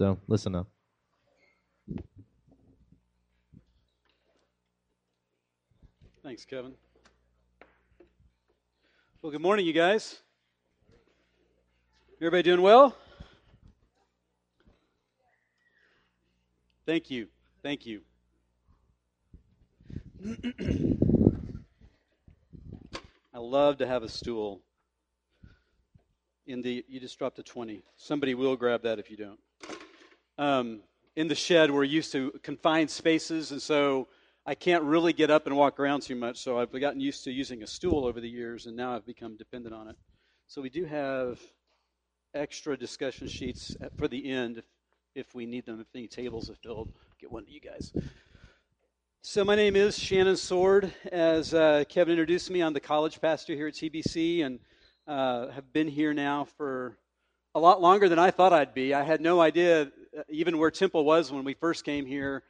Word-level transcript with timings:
So 0.00 0.16
listen 0.28 0.54
up. 0.54 0.66
Thanks, 6.22 6.46
Kevin. 6.46 6.72
Well, 9.20 9.30
good 9.30 9.42
morning, 9.42 9.66
you 9.66 9.74
guys. 9.74 10.22
Everybody 12.16 12.44
doing 12.44 12.62
well? 12.62 12.96
Thank 16.86 17.10
you. 17.10 17.26
Thank 17.62 17.84
you. 17.84 18.00
I 23.34 23.38
love 23.38 23.76
to 23.76 23.86
have 23.86 24.02
a 24.02 24.08
stool 24.08 24.62
in 26.46 26.62
the 26.62 26.86
you 26.88 26.98
just 27.00 27.18
dropped 27.18 27.38
a 27.38 27.42
20 27.42 27.82
somebody 27.96 28.34
will 28.34 28.56
grab 28.56 28.82
that 28.82 28.98
if 28.98 29.10
you 29.10 29.16
don't 29.16 29.38
um, 30.40 30.80
in 31.16 31.28
the 31.28 31.34
shed 31.34 31.70
we're 31.70 31.84
used 31.84 32.10
to 32.12 32.32
confined 32.42 32.90
spaces 32.90 33.50
and 33.52 33.60
so 33.60 34.08
i 34.46 34.54
can't 34.54 34.82
really 34.84 35.12
get 35.12 35.30
up 35.30 35.46
and 35.46 35.54
walk 35.54 35.78
around 35.78 36.00
too 36.00 36.16
much 36.16 36.38
so 36.38 36.58
i've 36.58 36.72
gotten 36.80 36.98
used 36.98 37.22
to 37.24 37.30
using 37.30 37.62
a 37.62 37.66
stool 37.66 38.06
over 38.06 38.20
the 38.20 38.28
years 38.28 38.64
and 38.66 38.74
now 38.74 38.96
i've 38.96 39.04
become 39.04 39.36
dependent 39.36 39.74
on 39.74 39.86
it. 39.88 39.96
So 40.50 40.60
we 40.60 40.68
do 40.68 40.84
have 40.84 41.38
extra 42.34 42.76
discussion 42.76 43.28
sheets 43.28 43.76
for 43.96 44.08
the 44.08 44.30
end 44.32 44.58
if, 44.58 44.64
if 45.14 45.32
we 45.32 45.46
need 45.46 45.64
them 45.64 45.78
if 45.78 45.86
any 45.94 46.08
tables 46.08 46.50
are 46.50 46.56
filled. 46.56 46.92
Get 47.20 47.30
one 47.30 47.44
to 47.44 47.52
you 47.52 47.60
guys. 47.60 47.92
So 49.22 49.44
my 49.44 49.54
name 49.54 49.76
is 49.76 49.96
shannon 49.96 50.36
sword 50.36 50.92
as 51.12 51.52
uh, 51.52 51.84
kevin 51.88 52.12
introduced 52.12 52.50
me. 52.50 52.62
I'm 52.62 52.72
the 52.72 52.80
college 52.80 53.20
pastor 53.20 53.54
here 53.54 53.68
at 53.68 53.74
tbc 53.74 54.44
and 54.44 54.58
uh, 55.06 55.48
have 55.50 55.72
been 55.72 55.86
here 55.86 56.14
now 56.14 56.46
for 56.56 56.96
a 57.54 57.60
lot 57.60 57.80
longer 57.80 58.08
than 58.08 58.18
I 58.18 58.30
thought 58.30 58.52
I'd 58.52 58.74
be. 58.74 58.94
I 58.94 59.02
had 59.02 59.20
no 59.20 59.40
idea 59.40 59.92
even 60.28 60.58
where 60.58 60.70
Temple 60.70 61.04
was 61.04 61.30
when 61.30 61.44
we 61.44 61.54
first 61.54 61.84
came 61.84 62.06
here 62.06 62.42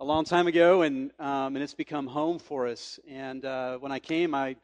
a 0.00 0.04
long 0.04 0.24
time 0.24 0.46
ago, 0.46 0.82
and 0.82 1.10
um, 1.18 1.56
and 1.56 1.58
it's 1.58 1.74
become 1.74 2.06
home 2.06 2.38
for 2.38 2.66
us. 2.66 2.98
And 3.08 3.44
uh, 3.44 3.78
when 3.78 3.92
I 3.92 3.98
came, 3.98 4.34
I 4.34 4.56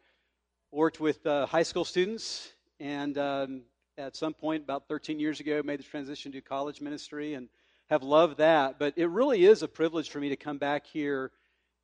worked 0.71 1.01
with 1.01 1.25
uh, 1.27 1.47
high 1.47 1.63
school 1.63 1.85
students, 1.85 2.53
and 2.81 3.17
um, 3.19 3.63
at 3.99 4.17
some 4.17 4.35
point 4.35 4.63
about 4.63 4.89
13 4.89 5.19
years 5.19 5.41
ago, 5.41 5.63
made 5.65 5.79
the 5.79 5.85
transition 5.85 6.33
to 6.33 6.41
college 6.41 6.81
ministry, 6.81 7.35
and 7.35 7.49
have 7.89 8.03
loved 8.03 8.39
that. 8.39 8.79
But 8.79 8.95
it 8.97 9.07
really 9.07 9.45
is 9.45 9.63
a 9.63 9.69
privilege 9.69 10.11
for 10.11 10.21
me 10.21 10.29
to 10.31 10.37
come 10.37 10.59
back 10.59 10.87
here 10.87 11.31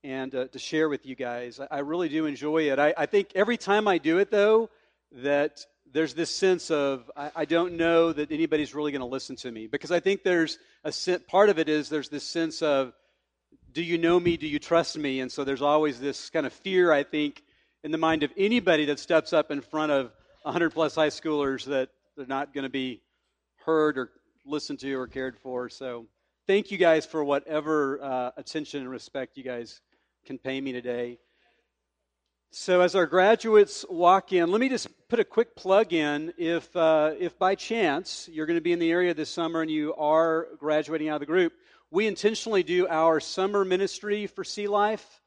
and 0.04 0.34
uh, 0.34 0.48
to 0.48 0.58
share 0.58 0.88
with 0.88 1.06
you 1.06 1.14
guys. 1.14 1.60
I, 1.60 1.68
I 1.70 1.78
really 1.78 2.08
do 2.08 2.26
enjoy 2.26 2.70
it. 2.70 2.78
I, 2.78 2.92
I 2.96 3.06
think 3.06 3.30
every 3.34 3.56
time 3.56 3.86
I 3.86 3.98
do 3.98 4.18
it, 4.18 4.30
though 4.30 4.68
that 5.12 5.64
there's 5.92 6.14
this 6.14 6.34
sense 6.34 6.70
of 6.70 7.10
I, 7.16 7.30
I 7.36 7.44
don't 7.44 7.74
know 7.74 8.12
that 8.12 8.32
anybody's 8.32 8.74
really 8.74 8.92
going 8.92 9.00
to 9.00 9.06
listen 9.06 9.36
to 9.36 9.50
me 9.50 9.66
because 9.66 9.90
I 9.90 10.00
think 10.00 10.22
there's 10.22 10.58
a 10.84 10.92
part 11.28 11.48
of 11.48 11.58
it 11.58 11.68
is 11.68 11.88
there's 11.88 12.08
this 12.08 12.24
sense 12.24 12.62
of 12.62 12.92
do 13.72 13.82
you 13.82 13.98
know 13.98 14.20
me? 14.20 14.36
Do 14.36 14.46
you 14.46 14.58
trust 14.58 14.98
me? 14.98 15.20
And 15.20 15.32
so 15.32 15.44
there's 15.44 15.62
always 15.62 15.98
this 15.98 16.30
kind 16.30 16.46
of 16.46 16.52
fear 16.52 16.92
I 16.92 17.02
think 17.02 17.42
in 17.82 17.90
the 17.90 17.98
mind 17.98 18.22
of 18.22 18.30
anybody 18.36 18.86
that 18.86 18.98
steps 18.98 19.32
up 19.32 19.50
in 19.50 19.60
front 19.60 19.92
of 19.92 20.12
100 20.42 20.70
plus 20.70 20.94
high 20.94 21.08
schoolers 21.08 21.64
that 21.64 21.88
they're 22.16 22.26
not 22.26 22.52
going 22.52 22.64
to 22.64 22.70
be 22.70 23.00
heard 23.64 23.98
or 23.98 24.10
listened 24.44 24.80
to 24.80 24.94
or 24.94 25.06
cared 25.06 25.36
for. 25.38 25.68
So 25.68 26.06
thank 26.46 26.70
you 26.70 26.78
guys 26.78 27.06
for 27.06 27.24
whatever 27.24 28.02
uh, 28.02 28.30
attention 28.36 28.80
and 28.80 28.90
respect 28.90 29.36
you 29.36 29.44
guys 29.44 29.80
can 30.26 30.38
pay 30.38 30.60
me 30.60 30.72
today. 30.72 31.18
So, 32.54 32.82
as 32.82 32.94
our 32.94 33.06
graduates 33.06 33.82
walk 33.88 34.34
in, 34.34 34.50
let 34.50 34.60
me 34.60 34.68
just 34.68 34.86
put 35.08 35.18
a 35.18 35.24
quick 35.24 35.56
plug 35.56 35.94
in. 35.94 36.34
If, 36.36 36.76
uh, 36.76 37.14
if 37.18 37.38
by 37.38 37.54
chance 37.54 38.28
you're 38.30 38.44
going 38.44 38.58
to 38.58 38.62
be 38.62 38.74
in 38.74 38.78
the 38.78 38.90
area 38.90 39.14
this 39.14 39.30
summer 39.30 39.62
and 39.62 39.70
you 39.70 39.94
are 39.94 40.48
graduating 40.58 41.08
out 41.08 41.14
of 41.14 41.20
the 41.20 41.26
group, 41.26 41.54
we 41.90 42.06
intentionally 42.06 42.62
do 42.62 42.86
our 42.88 43.20
summer 43.20 43.64
ministry 43.64 44.26
for 44.26 44.44
Sea 44.44 44.68
Life 44.68 45.22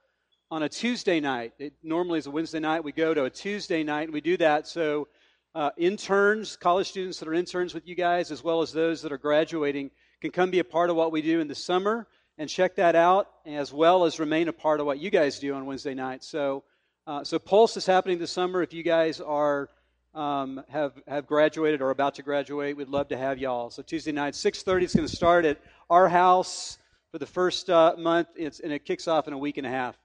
on 0.52 0.62
a 0.62 0.70
Tuesday 0.70 1.20
night. 1.20 1.54
It 1.58 1.74
normally 1.82 2.20
is 2.20 2.28
a 2.28 2.32
Wednesday 2.32 2.60
night. 2.60 2.84
We 2.84 2.92
go 2.92 3.16
to 3.16 3.24
a 3.24 3.30
Tuesday 3.32 3.82
night, 3.82 4.04
and 4.04 4.14
we 4.14 4.22
do 4.22 4.38
that 4.38 4.68
so 4.68 5.08
uh, 5.56 5.72
interns, 5.78 6.56
college 6.56 6.90
students 6.90 7.18
that 7.22 7.28
are 7.28 7.34
interns 7.34 7.74
with 7.74 7.88
you 7.88 7.96
guys, 7.96 8.30
as 8.30 8.44
well 8.44 8.62
as 8.62 8.72
those 8.72 9.02
that 9.02 9.12
are 9.12 9.18
graduating, 9.18 9.90
can 10.22 10.30
come 10.30 10.52
be 10.52 10.60
a 10.60 10.64
part 10.64 10.92
of 10.92 10.96
what 10.96 11.12
we 11.12 11.24
do 11.24 11.40
in 11.40 11.48
the 11.48 11.56
summer 11.56 12.08
and 12.38 12.48
check 12.48 12.76
that 12.76 12.96
out, 12.96 13.30
as 13.48 13.74
well 13.74 14.06
as 14.06 14.20
remain 14.20 14.48
a 14.48 14.54
part 14.54 14.80
of 14.80 14.86
what 14.86 15.00
you 15.00 15.10
guys 15.10 15.40
do 15.40 15.56
on 15.56 15.66
Wednesday 15.66 15.96
night. 15.96 16.24
So, 16.24 16.64
uh, 17.08 17.24
so 17.24 17.38
Pulse 17.38 17.78
is 17.78 17.86
happening 17.86 18.18
this 18.18 18.32
summer. 18.32 18.64
If 18.64 18.74
you 18.74 18.82
guys 18.82 19.22
are 19.22 19.70
um, 20.16 20.64
have 20.70 20.94
have 21.08 21.28
graduated 21.28 21.82
or 21.82 21.92
about 21.92 22.16
to 22.16 22.24
graduate, 22.24 22.76
we'd 22.76 22.88
love 22.88 23.10
to 23.10 23.18
have 23.18 23.38
y'all. 23.38 23.70
So 23.70 23.84
Tuesday 23.84 24.12
night, 24.12 24.34
6:30 24.34 24.84
is 24.84 24.94
going 24.96 25.08
to 25.08 25.16
start 25.16 25.46
at 25.46 25.60
our 25.90 26.10
house 26.10 26.80
for 27.12 27.20
the 27.20 27.26
first 27.26 27.70
uh, 27.70 27.94
month, 27.98 28.30
it's, 28.36 28.60
and 28.60 28.74
it 28.74 28.86
kicks 28.86 29.08
off 29.08 29.28
in 29.28 29.34
a 29.34 29.38
week 29.38 29.58
and 29.58 29.68
a 29.68 29.70
half. 29.70 29.96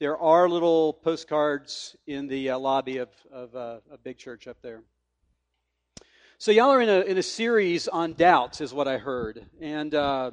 There 0.00 0.16
are 0.16 0.48
little 0.48 0.94
postcards 0.94 1.96
in 2.06 2.28
the 2.28 2.50
uh, 2.50 2.58
lobby 2.58 2.96
of, 2.98 3.10
of 3.30 3.54
uh, 3.54 3.80
a 3.92 3.98
big 3.98 4.16
church 4.16 4.48
up 4.48 4.56
there. 4.62 4.82
So 6.38 6.50
y'all 6.50 6.70
are 6.70 6.80
in 6.80 6.88
a 6.88 7.00
in 7.00 7.18
a 7.18 7.22
series 7.22 7.88
on 7.88 8.14
doubts, 8.14 8.60
is 8.60 8.72
what 8.72 8.88
I 8.88 8.96
heard, 8.96 9.44
and 9.60 9.94
uh, 9.94 10.30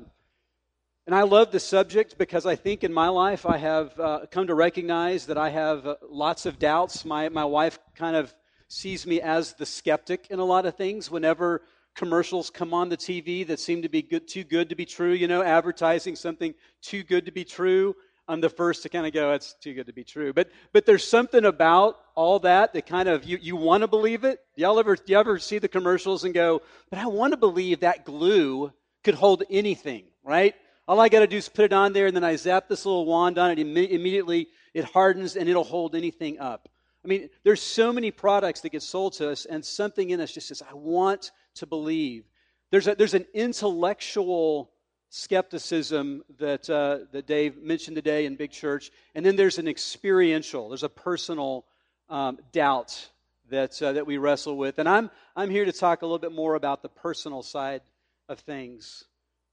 and 1.05 1.13
I 1.13 1.21
love 1.21 1.51
the 1.51 1.59
subject 1.59 2.17
because 2.17 2.47
I 2.47 2.55
think 2.55 2.83
in 2.83 2.91
my 2.91 3.09
life 3.09 3.45
I 3.45 3.57
have 3.57 3.99
uh, 3.99 4.19
come 4.31 4.47
to 4.47 4.55
recognize 4.55 5.27
that 5.27 5.37
I 5.37 5.49
have 5.49 5.85
uh, 5.85 5.95
lots 6.09 6.47
of 6.47 6.57
doubts. 6.57 7.05
My, 7.05 7.29
my 7.29 7.45
wife 7.45 7.77
kind 7.95 8.15
of 8.15 8.33
sees 8.69 9.05
me 9.05 9.21
as 9.21 9.53
the 9.53 9.67
skeptic 9.67 10.27
in 10.31 10.39
a 10.39 10.43
lot 10.43 10.65
of 10.65 10.75
things. 10.75 11.11
Whenever 11.11 11.61
commercials 11.95 12.49
come 12.49 12.73
on 12.73 12.89
the 12.89 12.97
TV 12.97 13.45
that 13.45 13.59
seem 13.59 13.83
to 13.83 13.89
be 13.89 14.01
good, 14.01 14.27
too 14.27 14.43
good 14.43 14.69
to 14.69 14.75
be 14.75 14.85
true, 14.85 15.11
you 15.11 15.27
know, 15.27 15.43
advertising 15.43 16.15
something 16.15 16.55
too 16.81 17.03
good 17.03 17.25
to 17.25 17.31
be 17.31 17.43
true, 17.43 17.95
I'm 18.27 18.41
the 18.41 18.49
first 18.49 18.81
to 18.81 18.89
kind 18.89 19.05
of 19.05 19.13
go, 19.13 19.31
it's 19.33 19.53
too 19.61 19.75
good 19.75 19.85
to 19.85 19.93
be 19.93 20.03
true. 20.03 20.33
But, 20.33 20.49
but 20.73 20.87
there's 20.87 21.07
something 21.07 21.45
about 21.45 21.99
all 22.15 22.39
that 22.39 22.73
that 22.73 22.87
kind 22.87 23.07
of, 23.07 23.25
you, 23.25 23.37
you 23.39 23.55
want 23.55 23.81
to 23.81 23.87
believe 23.87 24.23
it. 24.23 24.39
Y'all 24.55 24.79
ever, 24.79 24.97
you 25.05 25.19
ever 25.19 25.37
see 25.37 25.59
the 25.59 25.67
commercials 25.67 26.23
and 26.23 26.33
go, 26.33 26.63
but 26.89 26.97
I 26.97 27.05
want 27.05 27.33
to 27.33 27.37
believe 27.37 27.81
that 27.81 28.05
glue 28.05 28.73
could 29.03 29.13
hold 29.13 29.43
anything, 29.51 30.05
right? 30.23 30.55
All 30.87 30.99
I 30.99 31.09
got 31.09 31.21
to 31.21 31.27
do 31.27 31.37
is 31.37 31.49
put 31.49 31.65
it 31.65 31.73
on 31.73 31.93
there, 31.93 32.05
and 32.05 32.15
then 32.15 32.23
I 32.23 32.35
zap 32.35 32.69
this 32.69 32.85
little 32.85 33.05
wand 33.05 33.39
on 33.39 33.51
it. 33.51 33.57
Imme- 33.57 33.89
immediately, 33.89 34.49
it 34.73 34.85
hardens 34.85 35.35
and 35.35 35.49
it'll 35.49 35.63
hold 35.63 35.95
anything 35.95 36.39
up. 36.39 36.69
I 37.03 37.07
mean, 37.07 37.29
there's 37.43 37.61
so 37.61 37.91
many 37.91 38.11
products 38.11 38.61
that 38.61 38.71
get 38.71 38.83
sold 38.83 39.13
to 39.13 39.29
us, 39.29 39.45
and 39.45 39.63
something 39.63 40.09
in 40.09 40.19
us 40.19 40.31
just 40.31 40.47
says, 40.47 40.61
I 40.61 40.73
want 40.73 41.31
to 41.55 41.65
believe. 41.65 42.25
There's, 42.71 42.87
a, 42.87 42.95
there's 42.95 43.13
an 43.13 43.25
intellectual 43.33 44.71
skepticism 45.09 46.23
that, 46.39 46.69
uh, 46.69 46.99
that 47.11 47.25
Dave 47.25 47.57
mentioned 47.57 47.95
today 47.95 48.25
in 48.25 48.35
Big 48.35 48.51
Church, 48.51 48.91
and 49.15 49.25
then 49.25 49.35
there's 49.35 49.59
an 49.59 49.67
experiential, 49.67 50.69
there's 50.69 50.83
a 50.83 50.89
personal 50.89 51.65
um, 52.09 52.37
doubt 52.51 53.09
that, 53.49 53.81
uh, 53.81 53.93
that 53.93 54.05
we 54.05 54.17
wrestle 54.17 54.57
with. 54.57 54.79
And 54.79 54.89
I'm, 54.89 55.09
I'm 55.35 55.49
here 55.49 55.65
to 55.65 55.71
talk 55.71 56.01
a 56.01 56.05
little 56.05 56.19
bit 56.19 56.31
more 56.31 56.55
about 56.55 56.81
the 56.81 56.89
personal 56.89 57.43
side 57.43 57.81
of 58.29 58.39
things. 58.39 59.05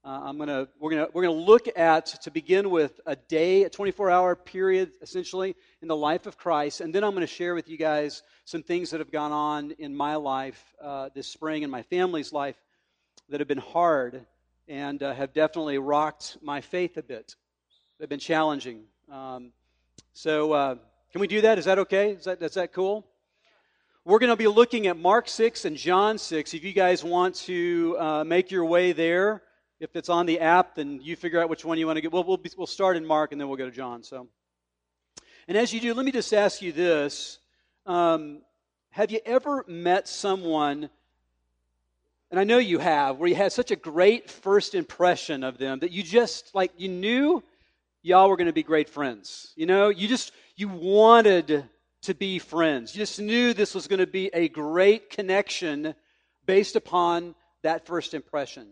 Uh, 0.05 0.19
I'm 0.25 0.37
gonna 0.37 0.67
we're 0.81 0.89
gonna 0.89 1.07
we're 1.13 1.23
gonna 1.23 1.33
look 1.33 1.69
at 1.77 2.07
to 2.23 2.29
begin 2.29 2.69
with 2.69 2.99
a 3.05 3.15
day, 3.15 3.63
a 3.63 3.69
24-hour 3.69 4.35
period, 4.35 4.91
essentially 5.01 5.55
in 5.81 5.87
the 5.87 5.95
life 5.95 6.25
of 6.25 6.37
Christ, 6.37 6.81
and 6.81 6.93
then 6.93 7.05
I'm 7.05 7.11
going 7.11 7.21
to 7.21 7.33
share 7.33 7.55
with 7.55 7.69
you 7.69 7.77
guys 7.77 8.21
some 8.43 8.63
things 8.63 8.89
that 8.89 8.99
have 8.99 9.11
gone 9.11 9.31
on 9.31 9.71
in 9.79 9.95
my 9.95 10.15
life 10.17 10.61
uh, 10.81 11.07
this 11.15 11.27
spring 11.27 11.63
and 11.63 11.71
my 11.71 11.83
family's 11.83 12.33
life 12.33 12.57
that 13.29 13.39
have 13.39 13.47
been 13.47 13.57
hard 13.57 14.25
and 14.67 15.01
uh, 15.01 15.13
have 15.13 15.31
definitely 15.31 15.77
rocked 15.77 16.35
my 16.41 16.59
faith 16.59 16.97
a 16.97 17.03
bit. 17.03 17.37
They've 17.97 18.09
been 18.09 18.19
challenging. 18.19 18.83
Um, 19.09 19.53
so 20.11 20.51
uh, 20.51 20.75
can 21.13 21.21
we 21.21 21.27
do 21.27 21.39
that? 21.41 21.57
Is 21.57 21.63
that 21.63 21.79
okay? 21.79 22.09
Is 22.09 22.25
that 22.25 22.41
is 22.41 22.55
that 22.55 22.73
cool? 22.73 23.07
We're 24.03 24.19
going 24.19 24.31
to 24.31 24.35
be 24.35 24.47
looking 24.47 24.87
at 24.87 24.97
Mark 24.97 25.29
6 25.29 25.63
and 25.63 25.77
John 25.77 26.17
6. 26.17 26.53
If 26.53 26.65
you 26.65 26.73
guys 26.73 27.05
want 27.05 27.35
to 27.35 27.95
uh, 27.97 28.23
make 28.25 28.51
your 28.51 28.65
way 28.65 28.91
there. 28.91 29.43
If 29.83 29.97
it's 29.97 30.07
on 30.07 30.25
the 30.25 30.39
app, 30.39 30.75
then 30.75 31.01
you 31.01 31.17
figure 31.17 31.41
out 31.41 31.49
which 31.49 31.65
one 31.65 31.77
you 31.77 31.85
want 31.85 31.97
to 31.97 32.01
get. 32.01 32.09
We'll, 32.09 32.23
we'll, 32.23 32.37
be, 32.37 32.49
we'll 32.57 32.67
start 32.67 32.95
in 32.95 33.05
Mark 33.05 33.33
and 33.33 33.41
then 33.41 33.49
we'll 33.49 33.57
go 33.57 33.65
to 33.65 33.75
John. 33.75 34.01
So, 34.01 34.29
and 35.45 35.57
as 35.57 35.73
you 35.73 35.81
do, 35.81 35.93
let 35.93 36.05
me 36.05 36.11
just 36.13 36.33
ask 36.33 36.61
you 36.61 36.71
this: 36.71 37.39
um, 37.85 38.43
Have 38.91 39.11
you 39.11 39.19
ever 39.25 39.65
met 39.67 40.07
someone? 40.07 40.89
And 42.31 42.39
I 42.39 42.45
know 42.45 42.59
you 42.59 42.79
have, 42.79 43.17
where 43.17 43.27
you 43.27 43.35
had 43.35 43.51
such 43.51 43.71
a 43.71 43.75
great 43.75 44.31
first 44.31 44.73
impression 44.73 45.43
of 45.43 45.57
them 45.57 45.79
that 45.79 45.91
you 45.91 46.01
just 46.01 46.55
like 46.55 46.71
you 46.77 46.87
knew 46.87 47.43
y'all 48.01 48.29
were 48.29 48.37
going 48.37 48.47
to 48.47 48.53
be 48.53 48.63
great 48.63 48.87
friends. 48.87 49.51
You 49.57 49.65
know, 49.65 49.89
you 49.89 50.07
just 50.07 50.31
you 50.55 50.69
wanted 50.69 51.65
to 52.03 52.13
be 52.13 52.39
friends. 52.39 52.95
You 52.95 52.99
just 52.99 53.19
knew 53.19 53.53
this 53.53 53.75
was 53.75 53.87
going 53.87 53.99
to 53.99 54.07
be 54.07 54.27
a 54.33 54.47
great 54.47 55.09
connection 55.09 55.93
based 56.45 56.77
upon 56.77 57.35
that 57.63 57.85
first 57.85 58.13
impression. 58.13 58.69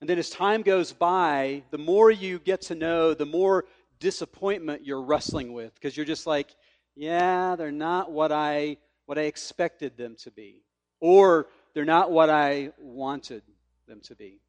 And 0.00 0.08
then 0.08 0.18
as 0.18 0.30
time 0.30 0.62
goes 0.62 0.92
by, 0.92 1.64
the 1.70 1.78
more 1.78 2.10
you 2.10 2.38
get 2.38 2.62
to 2.62 2.74
know, 2.74 3.14
the 3.14 3.26
more 3.26 3.64
disappointment 3.98 4.86
you're 4.86 5.02
wrestling 5.02 5.52
with 5.52 5.74
because 5.74 5.96
you're 5.96 6.06
just 6.06 6.26
like, 6.26 6.54
yeah, 6.94 7.56
they're 7.56 7.72
not 7.72 8.12
what 8.12 8.32
I 8.32 8.76
what 9.06 9.18
I 9.18 9.22
expected 9.22 9.96
them 9.96 10.16
to 10.22 10.30
be. 10.30 10.62
Or 11.00 11.48
they're 11.74 11.84
not 11.84 12.10
what 12.10 12.28
I 12.28 12.72
wanted 12.78 13.42
them 13.86 14.00
to 14.02 14.14
be. 14.14 14.40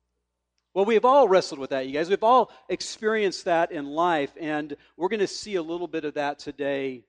Well, 0.74 0.86
we've 0.86 1.06
all 1.06 1.28
wrestled 1.28 1.60
with 1.60 1.72
that, 1.72 1.88
you 1.88 1.94
guys. 1.94 2.10
We've 2.10 2.24
all 2.24 2.52
experienced 2.70 3.46
that 3.46 3.72
in 3.72 3.86
life, 3.86 4.32
and 4.40 4.76
we're 4.98 5.10
going 5.10 5.20
to 5.22 5.28
see 5.28 5.56
a 5.56 5.62
little 5.64 5.88
bit 5.88 6.06
of 6.06 6.14
that 6.16 6.40
today 6.40 7.04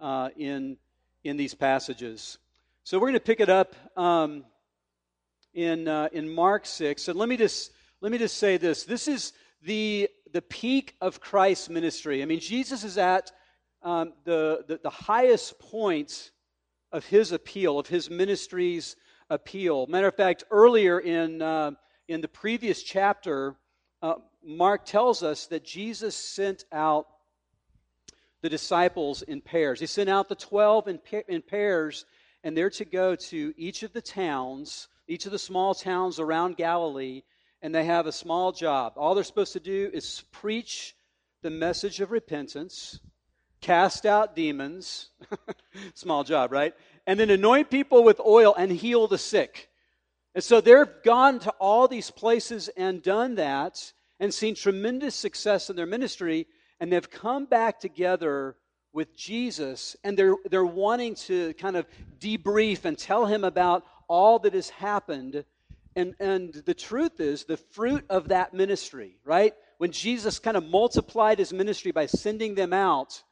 uh, 0.00 0.30
in, 0.36 0.78
in 1.22 1.36
these 1.36 1.54
passages. 1.54 2.38
So 2.82 2.98
we're 2.98 3.08
going 3.08 3.14
to 3.14 3.20
pick 3.20 3.40
it 3.40 3.48
up 3.48 3.74
um, 3.96 4.44
in, 5.52 5.86
uh, 5.86 6.08
in 6.12 6.28
Mark 6.28 6.66
6. 6.66 7.08
And 7.08 7.18
let 7.18 7.28
me, 7.28 7.36
just, 7.36 7.70
let 8.04 8.12
me 8.12 8.18
just 8.18 8.36
say 8.36 8.58
this 8.58 8.84
this 8.84 9.08
is 9.08 9.32
the, 9.62 10.10
the 10.30 10.42
peak 10.42 10.94
of 11.00 11.22
Christ's 11.22 11.70
ministry. 11.70 12.22
I 12.22 12.26
mean, 12.26 12.38
Jesus 12.38 12.84
is 12.84 12.98
at 12.98 13.32
um, 13.82 14.12
the, 14.24 14.62
the, 14.68 14.78
the 14.82 14.90
highest 14.90 15.58
point 15.58 16.30
of 16.92 17.06
his 17.06 17.32
appeal, 17.32 17.78
of 17.78 17.86
his 17.86 18.10
ministry's 18.10 18.94
appeal. 19.30 19.86
Matter 19.86 20.08
of 20.08 20.14
fact, 20.14 20.44
earlier 20.50 21.00
in. 21.00 21.42
Uh, 21.42 21.72
in 22.06 22.20
the 22.20 22.28
previous 22.28 22.82
chapter, 22.82 23.56
uh, 24.02 24.16
Mark 24.44 24.84
tells 24.84 25.22
us 25.22 25.46
that 25.46 25.64
Jesus 25.64 26.14
sent 26.14 26.66
out 26.70 27.06
the 28.42 28.50
disciples 28.50 29.22
in 29.22 29.40
pairs. 29.40 29.80
He 29.80 29.86
sent 29.86 30.10
out 30.10 30.28
the 30.28 30.34
12 30.34 30.88
in, 30.88 30.98
pa- 30.98 31.22
in 31.28 31.40
pairs, 31.40 32.04
and 32.42 32.54
they're 32.54 32.68
to 32.68 32.84
go 32.84 33.14
to 33.16 33.54
each 33.56 33.82
of 33.82 33.94
the 33.94 34.02
towns, 34.02 34.88
each 35.08 35.24
of 35.24 35.32
the 35.32 35.38
small 35.38 35.74
towns 35.74 36.20
around 36.20 36.58
Galilee, 36.58 37.22
and 37.64 37.74
they 37.74 37.86
have 37.86 38.06
a 38.06 38.12
small 38.12 38.52
job. 38.52 38.92
All 38.98 39.14
they're 39.14 39.24
supposed 39.24 39.54
to 39.54 39.60
do 39.60 39.90
is 39.94 40.22
preach 40.32 40.94
the 41.40 41.48
message 41.48 42.02
of 42.02 42.10
repentance, 42.10 43.00
cast 43.62 44.04
out 44.04 44.36
demons, 44.36 45.08
small 45.94 46.24
job, 46.24 46.52
right? 46.52 46.74
And 47.06 47.18
then 47.18 47.30
anoint 47.30 47.70
people 47.70 48.04
with 48.04 48.20
oil 48.20 48.54
and 48.54 48.70
heal 48.70 49.06
the 49.08 49.16
sick. 49.16 49.70
And 50.34 50.44
so 50.44 50.60
they've 50.60 50.86
gone 51.04 51.38
to 51.38 51.50
all 51.52 51.88
these 51.88 52.10
places 52.10 52.68
and 52.76 53.02
done 53.02 53.36
that 53.36 53.94
and 54.20 54.32
seen 54.32 54.54
tremendous 54.54 55.14
success 55.14 55.70
in 55.70 55.76
their 55.76 55.86
ministry, 55.86 56.46
and 56.80 56.92
they've 56.92 57.10
come 57.10 57.46
back 57.46 57.80
together 57.80 58.56
with 58.92 59.16
Jesus, 59.16 59.96
and 60.04 60.18
they're, 60.18 60.36
they're 60.50 60.66
wanting 60.66 61.14
to 61.14 61.54
kind 61.54 61.76
of 61.76 61.86
debrief 62.20 62.84
and 62.84 62.98
tell 62.98 63.24
him 63.24 63.42
about 63.42 63.86
all 64.06 64.38
that 64.40 64.52
has 64.52 64.68
happened. 64.68 65.46
And, 65.96 66.14
and 66.18 66.52
the 66.52 66.74
truth 66.74 67.20
is, 67.20 67.44
the 67.44 67.56
fruit 67.56 68.04
of 68.10 68.28
that 68.28 68.52
ministry, 68.52 69.16
right? 69.24 69.54
When 69.78 69.92
Jesus 69.92 70.38
kind 70.38 70.56
of 70.56 70.64
multiplied 70.64 71.38
his 71.38 71.52
ministry 71.52 71.92
by 71.92 72.06
sending 72.06 72.54
them 72.54 72.72
out, 72.72 73.22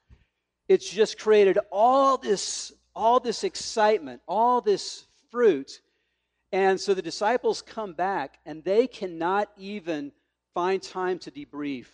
it's 0.68 0.88
just 0.88 1.18
created 1.18 1.58
all 1.70 2.18
this, 2.18 2.72
all 2.94 3.20
this 3.20 3.42
excitement, 3.42 4.20
all 4.28 4.60
this 4.60 5.04
fruit 5.30 5.80
and 6.52 6.78
so 6.78 6.92
the 6.92 7.02
disciples 7.02 7.62
come 7.62 7.94
back 7.94 8.38
and 8.44 8.62
they 8.62 8.86
cannot 8.86 9.48
even 9.56 10.12
find 10.52 10.82
time 10.82 11.18
to 11.20 11.30
debrief 11.30 11.86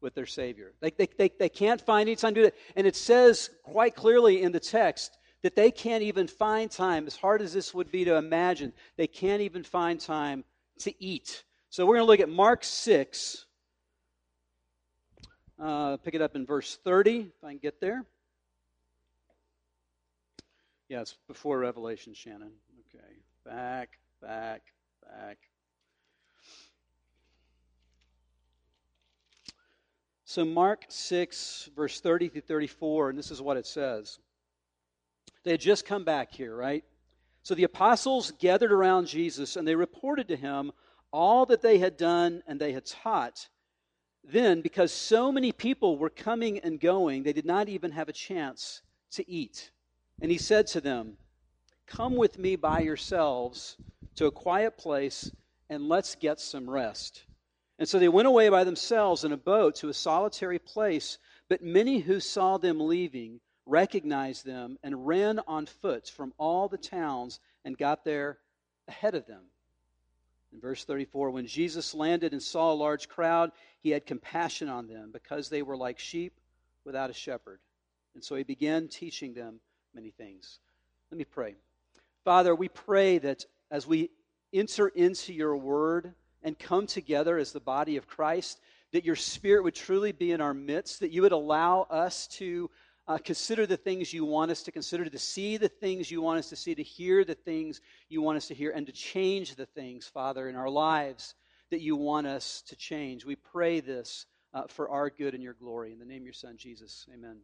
with 0.00 0.14
their 0.14 0.26
Savior. 0.26 0.72
They, 0.80 0.90
they, 0.90 1.08
they, 1.18 1.30
they 1.38 1.48
can't 1.50 1.80
find 1.80 2.08
any 2.08 2.16
time 2.16 2.34
to 2.34 2.40
do 2.40 2.44
that. 2.44 2.54
And 2.74 2.86
it 2.86 2.96
says 2.96 3.50
quite 3.62 3.94
clearly 3.94 4.42
in 4.42 4.52
the 4.52 4.60
text 4.60 5.18
that 5.42 5.56
they 5.56 5.70
can't 5.70 6.02
even 6.02 6.26
find 6.26 6.70
time, 6.70 7.06
as 7.06 7.16
hard 7.16 7.40
as 7.40 7.52
this 7.52 7.72
would 7.72 7.90
be 7.90 8.04
to 8.04 8.16
imagine, 8.16 8.72
they 8.96 9.06
can't 9.06 9.40
even 9.40 9.62
find 9.62 9.98
time 9.98 10.44
to 10.80 10.92
eat. 11.02 11.44
So 11.70 11.86
we're 11.86 11.96
going 11.96 12.06
to 12.06 12.10
look 12.10 12.20
at 12.20 12.28
Mark 12.28 12.64
6. 12.64 13.46
Uh, 15.58 15.96
pick 15.98 16.14
it 16.14 16.22
up 16.22 16.36
in 16.36 16.46
verse 16.46 16.78
30, 16.84 17.20
if 17.20 17.44
I 17.44 17.50
can 17.50 17.58
get 17.58 17.80
there. 17.80 18.04
Yeah, 20.88 21.02
it's 21.02 21.16
before 21.28 21.58
Revelation, 21.58 22.14
Shannon. 22.14 22.50
Okay. 22.94 23.04
Back, 23.44 23.98
back, 24.20 24.62
back. 25.02 25.38
So, 30.24 30.44
Mark 30.44 30.84
6, 30.88 31.70
verse 31.74 32.00
30 32.00 32.28
through 32.28 32.40
34, 32.42 33.10
and 33.10 33.18
this 33.18 33.30
is 33.30 33.42
what 33.42 33.56
it 33.56 33.66
says. 33.66 34.18
They 35.44 35.52
had 35.52 35.60
just 35.60 35.86
come 35.86 36.04
back 36.04 36.32
here, 36.32 36.54
right? 36.54 36.84
So 37.42 37.54
the 37.54 37.64
apostles 37.64 38.32
gathered 38.32 38.72
around 38.72 39.06
Jesus 39.06 39.56
and 39.56 39.66
they 39.66 39.74
reported 39.74 40.28
to 40.28 40.36
him 40.36 40.72
all 41.12 41.46
that 41.46 41.62
they 41.62 41.78
had 41.78 41.96
done 41.96 42.42
and 42.46 42.60
they 42.60 42.72
had 42.72 42.84
taught. 42.84 43.48
Then, 44.22 44.60
because 44.60 44.92
so 44.92 45.32
many 45.32 45.50
people 45.50 45.96
were 45.96 46.10
coming 46.10 46.58
and 46.58 46.78
going, 46.78 47.22
they 47.22 47.32
did 47.32 47.46
not 47.46 47.68
even 47.68 47.92
have 47.92 48.08
a 48.08 48.12
chance 48.12 48.82
to 49.12 49.28
eat. 49.28 49.70
And 50.20 50.30
he 50.30 50.38
said 50.38 50.66
to 50.68 50.80
them, 50.80 51.16
Come 51.86 52.16
with 52.16 52.38
me 52.38 52.56
by 52.56 52.80
yourselves 52.80 53.76
to 54.16 54.26
a 54.26 54.30
quiet 54.30 54.76
place 54.76 55.30
and 55.70 55.88
let's 55.88 56.14
get 56.14 56.38
some 56.38 56.68
rest. 56.68 57.24
And 57.78 57.88
so 57.88 57.98
they 57.98 58.08
went 58.08 58.28
away 58.28 58.50
by 58.50 58.64
themselves 58.64 59.24
in 59.24 59.32
a 59.32 59.36
boat 59.38 59.76
to 59.76 59.88
a 59.88 59.94
solitary 59.94 60.58
place, 60.58 61.16
but 61.48 61.62
many 61.62 62.00
who 62.00 62.20
saw 62.20 62.58
them 62.58 62.78
leaving 62.78 63.40
recognized 63.70 64.44
them 64.44 64.78
and 64.82 65.06
ran 65.06 65.40
on 65.46 65.66
foot 65.66 66.08
from 66.08 66.34
all 66.38 66.68
the 66.68 66.76
towns 66.76 67.40
and 67.64 67.78
got 67.78 68.04
there 68.04 68.38
ahead 68.88 69.14
of 69.14 69.26
them. 69.26 69.42
In 70.52 70.60
verse 70.60 70.84
34, 70.84 71.30
when 71.30 71.46
Jesus 71.46 71.94
landed 71.94 72.32
and 72.32 72.42
saw 72.42 72.72
a 72.72 72.74
large 72.74 73.08
crowd, 73.08 73.52
he 73.80 73.90
had 73.90 74.04
compassion 74.04 74.68
on 74.68 74.88
them 74.88 75.10
because 75.12 75.48
they 75.48 75.62
were 75.62 75.76
like 75.76 75.98
sheep 75.98 76.32
without 76.84 77.10
a 77.10 77.14
shepherd. 77.14 77.60
And 78.14 78.24
so 78.24 78.34
he 78.34 78.42
began 78.42 78.88
teaching 78.88 79.32
them 79.32 79.60
many 79.94 80.10
things. 80.10 80.58
Let 81.10 81.18
me 81.18 81.24
pray. 81.24 81.54
Father, 82.24 82.54
we 82.54 82.68
pray 82.68 83.18
that 83.18 83.44
as 83.70 83.86
we 83.86 84.10
enter 84.52 84.88
into 84.88 85.32
your 85.32 85.56
word 85.56 86.12
and 86.42 86.58
come 86.58 86.86
together 86.86 87.38
as 87.38 87.52
the 87.52 87.60
body 87.60 87.96
of 87.96 88.08
Christ, 88.08 88.60
that 88.92 89.04
your 89.04 89.16
spirit 89.16 89.62
would 89.62 89.74
truly 89.76 90.10
be 90.10 90.32
in 90.32 90.40
our 90.40 90.54
midst, 90.54 91.00
that 91.00 91.12
you 91.12 91.22
would 91.22 91.32
allow 91.32 91.82
us 91.82 92.26
to 92.26 92.68
uh, 93.10 93.18
consider 93.18 93.66
the 93.66 93.76
things 93.76 94.12
you 94.12 94.24
want 94.24 94.52
us 94.52 94.62
to 94.62 94.70
consider, 94.70 95.04
to 95.04 95.18
see 95.18 95.56
the 95.56 95.68
things 95.68 96.12
you 96.12 96.22
want 96.22 96.38
us 96.38 96.48
to 96.48 96.54
see, 96.54 96.76
to 96.76 96.82
hear 96.82 97.24
the 97.24 97.34
things 97.34 97.80
you 98.08 98.22
want 98.22 98.36
us 98.36 98.46
to 98.46 98.54
hear, 98.54 98.70
and 98.70 98.86
to 98.86 98.92
change 98.92 99.56
the 99.56 99.66
things, 99.66 100.06
Father, 100.06 100.48
in 100.48 100.54
our 100.54 100.70
lives 100.70 101.34
that 101.70 101.80
you 101.80 101.96
want 101.96 102.28
us 102.28 102.62
to 102.68 102.76
change. 102.76 103.24
We 103.24 103.34
pray 103.34 103.80
this 103.80 104.26
uh, 104.54 104.62
for 104.68 104.90
our 104.90 105.10
good 105.10 105.34
and 105.34 105.42
your 105.42 105.54
glory. 105.54 105.90
In 105.92 105.98
the 105.98 106.04
name 106.04 106.18
of 106.18 106.24
your 106.24 106.32
Son, 106.32 106.56
Jesus. 106.56 107.08
Amen. 107.12 107.38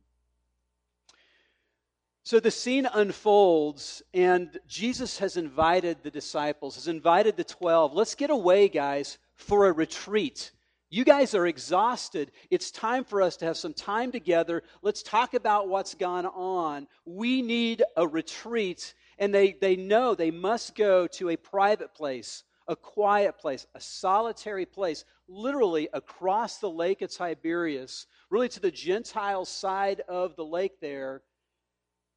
So 2.22 2.38
the 2.38 2.52
scene 2.52 2.86
unfolds, 2.94 4.04
and 4.14 4.56
Jesus 4.68 5.18
has 5.18 5.36
invited 5.36 5.98
the 6.04 6.12
disciples, 6.12 6.76
has 6.76 6.86
invited 6.86 7.36
the 7.36 7.42
12. 7.42 7.92
Let's 7.92 8.14
get 8.14 8.30
away, 8.30 8.68
guys, 8.68 9.18
for 9.34 9.66
a 9.66 9.72
retreat. 9.72 10.52
You 10.88 11.04
guys 11.04 11.34
are 11.34 11.46
exhausted. 11.46 12.30
It's 12.48 12.70
time 12.70 13.04
for 13.04 13.20
us 13.20 13.36
to 13.38 13.44
have 13.44 13.56
some 13.56 13.74
time 13.74 14.12
together. 14.12 14.62
Let's 14.82 15.02
talk 15.02 15.34
about 15.34 15.68
what's 15.68 15.94
gone 15.94 16.26
on. 16.26 16.86
We 17.04 17.42
need 17.42 17.82
a 17.96 18.06
retreat. 18.06 18.94
And 19.18 19.34
they, 19.34 19.56
they 19.60 19.74
know 19.74 20.14
they 20.14 20.30
must 20.30 20.76
go 20.76 21.08
to 21.08 21.30
a 21.30 21.36
private 21.36 21.92
place, 21.94 22.44
a 22.68 22.76
quiet 22.76 23.38
place, 23.38 23.66
a 23.74 23.80
solitary 23.80 24.66
place, 24.66 25.04
literally 25.26 25.88
across 25.92 26.58
the 26.58 26.70
lake 26.70 27.02
of 27.02 27.10
Tiberias, 27.10 28.06
really 28.30 28.48
to 28.50 28.60
the 28.60 28.70
Gentile 28.70 29.44
side 29.44 30.02
of 30.08 30.36
the 30.36 30.44
lake 30.44 30.80
there 30.80 31.22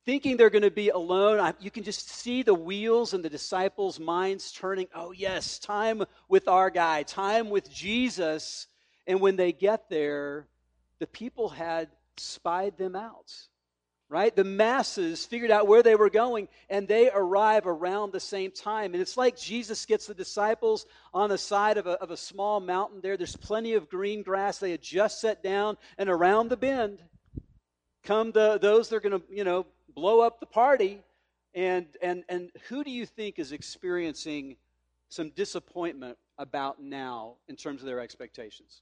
thinking 0.10 0.38
they're 0.38 0.50
going 0.50 0.64
to 0.64 0.72
be 0.72 0.90
alone. 0.90 1.40
I, 1.40 1.54
you 1.60 1.70
can 1.70 1.84
just 1.84 2.10
see 2.10 2.42
the 2.42 2.52
wheels 2.52 3.14
and 3.14 3.24
the 3.24 3.30
disciples' 3.30 4.00
minds 4.00 4.52
turning. 4.52 4.88
Oh, 4.96 5.12
yes, 5.12 5.60
time 5.60 6.02
with 6.28 6.48
our 6.48 6.72
guy, 6.72 7.04
time 7.04 7.52
with 7.52 7.70
Jesus. 7.70 8.66
And 9.06 9.22
when 9.22 9.36
they 9.36 9.52
get 9.52 9.88
there, 9.88 10.48
the 10.98 11.06
people 11.06 11.48
had 11.48 11.90
spied 12.18 12.76
them 12.76 12.96
out, 12.96 13.32
right? 14.10 14.36
The 14.36 14.44
masses 14.44 15.28
figured 15.28 15.52
out 15.52 15.68
where 15.68 15.84
they 15.84 15.94
were 15.94 16.10
going, 16.10 16.48
and 16.72 16.88
they 16.88 17.12
arrive 17.12 17.68
around 17.68 18.12
the 18.12 18.20
same 18.20 18.50
time. 18.50 18.96
And 18.96 19.02
it's 19.04 19.16
like 19.16 19.38
Jesus 19.38 19.86
gets 19.86 20.08
the 20.08 20.16
disciples 20.16 20.88
on 21.14 21.30
the 21.30 21.38
side 21.38 21.78
of 21.78 21.86
a, 21.86 22.02
of 22.02 22.10
a 22.10 22.18
small 22.18 22.60
mountain 22.60 23.00
there. 23.04 23.16
There's 23.16 23.36
plenty 23.36 23.76
of 23.76 23.88
green 23.88 24.24
grass. 24.24 24.58
They 24.58 24.72
had 24.72 24.82
just 24.82 25.22
set 25.22 25.44
down, 25.44 25.78
and 26.00 26.10
around 26.10 26.50
the 26.50 26.58
bend 26.58 26.98
come 28.02 28.32
the, 28.32 28.58
those 28.58 28.90
that 28.90 28.96
are 28.96 29.08
going 29.08 29.22
to, 29.22 29.24
you 29.30 29.44
know, 29.44 29.68
blow 29.94 30.22
up 30.22 30.40
the 30.40 30.46
party. 30.46 31.02
And, 31.54 31.88
and, 32.02 32.24
and 32.30 32.52
who 32.68 32.84
do 32.84 32.92
you 32.92 33.06
think 33.06 33.40
is 33.40 33.52
experiencing 33.52 34.58
some 35.10 35.32
disappointment 35.32 36.18
about 36.38 36.82
now 36.82 37.36
in 37.48 37.56
terms 37.56 37.82
of 37.82 37.88
their 37.88 38.00
expectations? 38.00 38.82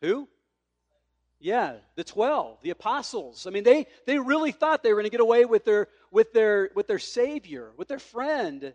Who? 0.00 0.28
Yeah, 1.40 1.76
the 1.96 2.04
12, 2.04 2.58
the 2.62 2.70
apostles. 2.70 3.46
I 3.46 3.50
mean, 3.50 3.64
they, 3.64 3.86
they 4.06 4.18
really 4.18 4.52
thought 4.52 4.82
they 4.82 4.90
were 4.90 5.00
going 5.00 5.04
to 5.04 5.10
get 5.10 5.20
away 5.20 5.46
with 5.46 5.64
their, 5.64 5.88
with, 6.10 6.32
their, 6.32 6.70
with 6.74 6.86
their 6.86 6.98
Savior, 6.98 7.72
with 7.78 7.88
their 7.88 7.98
friend. 7.98 8.74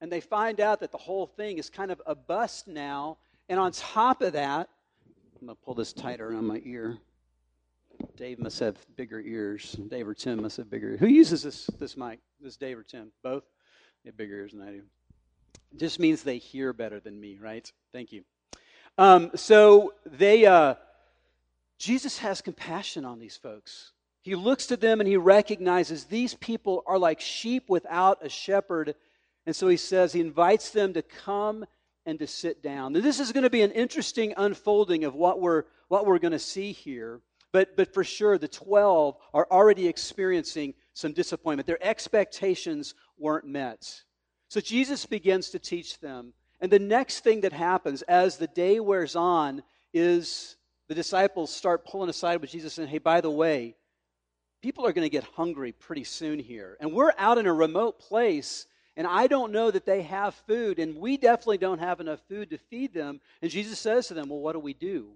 And 0.00 0.10
they 0.10 0.20
find 0.20 0.60
out 0.60 0.80
that 0.80 0.90
the 0.90 0.98
whole 0.98 1.26
thing 1.26 1.58
is 1.58 1.70
kind 1.70 1.92
of 1.92 2.02
a 2.04 2.16
bust 2.16 2.66
now. 2.66 3.18
And 3.48 3.60
on 3.60 3.70
top 3.72 4.22
of 4.22 4.32
that, 4.32 4.68
I'm 5.40 5.46
going 5.46 5.56
to 5.56 5.64
pull 5.64 5.74
this 5.74 5.92
tighter 5.92 6.34
on 6.34 6.44
my 6.46 6.60
ear. 6.64 6.98
Dave 8.16 8.38
must 8.38 8.58
have 8.60 8.76
bigger 8.96 9.20
ears. 9.20 9.72
Dave 9.88 10.06
or 10.06 10.14
Tim 10.14 10.42
must 10.42 10.56
have 10.56 10.70
bigger. 10.70 10.96
Who 10.96 11.06
uses 11.06 11.42
this 11.42 11.66
this 11.78 11.96
mic? 11.96 12.20
This 12.40 12.56
Dave 12.56 12.78
or 12.78 12.82
Tim? 12.82 13.12
Both. 13.22 13.44
They 14.02 14.08
have 14.08 14.16
bigger 14.16 14.34
ears 14.34 14.52
than 14.52 14.62
I 14.62 14.70
do. 14.70 14.82
just 15.76 15.98
means 15.98 16.22
they 16.22 16.38
hear 16.38 16.72
better 16.72 17.00
than 17.00 17.18
me, 17.18 17.38
right? 17.40 17.70
Thank 17.92 18.12
you. 18.12 18.24
Um, 18.98 19.30
so 19.34 19.94
they, 20.06 20.46
uh, 20.46 20.74
Jesus 21.78 22.18
has 22.18 22.40
compassion 22.40 23.04
on 23.04 23.18
these 23.18 23.36
folks. 23.36 23.92
He 24.22 24.34
looks 24.34 24.66
to 24.66 24.76
them 24.76 25.00
and 25.00 25.08
he 25.08 25.16
recognizes 25.16 26.04
these 26.04 26.34
people 26.34 26.82
are 26.86 26.98
like 26.98 27.20
sheep 27.20 27.68
without 27.68 28.24
a 28.24 28.28
shepherd. 28.28 28.94
And 29.46 29.54
so 29.54 29.68
he 29.68 29.76
says, 29.76 30.12
he 30.12 30.20
invites 30.20 30.70
them 30.70 30.94
to 30.94 31.02
come 31.02 31.64
and 32.06 32.18
to 32.18 32.26
sit 32.26 32.62
down. 32.62 32.92
Now, 32.92 33.00
this 33.00 33.20
is 33.20 33.32
going 33.32 33.44
to 33.44 33.50
be 33.50 33.62
an 33.62 33.72
interesting 33.72 34.34
unfolding 34.36 35.04
of 35.04 35.14
what 35.14 35.40
we're, 35.40 35.64
what 35.88 36.06
we're 36.06 36.18
going 36.18 36.32
to 36.32 36.38
see 36.38 36.72
here. 36.72 37.20
But, 37.54 37.76
but 37.76 37.94
for 37.94 38.02
sure, 38.02 38.36
the 38.36 38.48
12 38.48 39.16
are 39.32 39.46
already 39.48 39.86
experiencing 39.86 40.74
some 40.92 41.12
disappointment. 41.12 41.68
Their 41.68 41.78
expectations 41.80 42.96
weren't 43.16 43.46
met. 43.46 44.02
So 44.48 44.60
Jesus 44.60 45.06
begins 45.06 45.50
to 45.50 45.60
teach 45.60 46.00
them. 46.00 46.32
And 46.60 46.68
the 46.68 46.80
next 46.80 47.20
thing 47.20 47.42
that 47.42 47.52
happens 47.52 48.02
as 48.02 48.38
the 48.38 48.48
day 48.48 48.80
wears 48.80 49.14
on 49.14 49.62
is 49.92 50.56
the 50.88 50.96
disciples 50.96 51.54
start 51.54 51.86
pulling 51.86 52.10
aside 52.10 52.40
with 52.40 52.50
Jesus 52.50 52.78
and, 52.78 52.88
hey, 52.88 52.98
by 52.98 53.20
the 53.20 53.30
way, 53.30 53.76
people 54.60 54.84
are 54.84 54.92
going 54.92 55.06
to 55.06 55.08
get 55.08 55.22
hungry 55.22 55.70
pretty 55.70 56.02
soon 56.02 56.40
here. 56.40 56.76
And 56.80 56.92
we're 56.92 57.12
out 57.18 57.38
in 57.38 57.46
a 57.46 57.54
remote 57.54 58.00
place, 58.00 58.66
and 58.96 59.06
I 59.06 59.28
don't 59.28 59.52
know 59.52 59.70
that 59.70 59.86
they 59.86 60.02
have 60.02 60.34
food, 60.48 60.80
and 60.80 60.96
we 60.96 61.16
definitely 61.18 61.58
don't 61.58 61.78
have 61.78 62.00
enough 62.00 62.18
food 62.28 62.50
to 62.50 62.58
feed 62.58 62.92
them. 62.92 63.20
And 63.42 63.50
Jesus 63.52 63.78
says 63.78 64.08
to 64.08 64.14
them, 64.14 64.28
Well, 64.28 64.40
what 64.40 64.54
do 64.54 64.58
we 64.58 64.74
do? 64.74 65.12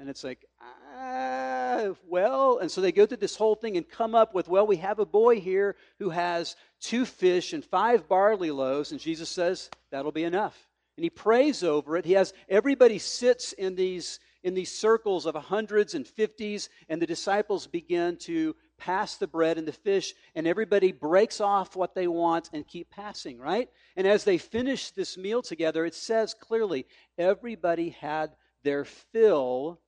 And 0.00 0.08
it's 0.08 0.24
like, 0.24 0.46
ah, 0.62 1.90
well, 2.08 2.56
and 2.56 2.70
so 2.70 2.80
they 2.80 2.90
go 2.90 3.04
through 3.04 3.18
this 3.18 3.36
whole 3.36 3.54
thing 3.54 3.76
and 3.76 3.86
come 3.86 4.14
up 4.14 4.34
with, 4.34 4.48
well, 4.48 4.66
we 4.66 4.76
have 4.76 4.98
a 4.98 5.04
boy 5.04 5.40
here 5.40 5.76
who 5.98 6.08
has 6.08 6.56
two 6.80 7.04
fish 7.04 7.52
and 7.52 7.62
five 7.62 8.08
barley 8.08 8.50
loaves, 8.50 8.92
and 8.92 9.00
Jesus 9.00 9.28
says, 9.28 9.68
that'll 9.90 10.10
be 10.10 10.24
enough. 10.24 10.66
And 10.96 11.04
he 11.04 11.10
prays 11.10 11.62
over 11.62 11.98
it. 11.98 12.06
He 12.06 12.14
has 12.14 12.32
everybody 12.48 12.98
sits 12.98 13.52
in 13.52 13.74
these 13.74 14.20
in 14.42 14.54
these 14.54 14.72
circles 14.72 15.26
of 15.26 15.34
hundreds 15.34 15.94
and 15.94 16.06
fifties, 16.06 16.70
and 16.88 17.00
the 17.00 17.06
disciples 17.06 17.66
begin 17.66 18.16
to 18.16 18.56
pass 18.78 19.16
the 19.16 19.26
bread 19.26 19.58
and 19.58 19.68
the 19.68 19.72
fish, 19.72 20.14
and 20.34 20.46
everybody 20.46 20.92
breaks 20.92 21.42
off 21.42 21.76
what 21.76 21.94
they 21.94 22.08
want 22.08 22.48
and 22.54 22.66
keep 22.66 22.88
passing, 22.88 23.38
right? 23.38 23.68
And 23.96 24.06
as 24.06 24.24
they 24.24 24.38
finish 24.38 24.92
this 24.92 25.18
meal 25.18 25.42
together, 25.42 25.84
it 25.84 25.94
says 25.94 26.32
clearly 26.32 26.86
everybody 27.18 27.90
had 27.90 28.34
their 28.62 28.84
fill 28.86 29.78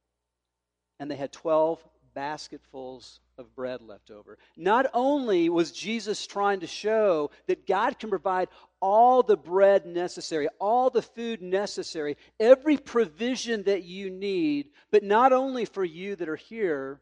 and 1.03 1.11
they 1.11 1.17
had 1.17 1.33
12 1.33 1.85
basketfuls 2.15 3.19
of 3.37 3.53
bread 3.57 3.83
left 3.83 4.13
over. 4.13 4.39
Not 4.57 4.87
only 4.95 5.49
was 5.49 5.73
Jesus 5.73 6.29
trying 6.29 6.61
to 6.61 6.69
show 6.69 7.33
that 7.49 7.67
God 7.67 7.99
can 7.99 8.09
provide 8.09 8.47
all 8.79 9.25
the 9.25 9.37
bread 9.37 9.85
necessary, 9.85 10.47
all 10.61 10.91
the 10.91 11.03
food 11.03 11.43
necessary, 11.43 12.17
every 12.39 12.77
provision 12.77 13.65
that 13.65 13.83
you 13.83 14.11
need, 14.11 14.69
but 14.93 15.03
not 15.03 15.33
only 15.33 15.65
for 15.65 15.83
you 15.83 16.15
that 16.15 16.29
are 16.29 16.37
here, 16.37 17.01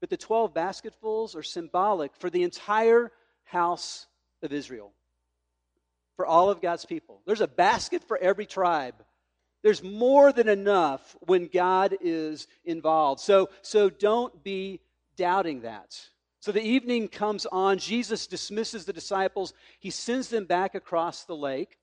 but 0.00 0.08
the 0.08 0.16
12 0.16 0.54
basketfuls 0.54 1.36
are 1.36 1.42
symbolic 1.42 2.16
for 2.16 2.30
the 2.30 2.42
entire 2.42 3.12
house 3.44 4.06
of 4.42 4.50
Israel, 4.50 4.94
for 6.16 6.24
all 6.24 6.48
of 6.48 6.62
God's 6.62 6.86
people. 6.86 7.20
There's 7.26 7.42
a 7.42 7.46
basket 7.46 8.02
for 8.08 8.16
every 8.16 8.46
tribe. 8.46 8.94
There's 9.66 9.82
more 9.82 10.32
than 10.32 10.48
enough 10.48 11.16
when 11.22 11.48
God 11.48 11.96
is 12.00 12.46
involved. 12.64 13.20
So, 13.20 13.50
so 13.62 13.90
don't 13.90 14.44
be 14.44 14.80
doubting 15.16 15.62
that. 15.62 16.00
So 16.38 16.52
the 16.52 16.62
evening 16.62 17.08
comes 17.08 17.46
on. 17.46 17.78
Jesus 17.78 18.28
dismisses 18.28 18.84
the 18.84 18.92
disciples. 18.92 19.54
He 19.80 19.90
sends 19.90 20.28
them 20.28 20.44
back 20.44 20.76
across 20.76 21.24
the 21.24 21.34
lake. 21.34 21.78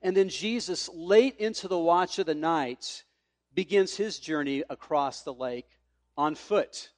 And 0.00 0.16
then 0.16 0.28
Jesus, 0.28 0.88
late 0.94 1.34
into 1.38 1.66
the 1.66 1.76
watch 1.76 2.20
of 2.20 2.26
the 2.26 2.36
night, 2.36 3.02
begins 3.52 3.96
his 3.96 4.20
journey 4.20 4.62
across 4.70 5.22
the 5.22 5.34
lake 5.34 5.66
on 6.16 6.36
foot. 6.36 6.90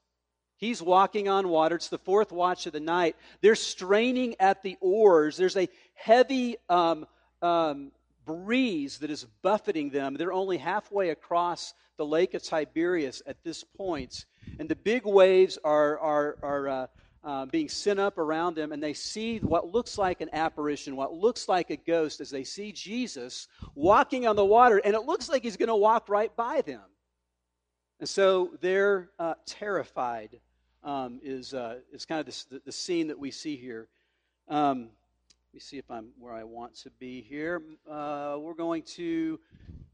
He's 0.58 0.82
walking 0.82 1.30
on 1.30 1.48
water. 1.48 1.76
It's 1.76 1.88
the 1.88 1.96
fourth 1.96 2.30
watch 2.30 2.66
of 2.66 2.74
the 2.74 2.80
night. 2.80 3.16
They're 3.40 3.54
straining 3.54 4.36
at 4.38 4.62
the 4.62 4.76
oars. 4.82 5.38
There's 5.38 5.56
a 5.56 5.70
heavy 5.94 6.58
um, 6.68 7.06
um, 7.40 7.92
breeze 8.26 8.98
that 8.98 9.10
is 9.10 9.26
buffeting 9.42 9.90
them. 9.90 10.14
They're 10.14 10.32
only 10.32 10.58
halfway 10.58 11.10
across 11.10 11.72
the 11.96 12.04
lake 12.04 12.34
of 12.34 12.42
Tiberias 12.42 13.22
at 13.26 13.42
this 13.42 13.64
point, 13.64 14.26
and 14.58 14.68
the 14.68 14.76
big 14.76 15.06
waves 15.06 15.58
are, 15.64 15.98
are, 15.98 16.36
are 16.42 16.68
uh, 16.68 16.86
uh, 17.24 17.46
being 17.46 17.68
sent 17.68 17.98
up 17.98 18.18
around 18.18 18.54
them, 18.54 18.72
and 18.72 18.82
they 18.82 18.92
see 18.92 19.38
what 19.38 19.72
looks 19.72 19.98
like 19.98 20.20
an 20.20 20.28
apparition, 20.32 20.94
what 20.94 21.12
looks 21.12 21.48
like 21.48 21.70
a 21.70 21.76
ghost, 21.76 22.20
as 22.20 22.30
they 22.30 22.44
see 22.44 22.70
Jesus 22.70 23.48
walking 23.74 24.26
on 24.26 24.36
the 24.36 24.44
water, 24.44 24.80
and 24.84 24.94
it 24.94 25.02
looks 25.02 25.28
like 25.28 25.42
he's 25.42 25.56
going 25.56 25.68
to 25.68 25.74
walk 25.76 26.08
right 26.08 26.34
by 26.36 26.60
them. 26.60 26.82
And 27.98 28.08
so 28.08 28.50
they're 28.60 29.10
uh, 29.18 29.34
terrified, 29.44 30.38
um, 30.84 31.18
is, 31.22 31.52
uh, 31.52 31.78
is 31.92 32.04
kind 32.04 32.20
of 32.20 32.26
the, 32.26 32.60
the, 32.64 32.72
scene 32.72 33.08
that 33.08 33.18
we 33.18 33.30
see 33.30 33.56
here. 33.56 33.88
Um, 34.48 34.90
me 35.56 35.60
see 35.60 35.78
if 35.78 35.90
I'm 35.90 36.08
where 36.18 36.34
I 36.34 36.44
want 36.44 36.74
to 36.82 36.90
be 36.90 37.22
here. 37.22 37.62
Uh, 37.90 38.36
we're 38.38 38.52
going 38.52 38.82
to 38.96 39.40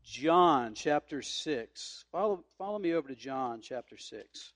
John 0.02 0.74
chapter 0.74 1.22
6. 1.22 2.04
Follow, 2.10 2.42
follow 2.58 2.80
me 2.80 2.94
over 2.94 3.06
to 3.06 3.14
John 3.14 3.60
chapter 3.62 3.96
6. 3.96 4.52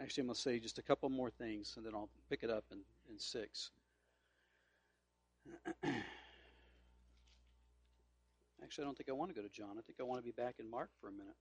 Actually, 0.00 0.22
I'm 0.22 0.26
going 0.26 0.34
to 0.34 0.40
say 0.40 0.58
just 0.58 0.80
a 0.80 0.82
couple 0.82 1.08
more 1.10 1.30
things 1.30 1.74
and 1.76 1.86
then 1.86 1.94
I'll 1.94 2.08
pick 2.28 2.42
it 2.42 2.50
up 2.50 2.64
in, 2.72 2.78
in 3.08 3.20
6. 3.20 3.70
Actually, 8.64 8.82
I 8.82 8.84
don't 8.84 8.96
think 8.96 9.08
I 9.08 9.12
want 9.12 9.30
to 9.30 9.40
go 9.40 9.46
to 9.46 9.52
John. 9.52 9.76
I 9.78 9.82
think 9.82 10.00
I 10.00 10.02
want 10.02 10.20
to 10.20 10.24
be 10.24 10.32
back 10.32 10.56
in 10.58 10.68
Mark 10.68 10.90
for 11.00 11.06
a 11.06 11.12
minute. 11.12 11.36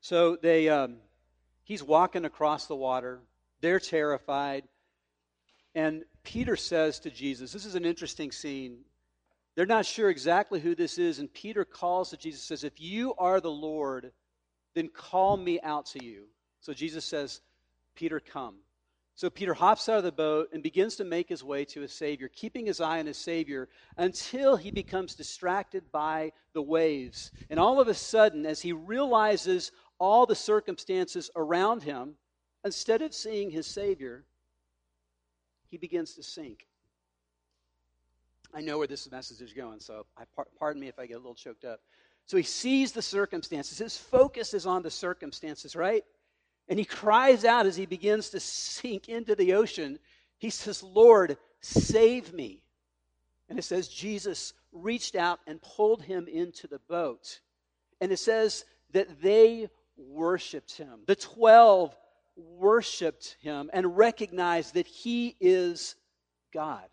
So 0.00 0.36
they, 0.36 0.68
um, 0.68 0.96
he's 1.64 1.82
walking 1.82 2.24
across 2.24 2.66
the 2.66 2.76
water. 2.76 3.20
They're 3.60 3.80
terrified. 3.80 4.64
And 5.74 6.04
Peter 6.22 6.56
says 6.56 7.00
to 7.00 7.10
Jesus, 7.10 7.52
this 7.52 7.64
is 7.64 7.74
an 7.74 7.84
interesting 7.84 8.32
scene. 8.32 8.78
They're 9.54 9.66
not 9.66 9.86
sure 9.86 10.08
exactly 10.08 10.60
who 10.60 10.74
this 10.74 10.98
is. 10.98 11.18
And 11.18 11.32
Peter 11.32 11.64
calls 11.64 12.10
to 12.10 12.16
Jesus, 12.16 12.42
says, 12.42 12.62
If 12.62 12.80
you 12.80 13.14
are 13.18 13.40
the 13.40 13.50
Lord, 13.50 14.12
then 14.74 14.88
call 14.88 15.36
me 15.36 15.60
out 15.60 15.86
to 15.86 16.04
you. 16.04 16.26
So 16.60 16.72
Jesus 16.72 17.04
says, 17.04 17.40
Peter, 17.96 18.20
come. 18.20 18.56
So 19.16 19.28
Peter 19.28 19.54
hops 19.54 19.88
out 19.88 19.98
of 19.98 20.04
the 20.04 20.12
boat 20.12 20.50
and 20.52 20.62
begins 20.62 20.94
to 20.96 21.04
make 21.04 21.28
his 21.28 21.42
way 21.42 21.64
to 21.64 21.80
his 21.80 21.92
Savior, 21.92 22.28
keeping 22.28 22.66
his 22.66 22.80
eye 22.80 23.00
on 23.00 23.06
his 23.06 23.18
Savior 23.18 23.68
until 23.96 24.54
he 24.54 24.70
becomes 24.70 25.16
distracted 25.16 25.90
by 25.90 26.30
the 26.52 26.62
waves. 26.62 27.32
And 27.50 27.58
all 27.58 27.80
of 27.80 27.88
a 27.88 27.94
sudden, 27.94 28.46
as 28.46 28.60
he 28.60 28.72
realizes 28.72 29.72
all 29.98 30.26
the 30.26 30.34
circumstances 30.34 31.30
around 31.36 31.82
him, 31.82 32.14
instead 32.64 33.02
of 33.02 33.14
seeing 33.14 33.50
his 33.50 33.66
Savior, 33.66 34.24
he 35.70 35.76
begins 35.76 36.14
to 36.14 36.22
sink. 36.22 36.66
I 38.54 38.60
know 38.60 38.78
where 38.78 38.86
this 38.86 39.10
message 39.10 39.42
is 39.42 39.52
going, 39.52 39.80
so 39.80 40.06
I, 40.16 40.24
pardon 40.58 40.80
me 40.80 40.88
if 40.88 40.98
I 40.98 41.06
get 41.06 41.14
a 41.14 41.18
little 41.18 41.34
choked 41.34 41.64
up. 41.64 41.80
So 42.26 42.36
he 42.36 42.42
sees 42.42 42.92
the 42.92 43.02
circumstances. 43.02 43.78
His 43.78 43.96
focus 43.96 44.54
is 44.54 44.66
on 44.66 44.82
the 44.82 44.90
circumstances, 44.90 45.76
right? 45.76 46.04
And 46.68 46.78
he 46.78 46.84
cries 46.84 47.44
out 47.44 47.66
as 47.66 47.76
he 47.76 47.86
begins 47.86 48.30
to 48.30 48.40
sink 48.40 49.08
into 49.08 49.34
the 49.34 49.54
ocean. 49.54 49.98
He 50.38 50.50
says, 50.50 50.82
Lord, 50.82 51.36
save 51.60 52.32
me. 52.32 52.62
And 53.48 53.58
it 53.58 53.62
says 53.62 53.88
Jesus 53.88 54.52
reached 54.72 55.16
out 55.16 55.40
and 55.46 55.60
pulled 55.62 56.02
him 56.02 56.28
into 56.28 56.66
the 56.66 56.80
boat. 56.88 57.40
And 58.00 58.12
it 58.12 58.18
says 58.18 58.64
that 58.92 59.22
they 59.22 59.70
worshiped 59.98 60.76
him. 60.76 61.00
The 61.06 61.16
12 61.16 61.94
worshiped 62.36 63.36
him 63.40 63.68
and 63.72 63.96
recognized 63.96 64.74
that 64.74 64.86
he 64.86 65.36
is 65.40 65.96
God 66.54 66.84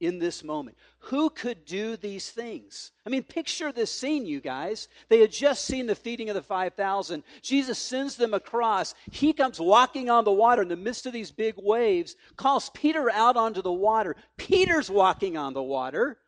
in 0.00 0.18
this 0.18 0.44
moment. 0.44 0.76
Who 0.98 1.30
could 1.30 1.64
do 1.64 1.96
these 1.96 2.30
things? 2.30 2.92
I 3.06 3.10
mean, 3.10 3.22
picture 3.22 3.72
this 3.72 3.90
scene, 3.90 4.26
you 4.26 4.40
guys. 4.40 4.88
They 5.08 5.20
had 5.20 5.32
just 5.32 5.64
seen 5.64 5.86
the 5.86 5.94
feeding 5.94 6.28
of 6.28 6.34
the 6.34 6.42
5,000. 6.42 7.22
Jesus 7.42 7.78
sends 7.78 8.16
them 8.16 8.34
across. 8.34 8.94
He 9.10 9.32
comes 9.32 9.58
walking 9.58 10.10
on 10.10 10.24
the 10.24 10.32
water 10.32 10.62
in 10.62 10.68
the 10.68 10.76
midst 10.76 11.06
of 11.06 11.12
these 11.12 11.30
big 11.30 11.54
waves, 11.56 12.16
calls 12.36 12.70
Peter 12.70 13.10
out 13.10 13.36
onto 13.36 13.62
the 13.62 13.72
water. 13.72 14.16
Peter's 14.36 14.90
walking 14.90 15.36
on 15.36 15.54
the 15.54 15.62
water. 15.62 16.18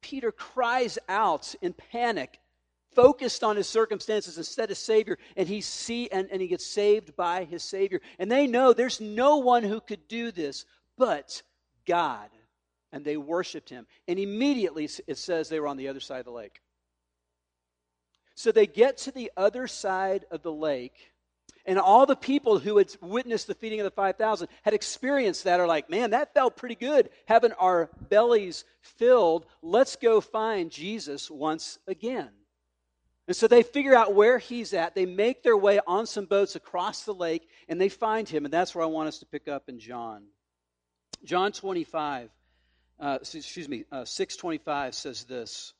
Peter 0.00 0.32
cries 0.32 0.98
out 1.08 1.54
in 1.60 1.74
panic 1.74 2.40
focused 2.94 3.44
on 3.44 3.56
his 3.56 3.68
circumstances 3.68 4.38
instead 4.38 4.70
of 4.70 4.76
Savior, 4.76 5.18
and 5.36 5.48
he 5.48 5.60
see 5.60 6.08
and, 6.10 6.28
and 6.30 6.40
he 6.40 6.48
gets 6.48 6.66
saved 6.66 7.16
by 7.16 7.44
his 7.44 7.62
Savior. 7.62 8.00
And 8.18 8.30
they 8.30 8.46
know 8.46 8.72
there's 8.72 9.00
no 9.00 9.38
one 9.38 9.62
who 9.62 9.80
could 9.80 10.08
do 10.08 10.30
this 10.30 10.64
but 10.96 11.42
God. 11.86 12.28
And 12.92 13.04
they 13.04 13.16
worshiped 13.16 13.70
him. 13.70 13.86
And 14.08 14.18
immediately 14.18 14.88
it 15.06 15.18
says 15.18 15.48
they 15.48 15.60
were 15.60 15.68
on 15.68 15.76
the 15.76 15.88
other 15.88 16.00
side 16.00 16.18
of 16.18 16.24
the 16.24 16.32
lake. 16.32 16.60
So 18.34 18.52
they 18.52 18.66
get 18.66 18.96
to 18.98 19.12
the 19.12 19.30
other 19.36 19.66
side 19.66 20.24
of 20.30 20.42
the 20.42 20.52
lake, 20.52 21.12
and 21.66 21.78
all 21.78 22.06
the 22.06 22.16
people 22.16 22.58
who 22.58 22.78
had 22.78 22.88
witnessed 23.00 23.46
the 23.46 23.54
feeding 23.54 23.80
of 23.80 23.84
the 23.84 23.90
5,000 23.90 24.48
had 24.62 24.74
experienced 24.74 25.44
that 25.44 25.60
are 25.60 25.66
like, 25.66 25.90
man, 25.90 26.10
that 26.10 26.32
felt 26.32 26.56
pretty 26.56 26.74
good, 26.74 27.10
having 27.26 27.52
our 27.52 27.90
bellies 28.08 28.64
filled. 28.80 29.46
Let's 29.62 29.96
go 29.96 30.20
find 30.20 30.70
Jesus 30.70 31.30
once 31.30 31.78
again. 31.86 32.30
And 33.30 33.36
so 33.36 33.46
they 33.46 33.62
figure 33.62 33.94
out 33.94 34.12
where 34.12 34.38
he's 34.38 34.74
at. 34.74 34.96
They 34.96 35.06
make 35.06 35.44
their 35.44 35.56
way 35.56 35.78
on 35.86 36.04
some 36.08 36.24
boats 36.24 36.56
across 36.56 37.04
the 37.04 37.14
lake, 37.14 37.48
and 37.68 37.80
they 37.80 37.88
find 37.88 38.28
him. 38.28 38.44
And 38.44 38.52
that's 38.52 38.74
where 38.74 38.82
I 38.82 38.88
want 38.88 39.06
us 39.06 39.20
to 39.20 39.26
pick 39.26 39.46
up 39.46 39.68
in 39.68 39.78
John. 39.78 40.24
John 41.22 41.52
25, 41.52 42.28
uh, 42.98 43.18
excuse 43.22 43.68
me, 43.68 43.84
uh, 43.92 44.04
625 44.04 44.96
says 44.96 45.22
this. 45.26 45.74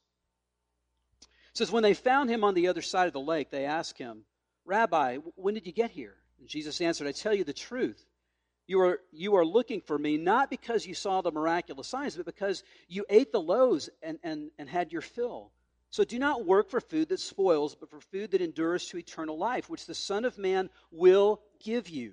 It 1.22 1.26
says, 1.54 1.72
When 1.72 1.82
they 1.82 1.92
found 1.92 2.30
him 2.30 2.44
on 2.44 2.54
the 2.54 2.68
other 2.68 2.82
side 2.82 3.08
of 3.08 3.12
the 3.12 3.18
lake, 3.18 3.50
they 3.50 3.64
asked 3.64 3.98
him, 3.98 4.22
Rabbi, 4.64 5.16
when 5.34 5.54
did 5.54 5.66
you 5.66 5.72
get 5.72 5.90
here? 5.90 6.14
And 6.38 6.46
Jesus 6.46 6.80
answered, 6.80 7.08
I 7.08 7.12
tell 7.12 7.34
you 7.34 7.42
the 7.42 7.52
truth. 7.52 8.00
You 8.68 8.80
are, 8.82 9.00
you 9.10 9.34
are 9.34 9.44
looking 9.44 9.80
for 9.80 9.98
me 9.98 10.18
not 10.18 10.50
because 10.50 10.86
you 10.86 10.94
saw 10.94 11.20
the 11.20 11.32
miraculous 11.32 11.88
signs, 11.88 12.14
but 12.14 12.26
because 12.26 12.62
you 12.86 13.04
ate 13.10 13.32
the 13.32 13.40
loaves 13.40 13.90
and, 14.04 14.20
and, 14.22 14.52
and 14.56 14.68
had 14.68 14.92
your 14.92 15.02
fill. 15.02 15.50
So 15.90 16.04
do 16.04 16.18
not 16.18 16.46
work 16.46 16.70
for 16.70 16.80
food 16.80 17.08
that 17.08 17.20
spoils, 17.20 17.74
but 17.74 17.90
for 17.90 18.00
food 18.00 18.30
that 18.30 18.40
endures 18.40 18.86
to 18.86 18.98
eternal 18.98 19.36
life, 19.36 19.68
which 19.68 19.86
the 19.86 19.94
Son 19.94 20.24
of 20.24 20.38
Man 20.38 20.70
will 20.92 21.42
give 21.58 21.88
you. 21.88 22.12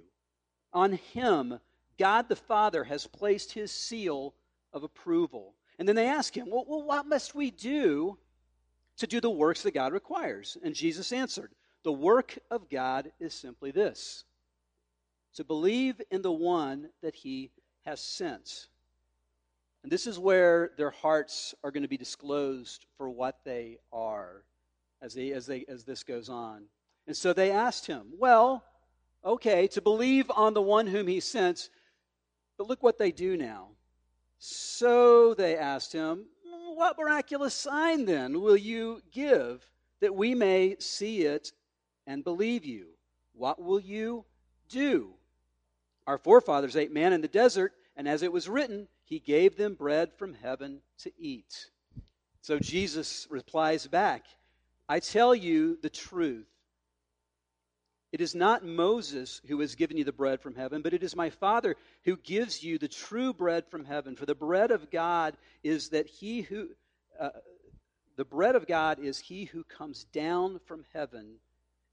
On 0.73 0.93
him, 0.93 1.59
God 1.97 2.27
the 2.27 2.35
Father 2.35 2.83
has 2.83 3.05
placed 3.05 3.51
his 3.51 3.71
seal 3.71 4.33
of 4.73 4.83
approval. 4.83 5.53
And 5.77 5.87
then 5.87 5.95
they 5.95 6.07
ask 6.07 6.35
him, 6.35 6.49
well, 6.49 6.65
what 6.65 7.05
must 7.05 7.35
we 7.35 7.51
do 7.51 8.17
to 8.97 9.07
do 9.07 9.21
the 9.21 9.29
works 9.29 9.61
that 9.63 9.75
God 9.75 9.93
requires? 9.93 10.57
And 10.63 10.73
Jesus 10.73 11.11
answered, 11.11 11.53
The 11.83 11.91
work 11.91 12.37
of 12.49 12.69
God 12.69 13.11
is 13.19 13.33
simply 13.33 13.71
this 13.71 14.23
to 15.35 15.43
believe 15.43 16.01
in 16.09 16.23
the 16.23 16.31
one 16.31 16.89
that 17.03 17.13
he 17.13 17.51
has 17.85 18.01
sent. 18.01 18.69
And 19.83 19.91
this 19.91 20.07
is 20.07 20.19
where 20.19 20.71
their 20.77 20.91
hearts 20.91 21.55
are 21.63 21.71
going 21.71 21.83
to 21.83 21.89
be 21.89 21.97
disclosed 21.97 22.85
for 22.97 23.09
what 23.09 23.39
they 23.45 23.77
are 23.91 24.43
as, 25.01 25.13
they, 25.13 25.31
as, 25.31 25.45
they, 25.45 25.65
as 25.67 25.83
this 25.83 26.03
goes 26.03 26.29
on. 26.29 26.63
And 27.05 27.15
so 27.15 27.33
they 27.33 27.51
asked 27.51 27.85
him, 27.87 28.07
Well, 28.17 28.63
okay, 29.23 29.67
to 29.67 29.81
believe 29.81 30.29
on 30.35 30.53
the 30.53 30.61
one 30.61 30.87
whom 30.87 31.07
he 31.07 31.19
sent, 31.19 31.69
but 32.57 32.67
look 32.67 32.83
what 32.83 32.97
they 32.97 33.11
do 33.11 33.37
now. 33.37 33.69
So 34.39 35.33
they 35.33 35.57
asked 35.57 35.93
him, 35.93 36.25
What 36.75 36.97
miraculous 36.97 37.53
sign 37.53 38.05
then 38.05 38.41
will 38.41 38.57
you 38.57 39.01
give 39.11 39.65
that 40.01 40.15
we 40.15 40.35
may 40.35 40.75
see 40.79 41.21
it 41.21 41.51
and 42.05 42.23
believe 42.23 42.65
you? 42.65 42.87
What 43.33 43.61
will 43.61 43.79
you 43.79 44.25
do? 44.69 45.13
Our 46.05 46.17
forefathers 46.17 46.75
ate 46.75 46.93
man 46.93 47.13
in 47.13 47.21
the 47.21 47.27
desert, 47.27 47.73
and 47.95 48.07
as 48.07 48.23
it 48.23 48.31
was 48.31 48.49
written, 48.49 48.87
he 49.07 49.19
gave 49.19 49.55
them 49.55 49.73
bread 49.73 50.11
from 50.17 50.33
heaven 50.33 50.81
to 50.99 51.11
eat. 51.17 51.69
So 52.41 52.59
Jesus 52.59 53.25
replies 53.29 53.87
back, 53.87 54.25
I 54.89 54.99
tell 54.99 55.33
you 55.33 55.77
the 55.81 55.89
truth. 55.89 56.47
It 58.11 58.19
is 58.19 58.35
not 58.35 58.65
Moses 58.65 59.41
who 59.47 59.59
has 59.61 59.75
given 59.75 59.95
you 59.97 60.03
the 60.03 60.11
bread 60.11 60.41
from 60.41 60.55
heaven, 60.55 60.81
but 60.81 60.93
it 60.93 61.03
is 61.03 61.15
my 61.15 61.29
Father 61.29 61.75
who 62.03 62.17
gives 62.17 62.63
you 62.63 62.77
the 62.77 62.87
true 62.89 63.33
bread 63.33 63.65
from 63.69 63.85
heaven. 63.85 64.15
For 64.15 64.25
the 64.25 64.35
bread 64.35 64.71
of 64.71 64.91
God 64.91 65.37
is 65.63 65.89
that 65.89 66.07
he 66.07 66.41
who, 66.41 66.67
uh, 67.19 67.29
the 68.17 68.25
bread 68.25 68.55
of 68.55 68.67
God 68.67 68.99
is 68.99 69.19
he 69.19 69.45
who 69.45 69.63
comes 69.63 70.03
down 70.05 70.59
from 70.65 70.83
heaven 70.93 71.35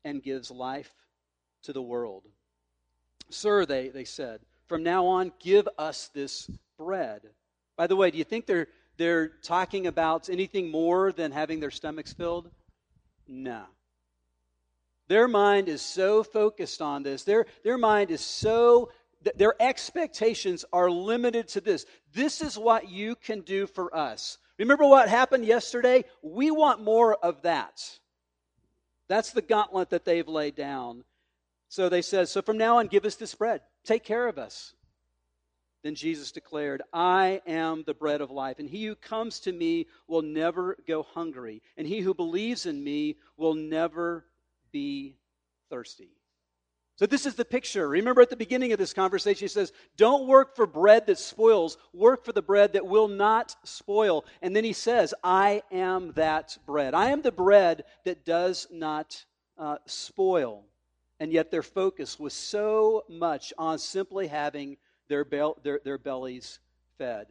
and 0.04 0.22
gives 0.22 0.50
life 0.50 0.92
to 1.62 1.72
the 1.72 1.82
world. 1.82 2.24
Sir, 3.30 3.66
they, 3.66 3.88
they 3.88 4.04
said, 4.04 4.40
from 4.66 4.82
now 4.82 5.06
on, 5.06 5.32
give 5.40 5.68
us 5.78 6.10
this 6.14 6.50
bread. 6.78 7.22
By 7.76 7.86
the 7.86 7.96
way, 7.96 8.10
do 8.10 8.18
you 8.18 8.24
think 8.24 8.46
they're, 8.46 8.68
they're 8.96 9.28
talking 9.28 9.86
about 9.86 10.28
anything 10.28 10.70
more 10.70 11.12
than 11.12 11.32
having 11.32 11.60
their 11.60 11.70
stomachs 11.70 12.12
filled? 12.12 12.50
No. 13.26 13.64
Their 15.08 15.28
mind 15.28 15.68
is 15.68 15.82
so 15.82 16.22
focused 16.22 16.80
on 16.80 17.02
this. 17.02 17.24
Their, 17.24 17.46
their 17.62 17.78
mind 17.78 18.10
is 18.10 18.20
so, 18.20 18.90
their 19.36 19.54
expectations 19.60 20.64
are 20.72 20.90
limited 20.90 21.48
to 21.48 21.60
this. 21.60 21.84
This 22.12 22.40
is 22.40 22.56
what 22.56 22.88
you 22.88 23.16
can 23.16 23.40
do 23.40 23.66
for 23.66 23.94
us. 23.94 24.38
Remember 24.58 24.86
what 24.86 25.08
happened 25.08 25.44
yesterday? 25.44 26.04
We 26.22 26.50
want 26.50 26.82
more 26.82 27.16
of 27.16 27.42
that. 27.42 27.98
That's 29.08 29.32
the 29.32 29.42
gauntlet 29.42 29.90
that 29.90 30.04
they've 30.04 30.28
laid 30.28 30.54
down. 30.54 31.04
So 31.68 31.88
they 31.88 32.02
said, 32.02 32.28
So 32.28 32.40
from 32.40 32.56
now 32.56 32.78
on, 32.78 32.86
give 32.86 33.04
us 33.04 33.16
this 33.16 33.34
bread. 33.34 33.60
Take 33.84 34.04
care 34.04 34.28
of 34.28 34.38
us. 34.38 34.72
Then 35.84 35.94
Jesus 35.94 36.32
declared, 36.32 36.80
I 36.94 37.42
am 37.46 37.84
the 37.84 37.92
bread 37.92 38.22
of 38.22 38.30
life, 38.30 38.58
and 38.58 38.68
he 38.68 38.86
who 38.86 38.94
comes 38.94 39.38
to 39.40 39.52
me 39.52 39.86
will 40.08 40.22
never 40.22 40.78
go 40.88 41.02
hungry, 41.02 41.60
and 41.76 41.86
he 41.86 42.00
who 42.00 42.14
believes 42.14 42.64
in 42.64 42.82
me 42.82 43.18
will 43.36 43.52
never 43.52 44.24
be 44.72 45.18
thirsty. 45.68 46.08
So, 46.96 47.04
this 47.04 47.26
is 47.26 47.34
the 47.34 47.44
picture. 47.44 47.86
Remember 47.86 48.22
at 48.22 48.30
the 48.30 48.36
beginning 48.36 48.72
of 48.72 48.78
this 48.78 48.94
conversation, 48.94 49.44
he 49.44 49.48
says, 49.48 49.72
Don't 49.98 50.26
work 50.26 50.56
for 50.56 50.66
bread 50.66 51.06
that 51.06 51.18
spoils, 51.18 51.76
work 51.92 52.24
for 52.24 52.32
the 52.32 52.40
bread 52.40 52.72
that 52.72 52.86
will 52.86 53.08
not 53.08 53.54
spoil. 53.64 54.24
And 54.40 54.56
then 54.56 54.64
he 54.64 54.72
says, 54.72 55.12
I 55.22 55.64
am 55.70 56.12
that 56.12 56.56
bread. 56.64 56.94
I 56.94 57.10
am 57.10 57.20
the 57.20 57.32
bread 57.32 57.84
that 58.04 58.24
does 58.24 58.68
not 58.70 59.22
uh, 59.58 59.78
spoil. 59.86 60.64
And 61.20 61.32
yet 61.32 61.50
their 61.50 61.62
focus 61.62 62.18
was 62.18 62.32
so 62.32 63.04
much 63.08 63.52
on 63.58 63.78
simply 63.78 64.28
having 64.28 64.76
their, 65.08 65.24
bel- 65.24 65.58
their, 65.62 65.80
their 65.84 65.98
bellies 65.98 66.58
fed. 66.98 67.26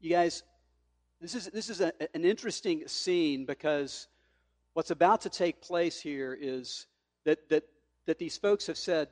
You 0.00 0.10
guys, 0.10 0.42
this 1.20 1.34
is, 1.34 1.46
this 1.46 1.68
is 1.68 1.80
a, 1.80 1.92
an 2.14 2.24
interesting 2.24 2.86
scene 2.86 3.44
because 3.44 4.06
what's 4.74 4.90
about 4.92 5.22
to 5.22 5.30
take 5.30 5.60
place 5.60 6.00
here 6.00 6.36
is 6.40 6.86
that, 7.24 7.48
that, 7.48 7.64
that 8.06 8.18
these 8.18 8.36
folks 8.36 8.66
have 8.68 8.78
said, 8.78 9.08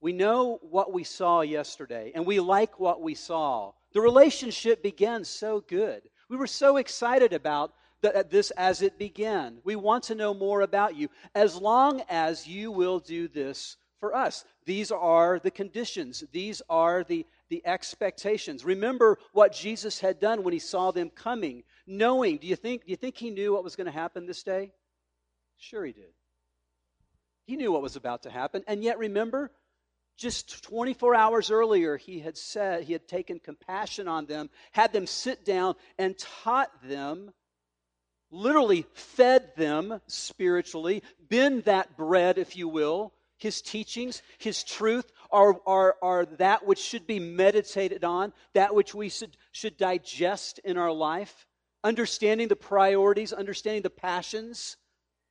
We 0.00 0.12
know 0.12 0.58
what 0.62 0.92
we 0.92 1.02
saw 1.02 1.40
yesterday, 1.40 2.12
and 2.14 2.24
we 2.24 2.38
like 2.38 2.78
what 2.78 3.02
we 3.02 3.14
saw. 3.14 3.72
The 3.92 4.00
relationship 4.00 4.82
began 4.82 5.24
so 5.24 5.60
good. 5.60 6.02
We 6.28 6.36
were 6.36 6.46
so 6.46 6.76
excited 6.76 7.32
about 7.32 7.74
uh, 8.04 8.22
this 8.28 8.50
as 8.52 8.82
it 8.82 8.98
began. 8.98 9.58
We 9.64 9.76
want 9.76 10.04
to 10.04 10.14
know 10.14 10.34
more 10.34 10.60
about 10.60 10.94
you 10.94 11.08
as 11.34 11.56
long 11.56 12.02
as 12.08 12.46
you 12.46 12.70
will 12.70 12.98
do 12.98 13.28
this 13.28 13.76
for 14.04 14.14
us. 14.14 14.44
These 14.66 14.90
are 14.90 15.38
the 15.38 15.50
conditions, 15.50 16.22
these 16.30 16.60
are 16.68 17.04
the, 17.04 17.24
the 17.48 17.66
expectations. 17.66 18.62
Remember 18.62 19.18
what 19.32 19.54
Jesus 19.54 19.98
had 19.98 20.20
done 20.20 20.42
when 20.42 20.52
he 20.52 20.58
saw 20.58 20.90
them 20.90 21.08
coming, 21.08 21.62
knowing. 21.86 22.36
Do 22.36 22.46
you 22.46 22.54
think, 22.54 22.84
do 22.84 22.90
you 22.90 22.96
think 22.96 23.16
he 23.16 23.30
knew 23.30 23.54
what 23.54 23.64
was 23.64 23.76
going 23.76 23.86
to 23.86 23.90
happen 23.90 24.26
this 24.26 24.42
day? 24.42 24.72
Sure, 25.56 25.86
he 25.86 25.92
did. 25.92 26.12
He 27.46 27.56
knew 27.56 27.72
what 27.72 27.80
was 27.80 27.96
about 27.96 28.24
to 28.24 28.30
happen. 28.30 28.62
And 28.66 28.84
yet, 28.84 28.98
remember, 28.98 29.50
just 30.18 30.62
24 30.64 31.14
hours 31.14 31.50
earlier, 31.50 31.96
he 31.96 32.20
had 32.20 32.36
said, 32.36 32.84
he 32.84 32.92
had 32.92 33.08
taken 33.08 33.38
compassion 33.38 34.06
on 34.06 34.26
them, 34.26 34.50
had 34.72 34.92
them 34.92 35.06
sit 35.06 35.46
down, 35.46 35.76
and 35.96 36.18
taught 36.18 36.68
them 36.86 37.32
literally 38.30 38.84
fed 38.92 39.52
them 39.56 39.98
spiritually, 40.08 41.02
been 41.30 41.62
that 41.62 41.96
bread, 41.96 42.36
if 42.36 42.54
you 42.54 42.68
will, 42.68 43.14
his 43.38 43.60
teachings, 43.60 44.22
His 44.38 44.62
truth 44.62 45.10
are, 45.30 45.60
are, 45.66 45.96
are 46.00 46.24
that 46.38 46.66
which 46.66 46.78
should 46.78 47.06
be 47.06 47.18
meditated 47.18 48.04
on, 48.04 48.32
that 48.52 48.74
which 48.74 48.94
we 48.94 49.08
should, 49.08 49.36
should 49.52 49.76
digest 49.76 50.60
in 50.60 50.78
our 50.78 50.92
life, 50.92 51.46
understanding 51.82 52.48
the 52.48 52.56
priorities, 52.56 53.32
understanding 53.32 53.82
the 53.82 53.90
passions 53.90 54.76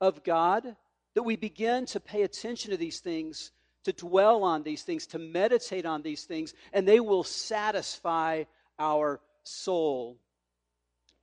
of 0.01 0.23
God, 0.23 0.75
that 1.15 1.23
we 1.23 1.35
begin 1.35 1.85
to 1.87 1.99
pay 1.99 2.23
attention 2.23 2.71
to 2.71 2.77
these 2.77 2.99
things, 2.99 3.51
to 3.85 3.93
dwell 3.93 4.43
on 4.43 4.63
these 4.63 4.83
things, 4.83 5.07
to 5.07 5.19
meditate 5.19 5.85
on 5.85 6.01
these 6.01 6.25
things, 6.25 6.53
and 6.73 6.87
they 6.87 6.99
will 6.99 7.23
satisfy 7.23 8.43
our 8.79 9.21
soul. 9.43 10.17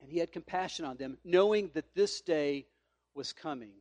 And 0.01 0.09
he 0.09 0.17
had 0.17 0.31
compassion 0.31 0.85
on 0.85 0.97
them, 0.97 1.17
knowing 1.23 1.69
that 1.73 1.93
this 1.93 2.21
day 2.21 2.65
was 3.13 3.33
coming. 3.33 3.73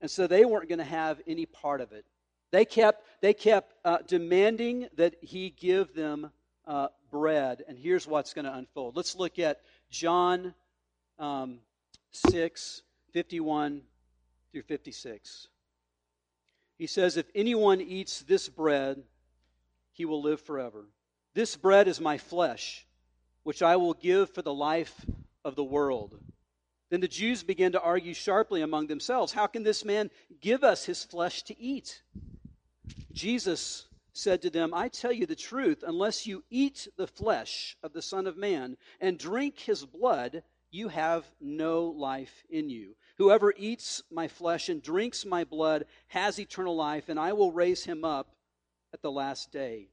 And 0.00 0.10
so 0.10 0.26
they 0.26 0.44
weren't 0.44 0.68
going 0.68 0.78
to 0.78 0.84
have 0.84 1.20
any 1.26 1.46
part 1.46 1.80
of 1.80 1.92
it. 1.92 2.04
They 2.50 2.64
kept, 2.64 3.06
they 3.20 3.34
kept 3.34 3.74
uh, 3.84 3.98
demanding 4.06 4.88
that 4.96 5.16
he 5.20 5.50
give 5.50 5.94
them 5.94 6.30
uh, 6.66 6.88
bread. 7.10 7.62
And 7.68 7.78
here's 7.78 8.06
what's 8.06 8.34
going 8.34 8.44
to 8.44 8.54
unfold. 8.54 8.96
Let's 8.96 9.14
look 9.14 9.38
at 9.38 9.60
John 9.90 10.54
um, 11.18 11.58
6, 12.12 12.82
51 13.12 13.82
through 14.52 14.62
56. 14.62 15.48
He 16.78 16.86
says, 16.86 17.16
If 17.16 17.26
anyone 17.34 17.80
eats 17.80 18.22
this 18.22 18.48
bread, 18.48 19.02
he 19.92 20.04
will 20.04 20.22
live 20.22 20.40
forever. 20.40 20.86
This 21.34 21.56
bread 21.56 21.86
is 21.86 22.00
my 22.00 22.18
flesh, 22.18 22.86
which 23.42 23.62
I 23.62 23.76
will 23.76 23.94
give 23.94 24.30
for 24.30 24.42
the 24.42 24.54
life 24.54 24.94
of 25.44 25.54
the 25.54 25.64
world. 25.64 26.18
Then 26.90 27.00
the 27.00 27.08
Jews 27.08 27.42
began 27.42 27.72
to 27.72 27.80
argue 27.80 28.14
sharply 28.14 28.62
among 28.62 28.88
themselves 28.88 29.32
How 29.32 29.46
can 29.46 29.62
this 29.62 29.84
man 29.84 30.10
give 30.40 30.62
us 30.62 30.84
his 30.84 31.04
flesh 31.04 31.42
to 31.44 31.58
eat? 31.58 32.02
Jesus 33.12 33.86
said 34.12 34.42
to 34.42 34.50
them, 34.50 34.74
I 34.74 34.88
tell 34.88 35.12
you 35.12 35.24
the 35.24 35.36
truth, 35.36 35.84
unless 35.86 36.26
you 36.26 36.42
eat 36.50 36.88
the 36.96 37.06
flesh 37.06 37.76
of 37.82 37.92
the 37.92 38.02
Son 38.02 38.26
of 38.26 38.36
Man 38.36 38.76
and 39.00 39.18
drink 39.18 39.60
his 39.60 39.84
blood, 39.84 40.42
you 40.70 40.88
have 40.88 41.24
no 41.40 41.84
life 41.84 42.44
in 42.50 42.68
you. 42.68 42.96
Whoever 43.18 43.54
eats 43.56 44.02
my 44.10 44.28
flesh 44.28 44.68
and 44.68 44.82
drinks 44.82 45.24
my 45.24 45.44
blood 45.44 45.86
has 46.08 46.38
eternal 46.38 46.76
life, 46.76 47.08
and 47.08 47.18
I 47.18 47.32
will 47.32 47.52
raise 47.52 47.84
him 47.84 48.04
up 48.04 48.34
at 48.92 49.02
the 49.02 49.10
last 49.10 49.52
day. 49.52 49.88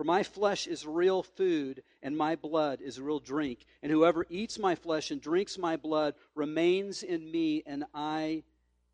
For 0.00 0.04
my 0.04 0.22
flesh 0.22 0.66
is 0.66 0.86
real 0.86 1.22
food, 1.22 1.82
and 2.02 2.16
my 2.16 2.34
blood 2.34 2.80
is 2.80 2.98
real 2.98 3.18
drink. 3.18 3.66
And 3.82 3.92
whoever 3.92 4.24
eats 4.30 4.58
my 4.58 4.74
flesh 4.74 5.10
and 5.10 5.20
drinks 5.20 5.58
my 5.58 5.76
blood 5.76 6.14
remains 6.34 7.02
in 7.02 7.30
me, 7.30 7.62
and 7.66 7.84
I 7.92 8.44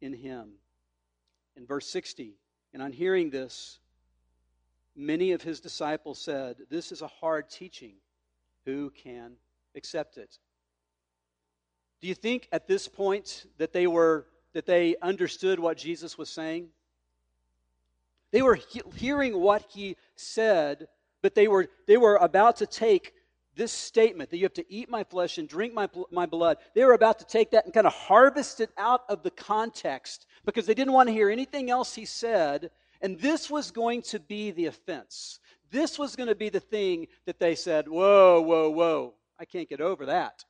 in 0.00 0.12
him. 0.12 0.54
In 1.54 1.64
verse 1.64 1.88
60, 1.90 2.34
and 2.74 2.82
on 2.82 2.90
hearing 2.90 3.30
this, 3.30 3.78
many 4.96 5.30
of 5.30 5.42
his 5.42 5.60
disciples 5.60 6.18
said, 6.18 6.56
This 6.70 6.90
is 6.90 7.02
a 7.02 7.06
hard 7.06 7.50
teaching. 7.50 7.94
Who 8.64 8.90
can 8.90 9.36
accept 9.76 10.18
it? 10.18 10.40
Do 12.00 12.08
you 12.08 12.16
think 12.16 12.48
at 12.50 12.66
this 12.66 12.88
point 12.88 13.46
that 13.58 13.72
they 13.72 13.86
were 13.86 14.26
that 14.54 14.66
they 14.66 14.96
understood 15.00 15.60
what 15.60 15.76
Jesus 15.76 16.18
was 16.18 16.30
saying? 16.30 16.70
They 18.32 18.42
were 18.42 18.56
he- 18.56 18.82
hearing 18.96 19.38
what 19.38 19.62
he 19.68 19.96
said, 20.16 20.88
but 21.26 21.34
they 21.34 21.48
were, 21.48 21.66
they 21.88 21.96
were 21.96 22.14
about 22.18 22.54
to 22.58 22.66
take 22.66 23.12
this 23.56 23.72
statement 23.72 24.30
that 24.30 24.36
you 24.36 24.44
have 24.44 24.52
to 24.52 24.72
eat 24.72 24.88
my 24.88 25.02
flesh 25.02 25.38
and 25.38 25.48
drink 25.48 25.74
my, 25.74 25.88
my 26.12 26.24
blood. 26.24 26.58
They 26.72 26.84
were 26.84 26.92
about 26.92 27.18
to 27.18 27.24
take 27.24 27.50
that 27.50 27.64
and 27.64 27.74
kind 27.74 27.84
of 27.84 27.92
harvest 27.92 28.60
it 28.60 28.70
out 28.78 29.00
of 29.08 29.24
the 29.24 29.32
context 29.32 30.26
because 30.44 30.66
they 30.66 30.74
didn't 30.74 30.92
want 30.92 31.08
to 31.08 31.12
hear 31.12 31.28
anything 31.28 31.68
else 31.68 31.96
he 31.96 32.04
said. 32.04 32.70
And 33.00 33.18
this 33.18 33.50
was 33.50 33.72
going 33.72 34.02
to 34.02 34.20
be 34.20 34.52
the 34.52 34.66
offense. 34.66 35.40
This 35.72 35.98
was 35.98 36.14
going 36.14 36.28
to 36.28 36.36
be 36.36 36.48
the 36.48 36.60
thing 36.60 37.08
that 37.24 37.40
they 37.40 37.56
said, 37.56 37.88
Whoa, 37.88 38.40
whoa, 38.40 38.70
whoa, 38.70 39.14
I 39.36 39.46
can't 39.46 39.68
get 39.68 39.80
over 39.80 40.06
that. 40.06 40.44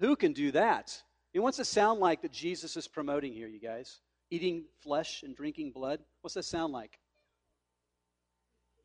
Who 0.00 0.16
can 0.16 0.32
do 0.32 0.52
that? 0.52 1.02
What's 1.34 1.58
it 1.58 1.66
sound 1.66 2.00
like 2.00 2.22
that 2.22 2.32
Jesus 2.32 2.78
is 2.78 2.88
promoting 2.88 3.34
here, 3.34 3.46
you 3.46 3.60
guys. 3.60 4.00
Eating 4.30 4.64
flesh 4.80 5.22
and 5.22 5.36
drinking 5.36 5.72
blood. 5.72 6.00
What's 6.22 6.32
that 6.32 6.46
sound 6.46 6.72
like? 6.72 6.98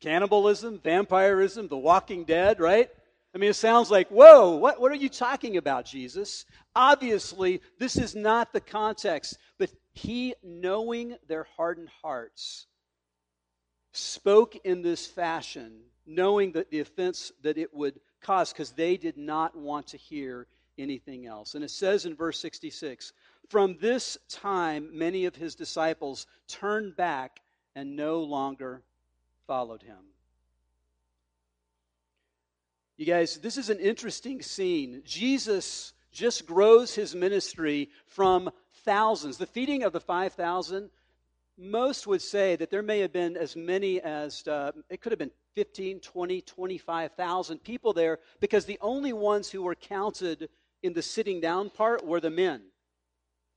Cannibalism, 0.04 0.80
vampirism, 0.84 1.66
the 1.66 1.78
walking 1.78 2.24
dead, 2.24 2.60
right? 2.60 2.90
I 3.34 3.38
mean, 3.38 3.48
it 3.48 3.54
sounds 3.54 3.90
like, 3.90 4.10
whoa, 4.10 4.54
what, 4.56 4.78
what 4.78 4.92
are 4.92 4.96
you 4.96 5.08
talking 5.08 5.56
about, 5.56 5.86
Jesus? 5.86 6.44
Obviously, 6.76 7.62
this 7.78 7.96
is 7.96 8.14
not 8.14 8.52
the 8.52 8.60
context, 8.60 9.38
but 9.56 9.72
he, 9.94 10.34
knowing 10.42 11.16
their 11.26 11.44
hardened 11.56 11.88
hearts, 12.02 12.66
spoke 13.92 14.56
in 14.56 14.82
this 14.82 15.06
fashion, 15.06 15.80
knowing 16.04 16.52
that 16.52 16.70
the 16.70 16.80
offense 16.80 17.32
that 17.40 17.56
it 17.56 17.72
would 17.72 17.98
cause, 18.20 18.52
because 18.52 18.72
they 18.72 18.98
did 18.98 19.16
not 19.16 19.56
want 19.56 19.86
to 19.86 19.96
hear 19.96 20.46
anything 20.76 21.26
else. 21.26 21.54
And 21.54 21.64
it 21.64 21.70
says 21.70 22.04
in 22.04 22.14
verse 22.14 22.38
66 22.40 23.14
From 23.48 23.78
this 23.80 24.18
time, 24.28 24.90
many 24.92 25.24
of 25.24 25.34
his 25.34 25.54
disciples 25.54 26.26
turned 26.46 26.94
back 26.94 27.40
and 27.74 27.96
no 27.96 28.20
longer 28.20 28.82
followed 29.46 29.82
him. 29.82 29.98
You 32.96 33.06
guys, 33.06 33.38
this 33.38 33.56
is 33.56 33.70
an 33.70 33.80
interesting 33.80 34.40
scene. 34.40 35.02
Jesus 35.04 35.92
just 36.12 36.46
grows 36.46 36.94
his 36.94 37.14
ministry 37.14 37.90
from 38.06 38.50
thousands. 38.84 39.36
The 39.36 39.46
feeding 39.46 39.82
of 39.82 39.92
the 39.92 40.00
5,000, 40.00 40.90
most 41.58 42.06
would 42.06 42.22
say 42.22 42.56
that 42.56 42.70
there 42.70 42.82
may 42.82 43.00
have 43.00 43.12
been 43.12 43.36
as 43.36 43.56
many 43.56 44.00
as, 44.00 44.46
uh, 44.46 44.72
it 44.88 45.00
could 45.00 45.12
have 45.12 45.18
been 45.18 45.32
15, 45.54 46.00
20, 46.00 46.40
25,000 46.40 47.58
people 47.62 47.92
there 47.92 48.18
because 48.40 48.64
the 48.64 48.78
only 48.80 49.12
ones 49.12 49.50
who 49.50 49.62
were 49.62 49.74
counted 49.74 50.48
in 50.82 50.92
the 50.92 51.02
sitting 51.02 51.40
down 51.40 51.70
part 51.70 52.04
were 52.04 52.20
the 52.20 52.30
men. 52.30 52.62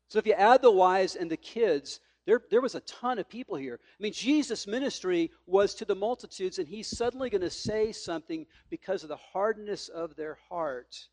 So 0.09 0.19
if 0.19 0.25
you 0.25 0.33
add 0.33 0.61
the 0.61 0.71
wives 0.71 1.15
and 1.15 1.29
the 1.29 1.37
kids, 1.37 1.99
there, 2.27 2.41
there 2.51 2.59
was 2.59 2.75
a 2.75 2.81
ton 2.81 3.19
of 3.19 3.29
people 3.29 3.55
here. 3.55 3.79
I 3.81 4.03
mean, 4.03 4.11
Jesus' 4.11 4.67
ministry 4.67 5.31
was 5.45 5.73
to 5.75 5.85
the 5.85 5.95
multitudes, 5.95 6.59
and 6.59 6.67
he's 6.67 6.89
suddenly 6.89 7.29
going 7.29 7.41
to 7.41 7.49
say 7.49 7.93
something 7.93 8.45
because 8.69 9.03
of 9.03 9.09
the 9.09 9.15
hardness 9.15 9.87
of 9.87 10.17
their 10.17 10.37
heart 10.49 11.07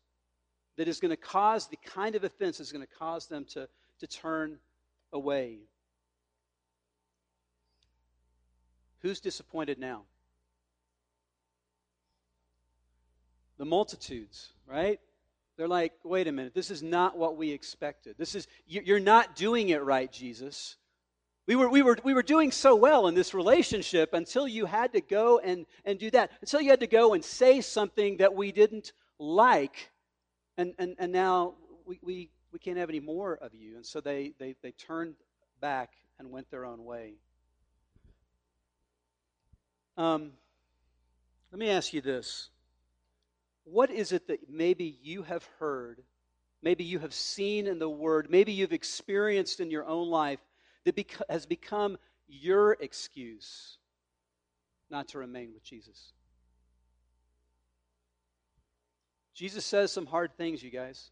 that 0.75 0.89
is 0.89 0.99
going 0.99 1.11
to 1.11 1.17
cause 1.17 1.67
the 1.67 1.77
kind 1.85 2.15
of 2.15 2.25
offense 2.25 2.57
that's 2.57 2.73
going 2.73 2.85
to 2.85 2.93
cause 2.99 3.27
them 3.27 3.45
to, 3.45 3.69
to 4.01 4.07
turn 4.07 4.59
away. 5.13 5.59
Who's 8.99 9.21
disappointed 9.21 9.79
now? 9.79 10.01
The 13.57 13.63
multitudes, 13.63 14.49
right? 14.67 14.99
They're 15.55 15.69
like, 15.69 15.93
wait 16.03 16.27
a 16.27 16.33
minute, 16.33 16.53
this 16.53 16.69
is 16.71 16.83
not 16.83 17.17
what 17.17 17.37
we 17.37 17.51
expected. 17.51 18.15
This 18.17 18.35
is, 18.35 18.49
you're 18.67 18.99
not 18.99 19.37
doing 19.37 19.69
it 19.69 19.81
right, 19.81 20.11
Jesus. 20.11 20.75
We 21.47 21.55
were, 21.55 21.69
we, 21.69 21.83
were, 21.83 21.97
we 22.03 22.13
were 22.15 22.23
doing 22.23 22.51
so 22.51 22.75
well 22.75 23.07
in 23.07 23.13
this 23.13 23.33
relationship 23.35 24.13
until 24.13 24.47
you 24.47 24.65
had 24.65 24.93
to 24.93 25.01
go 25.01 25.37
and, 25.39 25.67
and 25.83 25.99
do 25.99 26.09
that. 26.11 26.31
Until 26.41 26.59
you 26.61 26.71
had 26.71 26.79
to 26.79 26.87
go 26.87 27.13
and 27.13 27.23
say 27.23 27.61
something 27.61 28.17
that 28.17 28.33
we 28.33 28.51
didn't 28.51 28.93
like. 29.19 29.91
And, 30.57 30.73
and, 30.79 30.95
and 30.97 31.11
now 31.11 31.53
we, 31.85 31.99
we, 32.01 32.29
we 32.51 32.57
can't 32.57 32.77
have 32.77 32.89
any 32.89 32.99
more 32.99 33.35
of 33.35 33.53
you. 33.53 33.75
And 33.75 33.85
so 33.85 34.01
they, 34.01 34.33
they, 34.39 34.55
they 34.63 34.71
turned 34.71 35.15
back 35.61 35.91
and 36.17 36.31
went 36.31 36.49
their 36.49 36.65
own 36.65 36.83
way. 36.83 37.13
Um, 39.97 40.31
let 41.51 41.59
me 41.59 41.69
ask 41.69 41.93
you 41.93 42.01
this. 42.01 42.49
What 43.65 43.91
is 43.91 44.11
it 44.11 44.27
that 44.27 44.49
maybe 44.49 44.97
you 45.01 45.23
have 45.23 45.47
heard, 45.59 46.01
maybe 46.63 46.83
you 46.83 46.99
have 46.99 47.13
seen 47.13 47.67
in 47.67 47.77
the 47.77 47.89
Word, 47.89 48.27
maybe 48.29 48.51
you've 48.51 48.73
experienced 48.73 49.59
in 49.59 49.69
your 49.69 49.85
own 49.85 50.09
life 50.09 50.39
that 50.85 50.97
has 51.29 51.45
become 51.45 51.97
your 52.27 52.73
excuse 52.79 53.77
not 54.89 55.07
to 55.09 55.19
remain 55.19 55.53
with 55.53 55.63
Jesus. 55.63 56.13
Jesus 59.33 59.65
says 59.65 59.91
some 59.91 60.05
hard 60.05 60.37
things, 60.37 60.63
you 60.63 60.71
guys. 60.71 61.11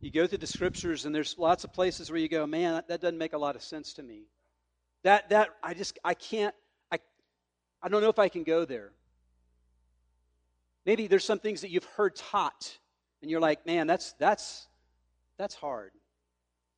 You 0.00 0.10
go 0.10 0.26
through 0.26 0.38
the 0.38 0.46
scriptures, 0.46 1.06
and 1.06 1.14
there's 1.14 1.38
lots 1.38 1.64
of 1.64 1.72
places 1.72 2.10
where 2.10 2.18
you 2.18 2.28
go, 2.28 2.46
man, 2.46 2.74
that, 2.74 2.88
that 2.88 3.00
doesn't 3.00 3.18
make 3.18 3.32
a 3.32 3.38
lot 3.38 3.56
of 3.56 3.62
sense 3.62 3.94
to 3.94 4.02
me. 4.02 4.24
That, 5.02 5.28
that, 5.30 5.50
I 5.62 5.74
just, 5.74 5.98
I 6.04 6.14
can't, 6.14 6.54
I, 6.90 6.98
I 7.82 7.88
don't 7.88 8.02
know 8.02 8.08
if 8.08 8.18
I 8.18 8.28
can 8.28 8.42
go 8.42 8.64
there. 8.64 8.90
Maybe 10.84 11.06
there's 11.06 11.24
some 11.24 11.38
things 11.38 11.60
that 11.60 11.70
you've 11.70 11.84
heard 11.96 12.16
taught, 12.16 12.76
and 13.22 13.30
you're 13.30 13.40
like, 13.40 13.64
man, 13.66 13.86
that's, 13.86 14.12
that's, 14.18 14.66
that's 15.38 15.54
hard. 15.54 15.92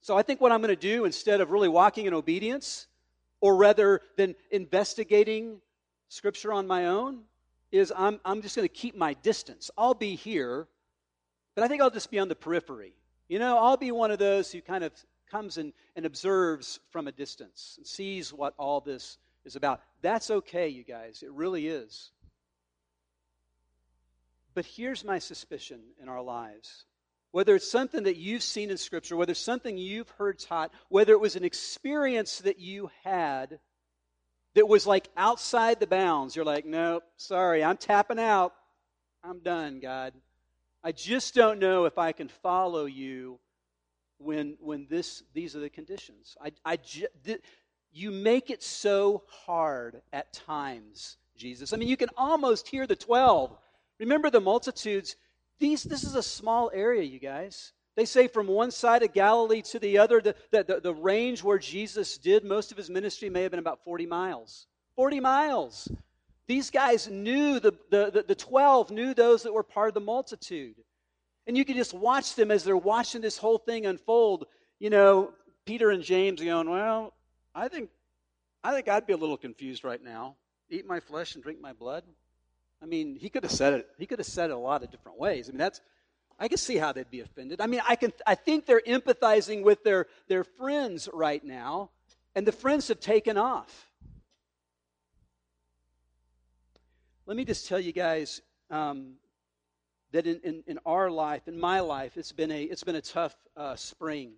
So 0.06 0.16
I 0.16 0.22
think 0.22 0.40
what 0.40 0.52
I'm 0.52 0.60
going 0.60 0.72
to 0.72 0.76
do 0.80 1.04
instead 1.04 1.40
of 1.40 1.50
really 1.50 1.68
walking 1.68 2.06
in 2.06 2.14
obedience, 2.14 2.86
or 3.40 3.56
rather 3.56 4.02
than 4.14 4.36
investigating 4.52 5.60
Scripture 6.10 6.52
on 6.52 6.64
my 6.64 6.86
own, 6.86 7.22
is 7.72 7.92
I'm, 7.96 8.20
I'm 8.24 8.40
just 8.40 8.54
going 8.54 8.68
to 8.68 8.72
keep 8.72 8.96
my 8.96 9.14
distance. 9.14 9.68
I'll 9.76 9.94
be 9.94 10.14
here, 10.14 10.68
but 11.56 11.64
I 11.64 11.66
think 11.66 11.82
I'll 11.82 11.90
just 11.90 12.12
be 12.12 12.20
on 12.20 12.28
the 12.28 12.36
periphery. 12.36 12.92
You 13.28 13.40
know, 13.40 13.58
I'll 13.58 13.76
be 13.76 13.90
one 13.90 14.12
of 14.12 14.20
those 14.20 14.52
who 14.52 14.60
kind 14.60 14.84
of 14.84 14.92
comes 15.28 15.58
and, 15.58 15.72
and 15.96 16.06
observes 16.06 16.78
from 16.92 17.08
a 17.08 17.12
distance 17.12 17.74
and 17.76 17.84
sees 17.84 18.32
what 18.32 18.54
all 18.58 18.80
this 18.80 19.18
is 19.44 19.56
about. 19.56 19.80
That's 20.02 20.30
okay, 20.30 20.68
you 20.68 20.84
guys. 20.84 21.24
It 21.24 21.32
really 21.32 21.66
is. 21.66 22.12
But 24.54 24.66
here's 24.66 25.04
my 25.04 25.18
suspicion 25.18 25.80
in 26.00 26.08
our 26.08 26.22
lives 26.22 26.84
whether 27.32 27.54
it's 27.54 27.70
something 27.70 28.04
that 28.04 28.16
you've 28.16 28.42
seen 28.42 28.70
in 28.70 28.78
Scripture, 28.78 29.16
whether 29.16 29.32
it's 29.32 29.40
something 29.40 29.76
you've 29.76 30.10
heard 30.10 30.38
taught, 30.38 30.72
whether 30.88 31.12
it 31.12 31.20
was 31.20 31.36
an 31.36 31.44
experience 31.44 32.38
that 32.40 32.58
you 32.58 32.90
had 33.04 33.58
that 34.54 34.66
was 34.66 34.86
like 34.86 35.08
outside 35.16 35.80
the 35.80 35.86
bounds, 35.86 36.34
you're 36.34 36.44
like, 36.44 36.64
nope, 36.64 37.04
sorry, 37.16 37.62
I'm 37.62 37.76
tapping 37.76 38.18
out. 38.18 38.54
I'm 39.22 39.40
done, 39.40 39.80
God. 39.80 40.14
I 40.82 40.92
just 40.92 41.34
don't 41.34 41.58
know 41.58 41.84
if 41.84 41.98
I 41.98 42.12
can 42.12 42.28
follow 42.28 42.86
you 42.86 43.38
when, 44.18 44.56
when 44.60 44.86
this, 44.88 45.22
these 45.34 45.54
are 45.56 45.60
the 45.60 45.68
conditions. 45.68 46.36
I, 46.40 46.52
I 46.64 46.76
th- 46.76 47.40
you 47.92 48.10
make 48.10 48.50
it 48.50 48.62
so 48.62 49.24
hard 49.44 50.00
at 50.12 50.32
times, 50.32 51.16
Jesus. 51.36 51.72
I 51.72 51.76
mean, 51.76 51.88
you 51.88 51.96
can 51.96 52.10
almost 52.16 52.68
hear 52.68 52.86
the 52.86 52.96
12. 52.96 53.56
Remember 53.98 54.30
the 54.30 54.40
multitudes 54.40 55.16
these, 55.58 55.82
this 55.82 56.04
is 56.04 56.14
a 56.14 56.22
small 56.22 56.70
area, 56.72 57.02
you 57.02 57.18
guys. 57.18 57.72
They 57.96 58.04
say 58.04 58.28
from 58.28 58.46
one 58.46 58.70
side 58.70 59.02
of 59.02 59.14
Galilee 59.14 59.62
to 59.62 59.78
the 59.78 59.98
other, 59.98 60.20
the, 60.20 60.34
the, 60.50 60.80
the, 60.82 60.94
range 60.94 61.42
where 61.42 61.58
Jesus 61.58 62.18
did 62.18 62.44
most 62.44 62.70
of 62.70 62.76
his 62.76 62.90
ministry 62.90 63.30
may 63.30 63.42
have 63.42 63.52
been 63.52 63.60
about 63.60 63.82
40 63.84 64.04
miles. 64.04 64.66
40 64.96 65.20
miles. 65.20 65.88
These 66.46 66.70
guys 66.70 67.08
knew, 67.08 67.58
the, 67.58 67.72
the, 67.90 68.24
the 68.26 68.34
12 68.34 68.90
knew 68.90 69.14
those 69.14 69.42
that 69.44 69.54
were 69.54 69.62
part 69.62 69.88
of 69.88 69.94
the 69.94 70.00
multitude. 70.00 70.76
And 71.46 71.56
you 71.56 71.64
can 71.64 71.76
just 71.76 71.94
watch 71.94 72.34
them 72.34 72.50
as 72.50 72.64
they're 72.64 72.76
watching 72.76 73.22
this 73.22 73.38
whole 73.38 73.58
thing 73.58 73.86
unfold. 73.86 74.46
You 74.78 74.90
know, 74.90 75.32
Peter 75.64 75.90
and 75.90 76.02
James 76.02 76.42
going, 76.42 76.68
Well, 76.68 77.14
I 77.54 77.68
think 77.68 77.88
I 78.62 78.72
think 78.72 78.88
I'd 78.88 79.06
be 79.06 79.12
a 79.12 79.16
little 79.16 79.36
confused 79.36 79.84
right 79.84 80.02
now. 80.02 80.36
Eat 80.70 80.86
my 80.86 80.98
flesh 80.98 81.34
and 81.34 81.42
drink 81.42 81.60
my 81.60 81.72
blood. 81.72 82.02
I 82.82 82.86
mean, 82.86 83.16
he 83.16 83.28
could 83.28 83.42
have 83.42 83.52
said 83.52 83.74
it. 83.74 83.88
He 83.98 84.06
could 84.06 84.18
have 84.18 84.26
said 84.26 84.50
it 84.50 84.54
a 84.54 84.58
lot 84.58 84.82
of 84.82 84.90
different 84.90 85.18
ways. 85.18 85.48
I 85.48 85.52
mean, 85.52 85.58
that's 85.58 85.80
I 86.38 86.48
can 86.48 86.58
see 86.58 86.76
how 86.76 86.92
they'd 86.92 87.10
be 87.10 87.20
offended. 87.20 87.60
I 87.60 87.66
mean, 87.66 87.80
I 87.88 87.96
can 87.96 88.12
I 88.26 88.34
think 88.34 88.66
they're 88.66 88.82
empathizing 88.86 89.62
with 89.62 89.82
their 89.82 90.06
their 90.28 90.44
friends 90.44 91.08
right 91.12 91.42
now, 91.42 91.90
and 92.34 92.46
the 92.46 92.52
friends 92.52 92.88
have 92.88 93.00
taken 93.00 93.38
off. 93.38 93.90
Let 97.24 97.36
me 97.36 97.44
just 97.44 97.66
tell 97.66 97.80
you 97.80 97.92
guys 97.92 98.40
um, 98.70 99.14
that 100.12 100.26
in, 100.26 100.40
in, 100.44 100.62
in, 100.68 100.78
our 100.86 101.10
life, 101.10 101.48
in 101.48 101.58
my 101.58 101.80
life, 101.80 102.16
it's 102.16 102.30
been 102.30 102.52
a 102.52 102.62
it's 102.62 102.84
been 102.84 102.94
a 102.96 103.00
tough 103.00 103.34
uh, 103.56 103.74
spring. 103.74 104.34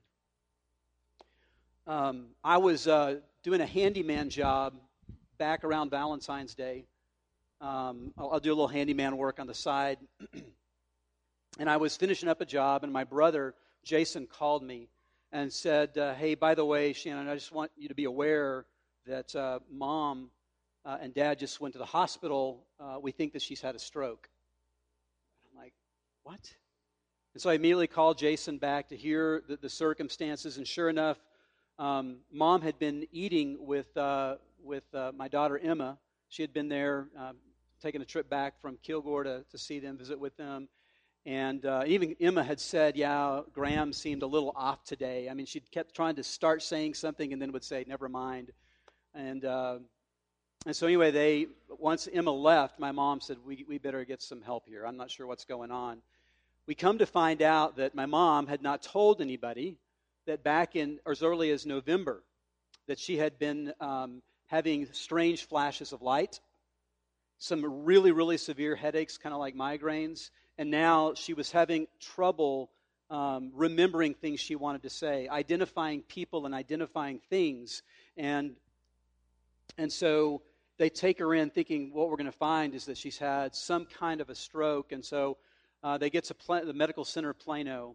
Um, 1.87 2.29
I 2.45 2.59
was 2.59 2.87
uh, 2.87 3.17
doing 3.43 3.61
a 3.61 3.67
handyman 3.67 4.31
job 4.31 4.75
back 5.39 5.65
around 5.65 5.91
Valentine's 5.91 6.55
Day. 6.55 6.85
Um, 7.61 8.13
I'll, 8.17 8.31
I'll 8.35 8.41
do 8.41 8.51
a 8.51 8.55
little 8.55 8.69
handyman 8.69 9.17
work 9.17 9.41
on 9.41 9.49
the 9.49 9.55
side. 9.55 9.99
and 11.59 11.69
I 11.69 11.77
was 11.77 11.97
finishing 11.97 12.29
up 12.29 12.41
a 12.41 12.47
job, 12.47 12.85
and 12.85 12.93
my 12.93 13.03
brother, 13.03 13.55
Jason, 13.85 14.27
called 14.27 14.63
me 14.63 14.89
and 15.33 15.53
said, 15.53 15.99
uh, 15.99 16.15
Hey, 16.15 16.37
by 16.37 16.55
the 16.55 16.65
way, 16.65 16.93
Shannon, 16.93 17.29
I 17.29 17.35
just 17.35 17.51
want 17.51 17.73
you 17.77 17.89
to 17.89 17.95
be 17.95 18.05
aware 18.05 18.67
that 19.07 19.35
uh, 19.35 19.59
mom 19.71 20.31
uh, 20.85 20.99
and 21.01 21.13
dad 21.13 21.41
just 21.41 21.61
went 21.61 21.73
to 21.73 21.79
the 21.79 21.85
hospital. 21.85 22.65
Uh, 22.79 22.99
we 23.03 23.11
think 23.11 23.33
that 23.33 23.43
she's 23.43 23.61
had 23.61 23.75
a 23.75 23.79
stroke. 23.79 24.29
And 25.43 25.59
I'm 25.59 25.65
like, 25.65 25.75
What? 26.23 26.55
And 27.35 27.43
so 27.43 27.51
I 27.51 27.55
immediately 27.55 27.89
called 27.89 28.19
Jason 28.19 28.59
back 28.59 28.89
to 28.91 28.97
hear 28.97 29.43
the, 29.49 29.57
the 29.57 29.69
circumstances, 29.69 30.59
and 30.59 30.67
sure 30.67 30.89
enough, 30.89 31.19
um, 31.81 32.19
mom 32.33 32.63
had 32.63 32.79
been 32.79 33.07
eating 33.11 33.57
with, 33.61 33.97
uh, 33.97 34.37
with 34.63 34.83
uh, 34.95 35.13
my 35.15 35.27
daughter 35.27 35.59
Emma. 35.59 35.99
She 36.29 36.43
had 36.43 36.53
been 36.53 36.69
there, 36.69 37.09
taking 37.81 38.03
a 38.03 38.05
trip 38.05 38.29
back 38.29 38.61
from 38.61 38.79
Kilgore 38.83 39.25
to, 39.25 39.45
to 39.51 39.59
see 39.59 39.79
them, 39.79 39.99
visit 39.99 40.19
with 40.19 40.37
them. 40.37 40.69
And 41.27 41.65
uh, 41.67 41.85
even 41.87 42.17
Emma 42.21 42.43
had 42.43 42.61
said, 42.61 42.97
Yeah, 42.97 43.41
Gram 43.53 43.93
seemed 43.93 44.23
a 44.23 44.27
little 44.27 44.53
off 44.57 44.85
today. 44.85 45.29
I 45.29 45.35
mean, 45.35 45.47
she 45.47 45.61
kept 45.61 45.95
trying 45.95 46.17
to 46.17 46.23
start 46.23 46.63
saying 46.63 46.95
something 46.95 47.33
and 47.33 47.41
then 47.43 47.53
would 47.53 47.65
say, 47.65 47.85
Never 47.87 48.09
mind. 48.09 48.51
And, 49.15 49.45
uh, 49.45 49.79
and 50.67 50.75
so, 50.75 50.87
anyway, 50.87 51.11
they 51.11 51.47
once 51.69 52.09
Emma 52.13 52.31
left, 52.31 52.79
my 52.79 52.93
mom 52.93 53.21
said, 53.21 53.37
we, 53.45 53.65
we 53.69 53.79
better 53.79 54.05
get 54.05 54.23
some 54.23 54.43
help 54.43 54.67
here. 54.67 54.87
I'm 54.87 54.97
not 54.97 55.11
sure 55.11 55.27
what's 55.27 55.45
going 55.45 55.71
on. 55.71 55.99
We 56.67 56.75
come 56.75 56.99
to 56.99 57.07
find 57.07 57.43
out 57.43 57.77
that 57.77 57.95
my 57.95 58.07
mom 58.07 58.47
had 58.47 58.61
not 58.61 58.83
told 58.83 59.21
anybody 59.21 59.77
that 60.27 60.43
back 60.43 60.77
in 60.77 60.99
or 61.05 61.13
as 61.13 61.23
early 61.23 61.51
as 61.51 61.65
November, 61.65 62.23
that 62.87 62.99
she 62.99 63.17
had 63.17 63.39
been 63.39 63.73
um, 63.81 64.23
having 64.47 64.87
strange 64.93 65.47
flashes 65.47 65.93
of 65.93 66.03
light, 66.03 66.41
some 67.39 67.85
really, 67.85 68.13
really 68.13 68.37
severe 68.37 68.77
headaches, 68.77 69.17
kind 69.17 69.33
of 69.33 69.39
like 69.39 69.55
migraines, 69.55 70.31
and 70.59 70.71
now 70.71 71.15
she 71.15 71.35
was 71.35 71.51
having 71.53 71.87
trouble 72.01 72.71
um, 73.11 73.53
remembering 73.55 74.15
things 74.15 74.41
she 74.41 74.57
wanted 74.57 74.83
to 74.83 74.91
say, 74.91 75.29
identifying 75.29 76.03
people 76.03 76.47
and 76.47 76.55
identifying 76.55 77.21
things. 77.31 77.83
And, 78.17 78.57
and 79.79 79.91
so 79.91 80.43
they 80.79 80.91
take 80.91 81.19
her 81.21 81.35
in 81.35 81.51
thinking 81.51 81.91
what 81.93 82.11
we're 82.11 82.17
going 82.17 82.27
to 82.27 82.33
find 82.33 82.75
is 82.75 82.87
that 82.87 82.99
she's 82.99 83.19
had 83.19 83.55
some 83.55 83.87
kind 83.87 84.21
of 84.21 84.31
a 84.31 84.35
stroke. 84.35 84.93
And 84.93 85.05
so 85.05 85.39
uh, 85.83 85.97
they 85.99 86.11
get 86.11 86.25
to 86.25 86.35
pl- 86.35 86.67
the 86.67 86.75
medical 86.75 87.05
center 87.05 87.33
Plano, 87.33 87.95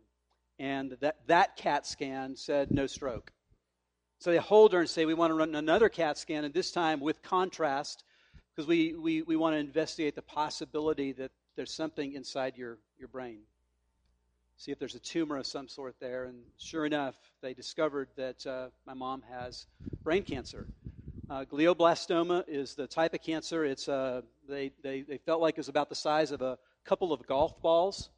and 0.58 0.96
that, 1.02 1.18
that 1.28 1.58
CAT 1.58 1.86
scan 1.86 2.36
said 2.36 2.72
no 2.72 2.88
stroke. 2.88 3.32
So 4.20 4.32
they 4.32 4.38
hold 4.38 4.72
her 4.74 4.80
and 4.80 4.90
say, 4.90 5.06
We 5.06 5.14
want 5.14 5.32
to 5.32 5.36
run 5.36 5.54
another 5.54 5.90
CAT 5.90 6.18
scan, 6.18 6.46
and 6.46 6.54
this 6.54 6.72
time 6.72 7.02
with 7.02 7.22
contrast, 7.22 8.04
because 8.56 8.68
we, 8.68 8.94
we, 8.94 9.22
we 9.24 9.36
want 9.36 9.56
to 9.56 9.60
investigate 9.60 10.16
the 10.16 10.22
possibility 10.22 11.12
that 11.14 11.32
there's 11.56 11.74
something 11.74 12.14
inside 12.14 12.58
your, 12.58 12.78
your 12.98 13.08
brain. 13.08 13.40
See 14.58 14.72
if 14.72 14.80
there's 14.80 14.96
a 14.96 15.00
tumor 15.00 15.38
of 15.38 15.46
some 15.48 15.68
sort 15.68 15.96
there. 16.00 16.26
And 16.26 16.44
sure 16.58 16.86
enough, 16.86 17.16
they 17.42 17.54
discovered 17.54 18.10
that 18.16 18.46
uh, 18.46 18.68
my 18.86 18.94
mom 18.94 19.24
has 19.30 19.66
brain 20.04 20.24
cancer. 20.24 20.68
Uh, 21.30 21.46
glioblastoma 21.46 22.44
is 22.48 22.76
the 22.76 22.86
type 22.86 23.14
of 23.14 23.22
cancer. 23.22 23.66
It's, 23.66 23.90
uh, 23.90 24.22
they, 24.48 24.72
they, 24.84 25.02
they 25.02 25.18
felt 25.18 25.42
like 25.42 25.56
it 25.56 25.60
was 25.60 25.70
about 25.70 25.90
the 25.90 25.96
size 25.96 26.32
of 26.32 26.42
a 26.42 26.58
couple 26.86 27.12
of 27.12 27.26
golf 27.26 27.60
balls 27.62 28.10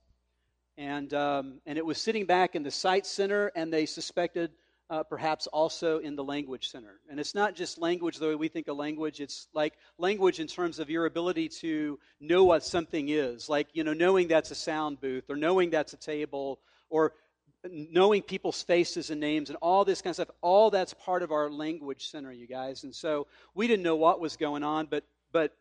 and, 0.78 1.14
um, 1.14 1.62
and 1.66 1.78
it 1.78 1.86
was 1.86 2.02
sitting 2.02 2.26
back 2.26 2.56
in 2.56 2.64
the 2.64 2.72
sight 2.72 3.06
center, 3.06 3.52
and 3.56 3.72
they 3.72 3.86
suspected 3.86 4.52
uh, 4.90 5.04
perhaps 5.04 5.48
also 5.48 6.00
in 6.00 6.16
the 6.16 6.24
language 6.24 6.70
center. 6.70 7.00
And 7.10 7.20
it's 7.20 7.34
not 7.34 7.56
just 7.56 7.78
language 7.78 8.18
the 8.18 8.28
way 8.28 8.36
we 8.36 8.48
think 8.48 8.68
of 8.68 8.78
language, 8.78 9.20
it's 9.20 9.48
like 9.54 9.74
language 9.98 10.40
in 10.40 10.48
terms 10.48 10.80
of 10.80 10.90
your 10.90 11.06
ability 11.06 11.50
to 11.62 12.00
know 12.20 12.44
what 12.44 12.64
something 12.64 13.10
is, 13.10 13.50
like, 13.50 13.68
you 13.74 13.84
know, 13.84 13.94
knowing 13.94 14.28
that's 14.28 14.52
a 14.52 14.56
sound 14.56 15.02
booth, 15.02 15.30
or 15.30 15.36
knowing 15.36 15.70
that's 15.70 15.94
a 15.94 15.98
table, 15.98 16.60
or 16.90 17.14
knowing 17.72 18.22
people's 18.22 18.62
faces 18.62 19.10
and 19.10 19.20
names 19.20 19.50
and 19.50 19.58
all 19.62 19.86
this 19.86 20.02
kind 20.02 20.12
of 20.12 20.16
stuff. 20.16 20.30
All 20.42 20.70
that's 20.70 20.94
part 20.94 21.24
of 21.24 21.32
our 21.32 21.50
language 21.50 22.10
center 22.10 22.32
you 22.32 22.48
guys. 22.48 22.84
And 22.84 22.94
so 22.94 23.28
we 23.54 23.68
didn't 23.68 23.84
know 23.84 23.96
what 23.96 24.20
was 24.20 24.38
going 24.38 24.64
on 24.64 24.86
but 24.86 25.04
but 25.32 25.56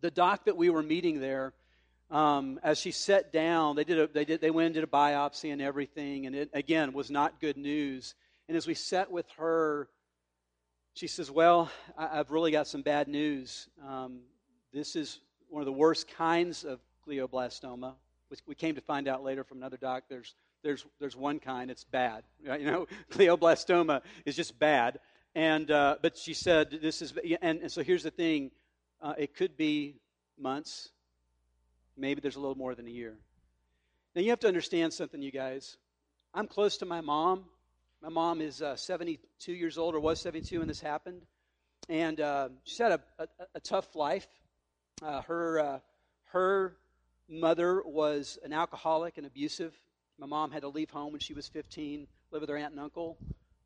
the 0.00 0.10
doc 0.10 0.46
that 0.46 0.56
we 0.56 0.70
were 0.70 0.82
meeting 0.82 1.20
there 1.20 1.52
um, 2.10 2.60
as 2.62 2.78
she 2.78 2.90
sat 2.90 3.32
down, 3.32 3.76
they 3.76 3.84
did 3.84 3.98
a, 3.98 4.06
they 4.06 4.24
did 4.24 4.40
they 4.40 4.50
went 4.50 4.66
and 4.66 4.74
did 4.74 4.84
a 4.84 4.88
biopsy 4.88 5.52
and 5.52 5.62
everything, 5.62 6.26
and 6.26 6.34
it 6.34 6.50
again 6.52 6.92
was 6.92 7.10
not 7.10 7.40
good 7.40 7.56
news. 7.56 8.14
And 8.48 8.56
as 8.56 8.66
we 8.66 8.74
sat 8.74 9.10
with 9.10 9.26
her, 9.38 9.88
she 10.94 11.06
says, 11.06 11.30
"Well, 11.30 11.70
I, 11.96 12.16
have 12.16 12.30
really 12.30 12.50
got 12.50 12.66
some 12.66 12.82
bad 12.82 13.08
news. 13.08 13.68
Um, 13.86 14.20
this 14.72 14.96
is 14.96 15.20
one 15.48 15.62
of 15.62 15.66
the 15.66 15.72
worst 15.72 16.08
kinds 16.08 16.64
of 16.64 16.80
glioblastoma, 17.08 17.94
which 18.28 18.40
we 18.46 18.54
came 18.54 18.74
to 18.74 18.80
find 18.80 19.08
out 19.08 19.24
later 19.24 19.44
from 19.44 19.58
another 19.58 19.78
doc. 19.78 20.04
There's 20.08 20.34
there's 20.62 20.84
there's 21.00 21.16
one 21.16 21.40
kind. 21.40 21.70
It's 21.70 21.84
bad. 21.84 22.24
You 22.44 22.66
know, 22.66 22.86
glioblastoma 23.12 24.02
is 24.26 24.36
just 24.36 24.58
bad. 24.58 25.00
And 25.34 25.70
uh, 25.70 25.96
but 26.02 26.16
she 26.18 26.34
said 26.34 26.78
this 26.82 27.02
is 27.02 27.14
and, 27.40 27.60
and 27.60 27.72
so 27.72 27.82
here's 27.82 28.02
the 28.02 28.10
thing. 28.10 28.50
Uh, 29.00 29.14
it 29.18 29.34
could 29.34 29.56
be 29.56 29.96
months 30.38 30.90
Maybe 31.96 32.20
there's 32.20 32.36
a 32.36 32.40
little 32.40 32.56
more 32.56 32.74
than 32.74 32.86
a 32.86 32.90
year. 32.90 33.16
Now, 34.14 34.22
you 34.22 34.30
have 34.30 34.40
to 34.40 34.48
understand 34.48 34.92
something, 34.92 35.22
you 35.22 35.30
guys. 35.30 35.76
I'm 36.32 36.48
close 36.48 36.76
to 36.78 36.86
my 36.86 37.00
mom. 37.00 37.44
My 38.02 38.08
mom 38.08 38.40
is 38.40 38.62
uh, 38.62 38.76
72 38.76 39.52
years 39.52 39.78
old, 39.78 39.94
or 39.94 40.00
was 40.00 40.20
72 40.20 40.58
when 40.58 40.68
this 40.68 40.80
happened. 40.80 41.22
And 41.88 42.20
uh, 42.20 42.48
she's 42.64 42.78
had 42.78 42.92
a, 42.92 43.00
a, 43.18 43.26
a 43.54 43.60
tough 43.60 43.94
life. 43.94 44.26
Uh, 45.02 45.22
her, 45.22 45.60
uh, 45.60 45.78
her 46.32 46.76
mother 47.28 47.82
was 47.84 48.38
an 48.44 48.52
alcoholic 48.52 49.16
and 49.16 49.26
abusive. 49.26 49.74
My 50.18 50.26
mom 50.26 50.50
had 50.50 50.62
to 50.62 50.68
leave 50.68 50.90
home 50.90 51.12
when 51.12 51.20
she 51.20 51.34
was 51.34 51.46
15, 51.48 52.06
live 52.30 52.40
with 52.40 52.50
her 52.50 52.56
aunt 52.56 52.72
and 52.72 52.80
uncle 52.80 53.16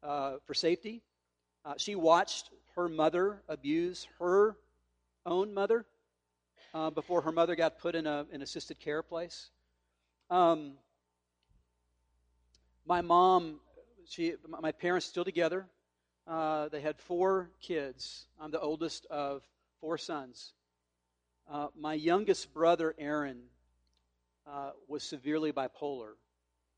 uh, 0.02 0.36
for 0.46 0.54
safety. 0.54 1.02
Uh, 1.64 1.74
she 1.78 1.94
watched 1.94 2.50
her 2.76 2.88
mother 2.88 3.42
abuse 3.48 4.06
her 4.18 4.56
own 5.24 5.52
mother 5.54 5.86
uh, 6.74 6.90
before 6.90 7.22
her 7.22 7.32
mother 7.32 7.56
got 7.56 7.78
put 7.78 7.94
in 7.94 8.06
a, 8.06 8.26
an 8.32 8.42
assisted 8.42 8.78
care 8.78 9.02
place. 9.02 9.50
Um, 10.30 10.72
my 12.86 13.00
mom, 13.00 13.60
she, 14.06 14.34
my 14.48 14.72
parents 14.72 15.06
still 15.06 15.24
together. 15.24 15.66
Uh, 16.26 16.68
they 16.68 16.80
had 16.80 16.98
four 16.98 17.50
kids. 17.60 18.26
I'm 18.40 18.50
the 18.50 18.60
oldest 18.60 19.06
of 19.06 19.42
four 19.80 19.96
sons. 19.96 20.52
Uh, 21.50 21.68
my 21.78 21.94
youngest 21.94 22.52
brother, 22.52 22.94
Aaron, 22.98 23.40
uh, 24.46 24.70
was 24.86 25.02
severely 25.02 25.52
bipolar. 25.52 26.12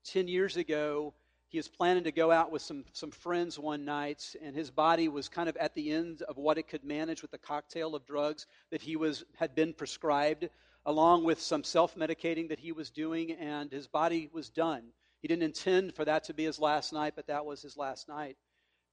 Ten 0.04 0.28
years 0.28 0.56
ago, 0.56 1.14
he 1.50 1.58
was 1.58 1.66
planning 1.66 2.04
to 2.04 2.12
go 2.12 2.30
out 2.30 2.52
with 2.52 2.62
some, 2.62 2.84
some 2.92 3.10
friends 3.10 3.58
one 3.58 3.84
night, 3.84 4.36
and 4.40 4.54
his 4.54 4.70
body 4.70 5.08
was 5.08 5.28
kind 5.28 5.48
of 5.48 5.56
at 5.56 5.74
the 5.74 5.90
end 5.90 6.22
of 6.22 6.36
what 6.36 6.58
it 6.58 6.68
could 6.68 6.84
manage 6.84 7.22
with 7.22 7.32
the 7.32 7.38
cocktail 7.38 7.96
of 7.96 8.06
drugs 8.06 8.46
that 8.70 8.80
he 8.80 8.94
was, 8.94 9.24
had 9.34 9.56
been 9.56 9.74
prescribed, 9.74 10.48
along 10.86 11.24
with 11.24 11.40
some 11.40 11.64
self 11.64 11.96
medicating 11.96 12.48
that 12.50 12.60
he 12.60 12.70
was 12.70 12.90
doing, 12.90 13.32
and 13.32 13.72
his 13.72 13.88
body 13.88 14.30
was 14.32 14.48
done. 14.48 14.84
He 15.22 15.28
didn't 15.28 15.42
intend 15.42 15.96
for 15.96 16.04
that 16.04 16.22
to 16.24 16.34
be 16.34 16.44
his 16.44 16.60
last 16.60 16.92
night, 16.92 17.14
but 17.16 17.26
that 17.26 17.44
was 17.44 17.60
his 17.60 17.76
last 17.76 18.08
night. 18.08 18.36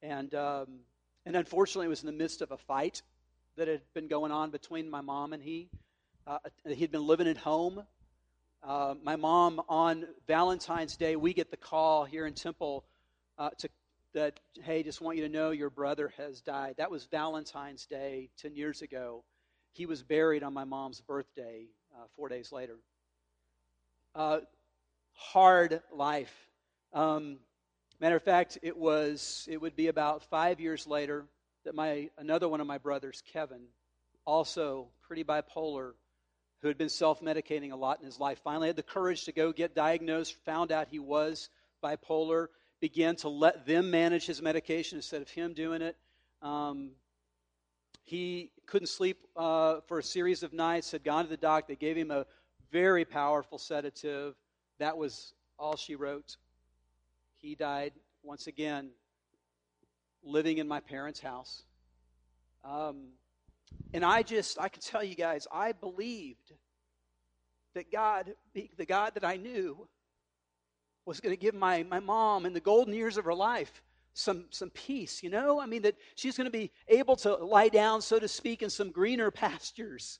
And, 0.01 0.33
um, 0.33 0.79
and 1.27 1.35
unfortunately, 1.35 1.85
it 1.85 1.89
was 1.89 2.01
in 2.01 2.07
the 2.07 2.11
midst 2.11 2.41
of 2.41 2.51
a 2.51 2.57
fight 2.57 3.03
that 3.55 3.67
had 3.67 3.81
been 3.93 4.07
going 4.07 4.31
on 4.31 4.49
between 4.49 4.89
my 4.89 5.01
mom 5.01 5.31
and 5.31 5.43
he. 5.43 5.69
Uh, 6.25 6.39
he'd 6.65 6.91
been 6.91 7.05
living 7.05 7.27
at 7.27 7.37
home 7.37 7.83
uh, 8.67 8.95
my 9.01 9.15
mom, 9.15 9.61
on 9.69 10.05
Valentine's 10.27 10.97
Day, 10.97 11.15
we 11.15 11.33
get 11.33 11.51
the 11.51 11.57
call 11.57 12.03
here 12.03 12.25
in 12.25 12.33
Temple 12.33 12.83
uh, 13.37 13.49
to, 13.59 13.69
that, 14.13 14.41
hey, 14.61 14.83
just 14.83 14.99
want 14.99 15.15
you 15.15 15.23
to 15.23 15.29
know 15.29 15.51
your 15.51 15.69
brother 15.69 16.11
has 16.17 16.41
died. 16.41 16.75
That 16.77 16.91
was 16.91 17.05
Valentine's 17.05 17.85
Day 17.85 18.29
10 18.41 18.57
years 18.57 18.81
ago. 18.81 19.23
He 19.71 19.85
was 19.85 20.03
buried 20.03 20.43
on 20.43 20.53
my 20.53 20.65
mom's 20.65 20.99
birthday 20.99 21.67
uh, 21.95 22.07
four 22.17 22.27
days 22.27 22.51
later. 22.51 22.75
Uh, 24.13 24.39
hard 25.13 25.81
life. 25.93 26.35
Um, 26.91 27.37
matter 28.01 28.17
of 28.17 28.23
fact, 28.23 28.57
it 28.63 28.75
was 28.75 29.47
it 29.49 29.61
would 29.61 29.75
be 29.75 29.87
about 29.87 30.23
five 30.23 30.59
years 30.59 30.85
later 30.85 31.25
that 31.63 31.73
my 31.73 32.09
another 32.17 32.49
one 32.49 32.59
of 32.59 32.67
my 32.67 32.79
brothers, 32.79 33.23
Kevin, 33.31 33.61
also 34.25 34.87
pretty 35.07 35.23
bipolar, 35.23 35.93
who 36.61 36.67
had 36.67 36.77
been 36.77 36.89
self-medicating 36.89 37.71
a 37.71 37.75
lot 37.75 37.99
in 37.99 38.05
his 38.05 38.19
life, 38.19 38.39
finally 38.43 38.67
had 38.67 38.75
the 38.75 38.83
courage 38.83 39.25
to 39.25 39.31
go 39.31 39.51
get 39.51 39.75
diagnosed, 39.75 40.35
found 40.45 40.71
out 40.71 40.87
he 40.89 40.99
was 40.99 41.49
bipolar, 41.83 42.47
began 42.79 43.15
to 43.17 43.29
let 43.29 43.65
them 43.65 43.91
manage 43.91 44.25
his 44.25 44.41
medication 44.41 44.97
instead 44.97 45.21
of 45.21 45.29
him 45.29 45.53
doing 45.53 45.81
it. 45.81 45.95
Um, 46.41 46.91
he 48.03 48.51
couldn't 48.65 48.87
sleep 48.87 49.17
uh, 49.35 49.81
for 49.87 49.99
a 49.99 50.03
series 50.03 50.43
of 50.43 50.53
nights, 50.53 50.91
had 50.91 51.03
gone 51.03 51.25
to 51.25 51.29
the 51.29 51.37
doc. 51.37 51.67
They 51.67 51.75
gave 51.75 51.97
him 51.97 52.11
a 52.11 52.25
very 52.71 53.05
powerful 53.05 53.57
sedative. 53.57 54.35
That 54.79 54.97
was 54.97 55.33
all 55.59 55.75
she 55.75 55.95
wrote. 55.95 56.37
He 57.37 57.55
died 57.55 57.93
once 58.23 58.47
again 58.47 58.91
living 60.23 60.57
in 60.57 60.67
my 60.67 60.79
parents' 60.79 61.19
house. 61.19 61.63
Um, 62.63 63.09
and 63.93 64.03
I 64.03 64.23
just, 64.23 64.59
I 64.59 64.69
can 64.69 64.81
tell 64.81 65.03
you 65.03 65.15
guys, 65.15 65.47
I 65.51 65.71
believed 65.71 66.53
that 67.73 67.91
God, 67.91 68.33
the 68.53 68.85
God 68.85 69.13
that 69.15 69.25
I 69.25 69.37
knew, 69.37 69.87
was 71.05 71.19
going 71.19 71.33
to 71.33 71.39
give 71.39 71.55
my, 71.55 71.83
my 71.83 71.99
mom 71.99 72.45
in 72.45 72.53
the 72.53 72.59
golden 72.59 72.93
years 72.93 73.17
of 73.17 73.25
her 73.25 73.33
life 73.33 73.81
some, 74.13 74.45
some 74.49 74.69
peace, 74.71 75.23
you 75.23 75.29
know? 75.29 75.59
I 75.59 75.65
mean, 75.65 75.83
that 75.83 75.95
she's 76.15 76.35
going 76.35 76.45
to 76.45 76.51
be 76.51 76.71
able 76.87 77.15
to 77.17 77.35
lie 77.35 77.69
down, 77.69 78.01
so 78.01 78.19
to 78.19 78.27
speak, 78.27 78.61
in 78.61 78.69
some 78.69 78.91
greener 78.91 79.31
pastures. 79.31 80.19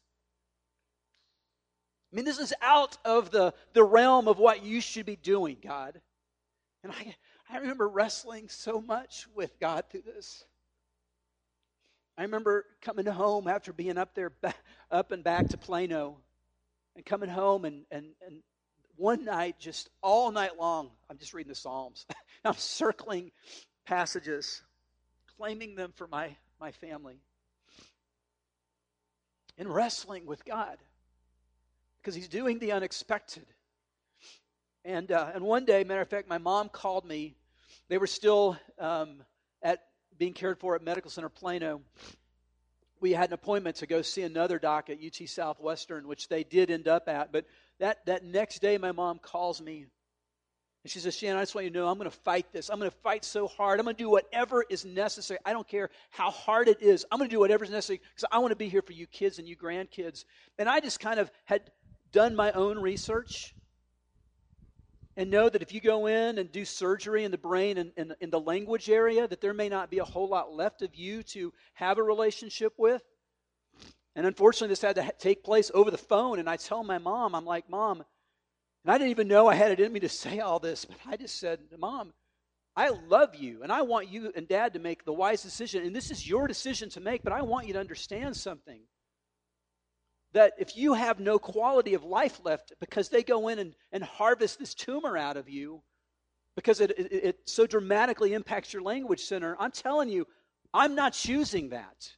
I 2.11 2.15
mean, 2.15 2.25
this 2.25 2.39
is 2.39 2.53
out 2.61 2.97
of 3.03 3.31
the, 3.31 3.53
the 3.73 3.83
realm 3.83 4.27
of 4.27 4.39
what 4.39 4.63
you 4.63 4.79
should 4.79 5.05
be 5.05 5.17
doing, 5.17 5.57
God. 5.61 5.99
And 6.83 6.93
I, 6.93 7.15
I 7.49 7.57
remember 7.57 7.87
wrestling 7.87 8.47
so 8.49 8.79
much 8.79 9.27
with 9.35 9.59
God 9.59 9.85
through 9.89 10.03
this. 10.03 10.45
I 12.17 12.23
remember 12.23 12.65
coming 12.81 13.05
home 13.05 13.47
after 13.47 13.71
being 13.71 13.97
up 13.97 14.15
there, 14.15 14.31
up 14.91 15.11
and 15.11 15.23
back 15.23 15.49
to 15.49 15.57
Plano, 15.57 16.17
and 16.95 17.05
coming 17.05 17.29
home, 17.29 17.63
and, 17.63 17.83
and, 17.91 18.07
and 18.25 18.41
one 18.95 19.23
night, 19.23 19.59
just 19.59 19.89
all 20.01 20.31
night 20.31 20.57
long, 20.57 20.89
I'm 21.11 21.19
just 21.19 21.35
reading 21.35 21.49
the 21.49 21.55
Psalms. 21.55 22.07
I'm 22.45 22.55
circling 22.55 23.31
passages, 23.85 24.63
claiming 25.37 25.75
them 25.75 25.93
for 25.95 26.07
my, 26.07 26.35
my 26.59 26.71
family, 26.71 27.19
and 29.59 29.69
wrestling 29.69 30.25
with 30.25 30.43
God 30.43 30.77
because 32.01 32.15
He's 32.15 32.27
doing 32.27 32.57
the 32.57 32.71
unexpected. 32.71 33.45
And, 34.83 35.11
uh, 35.11 35.31
and 35.35 35.43
one 35.43 35.65
day, 35.65 35.83
matter 35.83 36.01
of 36.01 36.09
fact, 36.09 36.27
my 36.27 36.39
mom 36.39 36.69
called 36.69 37.05
me. 37.05 37.35
They 37.89 37.99
were 37.99 38.07
still 38.07 38.57
um, 38.79 39.21
at 39.61 39.83
being 40.17 40.33
cared 40.33 40.59
for 40.59 40.75
at 40.75 40.83
Medical 40.83 41.11
Center 41.11 41.29
Plano. 41.29 41.81
We 42.99 43.11
had 43.11 43.29
an 43.29 43.33
appointment 43.33 43.77
to 43.77 43.87
go 43.87 44.01
see 44.01 44.23
another 44.23 44.57
doc 44.57 44.89
at 44.89 44.97
UT 45.03 45.27
Southwestern, 45.27 46.07
which 46.07 46.29
they 46.29 46.43
did 46.43 46.71
end 46.71 46.87
up 46.87 47.07
at. 47.07 47.31
But 47.31 47.45
that, 47.79 48.05
that 48.07 48.23
next 48.23 48.59
day, 48.61 48.77
my 48.77 48.91
mom 48.91 49.19
calls 49.19 49.61
me 49.61 49.85
and 50.87 50.91
she 50.93 50.99
says, 50.99 51.17
Shannon, 51.17 51.37
I 51.37 51.41
just 51.41 51.53
want 51.53 51.65
you 51.65 51.71
to 51.71 51.77
know 51.77 51.89
I'm 51.89 51.97
going 51.97 52.09
to 52.09 52.17
fight 52.17 52.45
this. 52.53 52.69
I'm 52.69 52.79
going 52.79 52.89
to 52.89 52.97
fight 52.97 53.25
so 53.25 53.45
hard. 53.45 53.77
I'm 53.77 53.83
going 53.83 53.97
to 53.97 54.01
do 54.01 54.09
whatever 54.09 54.63
is 54.69 54.85
necessary. 54.85 55.37
I 55.45 55.51
don't 55.51 55.67
care 55.67 55.89
how 56.11 56.31
hard 56.31 56.69
it 56.69 56.81
is. 56.81 57.05
I'm 57.11 57.17
going 57.17 57.29
to 57.29 57.35
do 57.35 57.41
whatever 57.41 57.65
is 57.65 57.71
necessary 57.71 57.99
because 58.15 58.23
I 58.31 58.39
want 58.39 58.51
to 58.51 58.55
be 58.55 58.69
here 58.69 58.81
for 58.81 58.93
you 58.93 59.05
kids 59.05 59.37
and 59.37 59.49
you 59.49 59.57
grandkids. 59.57 60.23
And 60.57 60.69
I 60.69 60.79
just 60.79 61.01
kind 61.01 61.19
of 61.19 61.29
had 61.43 61.71
done 62.13 62.37
my 62.37 62.53
own 62.53 62.79
research 62.79 63.53
and 65.17 65.31
know 65.31 65.49
that 65.49 65.63
if 65.63 65.73
you 65.73 65.81
go 65.81 66.05
in 66.05 66.37
and 66.37 66.51
do 66.51 66.63
surgery 66.63 67.23
in 67.23 67.31
the 67.31 67.37
brain 67.37 67.79
and 67.79 67.91
in, 67.97 68.13
in, 68.21 68.29
the 68.29 68.39
language 68.39 68.87
area, 68.87 69.27
that 69.27 69.41
there 69.41 69.53
may 69.53 69.67
not 69.67 69.89
be 69.89 69.97
a 69.97 70.05
whole 70.05 70.29
lot 70.29 70.53
left 70.53 70.83
of 70.83 70.95
you 70.95 71.23
to 71.23 71.51
have 71.73 71.97
a 71.97 72.03
relationship 72.03 72.73
with. 72.77 73.01
And 74.15 74.27
unfortunately, 74.27 74.69
this 74.69 74.81
had 74.81 74.95
to 74.95 75.11
take 75.17 75.43
place 75.43 75.71
over 75.73 75.89
the 75.89 75.97
phone. 75.97 76.37
And 76.37 76.47
I 76.47 76.55
tell 76.55 76.83
my 76.83 76.99
mom, 76.99 77.33
I'm 77.33 77.45
like, 77.45 77.67
Mom, 77.67 78.03
and 78.83 78.93
I 78.93 78.99
didn't 78.99 79.09
even 79.09 79.27
know 79.27 79.47
I 79.47 79.55
had 79.55 79.71
it 79.71 79.79
in 79.79 79.91
me 79.91 79.99
to 80.01 80.09
say 80.09 80.39
all 80.39 80.59
this, 80.59 80.85
but 80.85 80.97
I 81.05 81.17
just 81.17 81.39
said, 81.39 81.59
Mom, 81.77 82.13
I 82.75 82.89
love 82.89 83.33
you, 83.35 83.63
and 83.63 83.71
I 83.71 83.81
want 83.81 84.07
you 84.07 84.31
and 84.35 84.47
Dad 84.47 84.73
to 84.73 84.79
make 84.79 85.03
the 85.03 85.11
wise 85.11 85.41
decision. 85.41 85.83
And 85.83 85.95
this 85.95 86.11
is 86.11 86.29
your 86.29 86.47
decision 86.47 86.89
to 86.91 86.99
make, 86.99 87.23
but 87.23 87.33
I 87.33 87.41
want 87.41 87.65
you 87.65 87.73
to 87.73 87.79
understand 87.79 88.37
something 88.37 88.81
that 90.33 90.53
if 90.57 90.75
you 90.75 90.93
have 90.93 91.19
no 91.19 91.39
quality 91.39 91.93
of 91.93 92.03
life 92.03 92.39
left 92.43 92.73
because 92.79 93.09
they 93.09 93.23
go 93.23 93.47
in 93.47 93.59
and, 93.59 93.73
and 93.91 94.03
harvest 94.03 94.59
this 94.59 94.73
tumor 94.73 95.17
out 95.17 95.37
of 95.37 95.49
you, 95.49 95.81
because 96.55 96.81
it, 96.81 96.91
it, 96.91 97.11
it 97.11 97.39
so 97.45 97.65
dramatically 97.65 98.33
impacts 98.33 98.73
your 98.73 98.81
language 98.81 99.21
center, 99.21 99.55
I'm 99.59 99.71
telling 99.71 100.09
you, 100.09 100.27
I'm 100.73 100.95
not 100.95 101.13
choosing 101.13 101.69
that. 101.69 102.11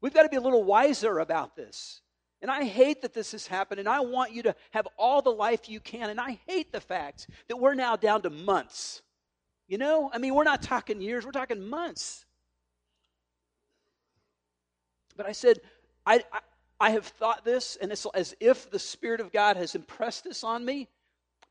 We've 0.00 0.14
got 0.14 0.22
to 0.22 0.28
be 0.28 0.36
a 0.36 0.40
little 0.40 0.64
wiser 0.64 1.18
about 1.18 1.56
this. 1.56 2.00
And 2.40 2.50
I 2.50 2.64
hate 2.64 3.02
that 3.02 3.14
this 3.14 3.32
has 3.32 3.46
happened, 3.46 3.78
and 3.78 3.88
I 3.88 4.00
want 4.00 4.32
you 4.32 4.42
to 4.42 4.54
have 4.72 4.88
all 4.98 5.22
the 5.22 5.30
life 5.30 5.68
you 5.68 5.78
can. 5.78 6.10
And 6.10 6.20
I 6.20 6.40
hate 6.48 6.72
the 6.72 6.80
fact 6.80 7.28
that 7.48 7.56
we're 7.56 7.74
now 7.74 7.94
down 7.94 8.22
to 8.22 8.30
months. 8.30 9.02
You 9.68 9.78
know, 9.78 10.10
I 10.12 10.18
mean, 10.18 10.34
we're 10.34 10.42
not 10.42 10.60
talking 10.60 11.00
years, 11.00 11.24
we're 11.24 11.30
talking 11.30 11.68
months. 11.68 12.24
But 15.16 15.26
I 15.26 15.32
said, 15.32 15.60
I, 16.04 16.24
I, 16.32 16.40
I 16.82 16.90
have 16.90 17.06
thought 17.06 17.44
this, 17.44 17.76
and 17.80 17.92
it's 17.92 18.04
as 18.12 18.34
if 18.40 18.68
the 18.68 18.78
Spirit 18.80 19.20
of 19.20 19.30
God 19.30 19.56
has 19.56 19.76
impressed 19.76 20.24
this 20.24 20.42
on 20.42 20.64
me, 20.64 20.88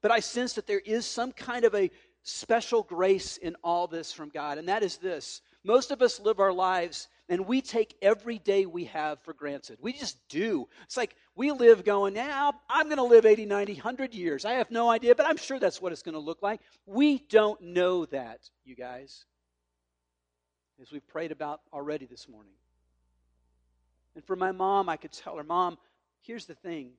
but 0.02 0.12
I 0.12 0.20
sense 0.20 0.52
that 0.56 0.68
there 0.68 0.82
is 0.86 1.06
some 1.06 1.32
kind 1.32 1.64
of 1.64 1.74
a 1.74 1.90
special 2.24 2.84
grace 2.84 3.38
in 3.38 3.56
all 3.64 3.88
this 3.88 4.12
from 4.12 4.28
God, 4.28 4.58
and 4.58 4.68
that 4.68 4.84
is 4.84 4.98
this. 4.98 5.42
Most 5.64 5.90
of 5.92 6.02
us 6.02 6.20
live 6.20 6.42
our 6.42 6.52
lives 6.52 7.08
and 7.30 7.48
we 7.48 7.62
take 7.62 7.96
every 8.02 8.40
day 8.40 8.66
we 8.66 8.84
have 8.86 9.22
for 9.22 9.34
granted. 9.34 9.78
We 9.80 9.94
just 9.94 10.18
do. 10.28 10.68
It's 10.84 10.98
like 10.98 11.16
we 11.34 11.54
live 11.54 11.86
going, 11.86 12.14
now 12.14 12.52
I'm 12.70 12.88
going 12.88 12.98
to 12.98 13.04
live 13.04 13.26
80, 13.26 13.46
90, 13.46 13.76
100 13.76 14.14
years. 14.14 14.44
I 14.44 14.56
have 14.56 14.70
no 14.70 14.90
idea, 14.90 15.16
but 15.16 15.26
I'm 15.26 15.38
sure 15.38 15.58
that's 15.58 15.82
what 15.82 15.94
it's 15.94 16.02
going 16.02 16.16
to 16.16 16.20
look 16.20 16.42
like. 16.42 16.60
We 16.86 17.20
don't 17.30 17.62
know 17.62 18.06
that, 18.08 18.42
you 18.66 18.76
guys, 18.76 19.24
as 20.82 20.92
we've 20.92 21.08
prayed 21.08 21.32
about 21.32 21.62
already 21.72 22.06
this 22.06 22.28
morning. 22.28 22.52
And 24.16 24.24
for 24.24 24.36
my 24.36 24.52
mom, 24.52 24.90
I 24.90 24.98
could 24.98 25.12
tell 25.12 25.38
her, 25.38 25.44
Mom, 25.44 25.78
here's 26.22 26.46
the 26.46 26.56
thing. 26.56 26.92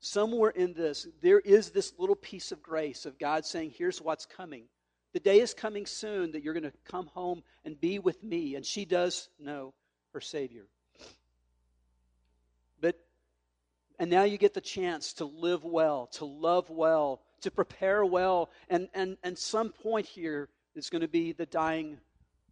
Somewhere 0.00 0.50
in 0.50 0.72
this, 0.72 1.06
there 1.20 1.40
is 1.40 1.70
this 1.70 1.92
little 1.98 2.16
piece 2.16 2.52
of 2.52 2.62
grace 2.62 3.06
of 3.06 3.18
God 3.18 3.44
saying, 3.44 3.72
Here's 3.76 4.00
what's 4.00 4.26
coming. 4.26 4.64
The 5.12 5.20
day 5.20 5.40
is 5.40 5.52
coming 5.52 5.86
soon 5.86 6.32
that 6.32 6.42
you're 6.42 6.54
going 6.54 6.64
to 6.64 6.72
come 6.84 7.06
home 7.08 7.42
and 7.64 7.80
be 7.80 7.98
with 7.98 8.22
me. 8.22 8.56
And 8.56 8.64
she 8.64 8.84
does 8.84 9.28
know 9.38 9.74
her 10.12 10.20
Savior. 10.20 10.66
But, 12.80 12.98
and 13.98 14.10
now 14.10 14.24
you 14.24 14.38
get 14.38 14.54
the 14.54 14.60
chance 14.60 15.12
to 15.14 15.26
live 15.26 15.64
well, 15.64 16.06
to 16.14 16.24
love 16.24 16.70
well, 16.70 17.20
to 17.42 17.50
prepare 17.50 18.04
well. 18.04 18.50
And, 18.70 18.88
and, 18.94 19.18
and 19.22 19.36
some 19.36 19.70
point 19.70 20.06
here 20.06 20.48
is 20.74 20.88
going 20.88 21.02
to 21.02 21.08
be 21.08 21.32
the 21.32 21.46
dying 21.46 21.98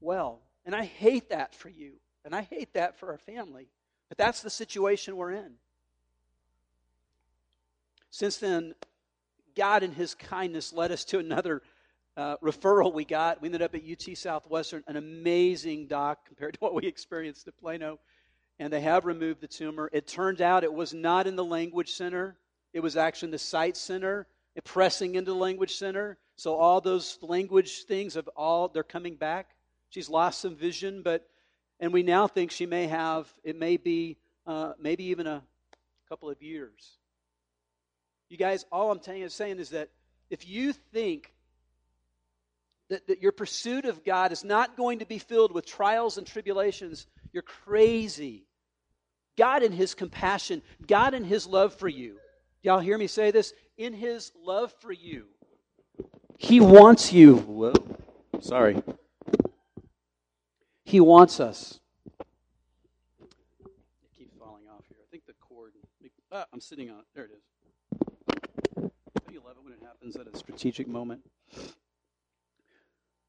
well. 0.01 0.43
And 0.67 0.75
I 0.75 0.85
hate 0.85 1.31
that 1.31 1.55
for 1.55 1.71
you. 1.71 1.95
And 2.25 2.35
I 2.35 2.43
hate 2.43 2.75
that 2.75 2.99
for 2.99 3.11
our 3.11 3.19
family. 3.19 3.69
But 4.09 4.19
that's 4.19 4.43
the 4.43 4.51
situation 4.51 5.17
we're 5.17 5.33
in. 5.33 5.53
Since 8.11 8.39
then, 8.39 8.75
God 9.57 9.83
in 9.83 9.93
His 9.93 10.15
kindness 10.15 10.73
led 10.73 10.91
us 10.93 11.05
to 11.07 11.19
another 11.19 11.63
uh, 12.17 12.37
referral 12.39 12.93
we 12.93 13.05
got. 13.05 13.41
We 13.41 13.49
ended 13.49 13.63
up 13.63 13.75
at 13.75 13.83
UT 13.89 14.17
Southwestern, 14.17 14.83
an 14.87 14.97
amazing 14.97 15.87
doc 15.87 16.27
compared 16.27 16.55
to 16.55 16.61
what 16.61 16.75
we 16.75 16.87
experienced 16.87 17.47
at 17.49 17.57
Plano. 17.59 17.99
And 18.59 18.73
they 18.73 18.81
have 18.81 19.07
removed 19.07 19.41
the 19.41 19.49
tumor. 19.49 19.89
It 19.93 20.07
turned 20.07 20.43
out 20.43 20.65
it 20.65 20.75
was 20.75 20.93
not 20.93 21.27
in 21.27 21.37
the 21.37 21.45
language 21.45 21.93
center, 21.93 22.37
it 22.73 22.81
was 22.81 22.97
actually 22.97 23.29
in 23.29 23.33
the 23.33 23.39
sight 23.39 23.77
center, 23.77 24.27
pressing 24.65 25.15
into 25.15 25.31
the 25.33 25.37
language 25.37 25.77
center. 25.77 26.19
So 26.37 26.55
all 26.55 26.81
those 26.81 27.19
language 27.23 27.85
things 27.85 28.15
have 28.15 28.29
all 28.37 28.69
they're 28.69 28.83
coming 28.83 29.15
back. 29.15 29.51
She's 29.89 30.09
lost 30.09 30.41
some 30.41 30.57
vision, 30.57 31.03
but 31.03 31.29
and 31.81 31.93
we 31.93 32.03
now 32.03 32.27
think 32.29 32.51
she 32.51 32.67
may 32.67 32.87
have 32.87 33.33
it 33.43 33.59
may 33.59 33.77
be 33.77 34.19
uh, 34.47 34.75
maybe 34.79 35.05
even 35.05 35.27
a 35.27 35.43
couple 36.09 36.31
of 36.31 36.41
years. 36.43 36.99
You 38.29 38.37
guys, 38.37 38.65
all 38.71 38.93
I'm 38.93 39.01
you, 39.17 39.29
saying 39.29 39.59
is 39.59 39.71
that 39.71 39.89
if 40.29 40.49
you 40.49 40.73
think 40.73 41.33
that, 42.89 43.07
that 43.09 43.21
your 43.21 43.33
pursuit 43.33 43.85
of 43.85 44.05
God 44.05 44.31
is 44.31 44.45
not 44.45 44.77
going 44.77 45.01
to 45.01 45.07
be 45.07 45.19
filled 45.19 45.53
with 45.53 45.67
trials 45.67 46.19
and 46.19 46.27
tribulations, 46.27 47.07
you're 47.33 47.43
crazy. 47.43 48.45
God, 49.37 49.63
in 49.63 49.73
His 49.73 49.95
compassion, 49.95 50.63
God, 50.87 51.15
in 51.15 51.25
His 51.25 51.47
love 51.47 51.75
for 51.75 51.89
you, 51.89 52.19
y'all 52.63 52.81
hear 52.81 52.99
me 52.99 53.07
say 53.07 53.31
this? 53.31 53.53
In 53.79 53.95
His 53.95 54.31
love 54.45 54.73
for 54.81 54.93
you, 54.93 55.27
He 56.39 56.61
wants 56.61 57.13
you. 57.13 57.37
Whoa, 57.37 57.73
sorry. 58.41 58.83
He 60.91 60.99
wants 60.99 61.39
us. 61.39 61.79
It 63.21 63.29
keeps 64.19 64.35
falling 64.37 64.65
off 64.69 64.83
here. 64.89 64.99
I 65.01 65.09
think 65.09 65.25
the 65.25 65.35
cord. 65.41 65.75
Ah, 66.33 66.47
I'm 66.53 66.61
sitting 66.61 66.91
on 66.91 66.99
it. 66.99 67.05
There 67.15 67.27
it 67.27 67.31
is. 67.31 68.91
You 69.31 69.41
love 69.47 69.55
it 69.57 69.63
when 69.63 69.73
it 69.73 69.79
happens. 69.81 69.91
happens 70.17 70.17
at 70.17 70.35
a 70.35 70.37
strategic 70.37 70.89
moment. 70.89 71.21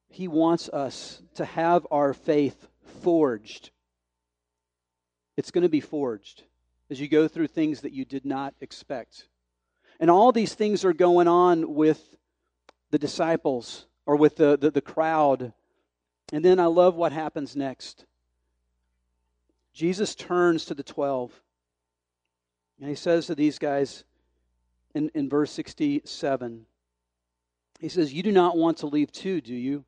He 0.10 0.28
wants 0.28 0.70
us 0.70 1.22
to 1.36 1.46
have 1.46 1.86
our 1.92 2.16
faith 2.16 2.68
forged. 3.04 3.70
It's 5.38 5.52
going 5.52 5.62
to 5.62 5.70
be 5.70 5.82
forged 5.82 6.44
as 6.90 7.00
you 7.00 7.08
go 7.08 7.28
through 7.28 7.48
things 7.48 7.82
that 7.82 7.94
you 7.94 8.06
did 8.06 8.26
not 8.26 8.56
expect. 8.60 9.28
And 10.00 10.10
all 10.10 10.32
these 10.32 10.56
things 10.56 10.84
are 10.84 10.94
going 10.94 11.28
on 11.28 11.76
with 11.76 12.18
the 12.90 12.98
disciples 12.98 13.86
or 14.08 14.16
with 14.16 14.38
the, 14.38 14.58
the, 14.58 14.72
the 14.72 14.82
crowd. 14.82 15.54
And 16.32 16.44
then 16.44 16.60
I 16.60 16.66
love 16.66 16.96
what 16.96 17.12
happens 17.12 17.56
next. 17.56 18.06
Jesus 19.74 20.16
turns 20.16 20.66
to 20.66 20.74
the 20.74 20.84
12 20.84 21.32
and 22.80 22.90
he 22.90 22.96
says 22.96 23.28
to 23.28 23.36
these 23.36 23.60
guys 23.60 24.04
in, 24.96 25.10
in 25.14 25.30
verse 25.30 25.52
67, 25.52 26.66
he 27.80 27.90
says, 27.90 28.14
You 28.14 28.24
do 28.24 28.32
not 28.32 28.58
want 28.58 28.78
to 28.78 28.88
leave 28.88 29.12
too, 29.12 29.40
do 29.40 29.54
you? 29.54 29.86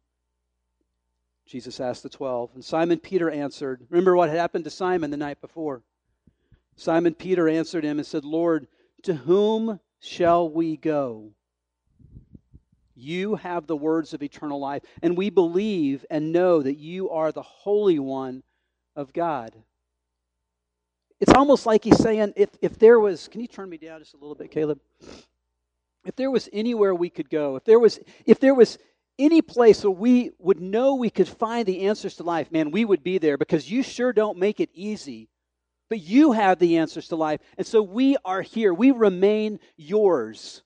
Jesus 1.45 1.79
asked 1.79 2.03
the 2.03 2.09
12. 2.09 2.51
And 2.53 2.63
Simon 2.63 2.99
Peter 2.99 3.29
answered, 3.29 3.85
Remember 3.89 4.15
what 4.15 4.29
had 4.29 4.37
happened 4.37 4.63
to 4.63 4.69
Simon 4.69 5.11
the 5.11 5.17
night 5.17 5.41
before? 5.41 5.81
Simon 6.75 7.13
Peter 7.13 7.49
answered 7.49 7.83
him 7.83 7.97
and 7.97 8.05
said, 8.05 8.23
Lord, 8.23 8.67
to 9.03 9.13
whom 9.13 9.79
shall 9.99 10.49
we 10.49 10.77
go? 10.77 11.31
You 12.95 13.35
have 13.35 13.67
the 13.67 13.75
words 13.75 14.13
of 14.13 14.21
eternal 14.21 14.59
life, 14.59 14.83
and 15.01 15.17
we 15.17 15.29
believe 15.29 16.05
and 16.09 16.31
know 16.31 16.61
that 16.61 16.77
you 16.77 17.09
are 17.09 17.31
the 17.31 17.41
Holy 17.41 17.99
One 17.99 18.43
of 18.95 19.13
God. 19.13 19.53
It's 21.19 21.33
almost 21.33 21.65
like 21.65 21.83
he's 21.83 21.97
saying, 21.97 22.33
if, 22.35 22.49
if 22.61 22.77
there 22.77 22.99
was, 22.99 23.27
can 23.27 23.41
you 23.41 23.47
turn 23.47 23.69
me 23.69 23.77
down 23.77 23.99
just 23.99 24.13
a 24.13 24.17
little 24.17 24.35
bit, 24.35 24.51
Caleb? 24.51 24.79
If 26.05 26.15
there 26.17 26.29
was 26.29 26.49
anywhere 26.51 26.93
we 26.93 27.09
could 27.09 27.29
go, 27.29 27.55
if 27.55 27.63
there 27.63 27.79
was, 27.79 27.99
if 28.25 28.39
there 28.39 28.53
was 28.53 28.77
any 29.17 29.41
place 29.41 29.83
where 29.83 29.91
we 29.91 30.31
would 30.39 30.59
know 30.59 30.95
we 30.95 31.09
could 31.09 31.27
find 31.27 31.65
the 31.65 31.87
answers 31.87 32.15
to 32.15 32.23
life, 32.23 32.51
man, 32.51 32.71
we 32.71 32.83
would 32.83 33.03
be 33.03 33.19
there 33.19 33.37
because 33.37 33.71
you 33.71 33.83
sure 33.83 34.11
don't 34.11 34.37
make 34.37 34.59
it 34.59 34.69
easy. 34.73 35.29
But 35.89 36.01
you 36.01 36.31
have 36.31 36.59
the 36.59 36.77
answers 36.77 37.07
to 37.09 37.15
life. 37.15 37.39
And 37.57 37.67
so 37.67 37.81
we 37.81 38.17
are 38.25 38.41
here. 38.41 38.73
We 38.73 38.91
remain 38.91 39.59
yours. 39.77 40.63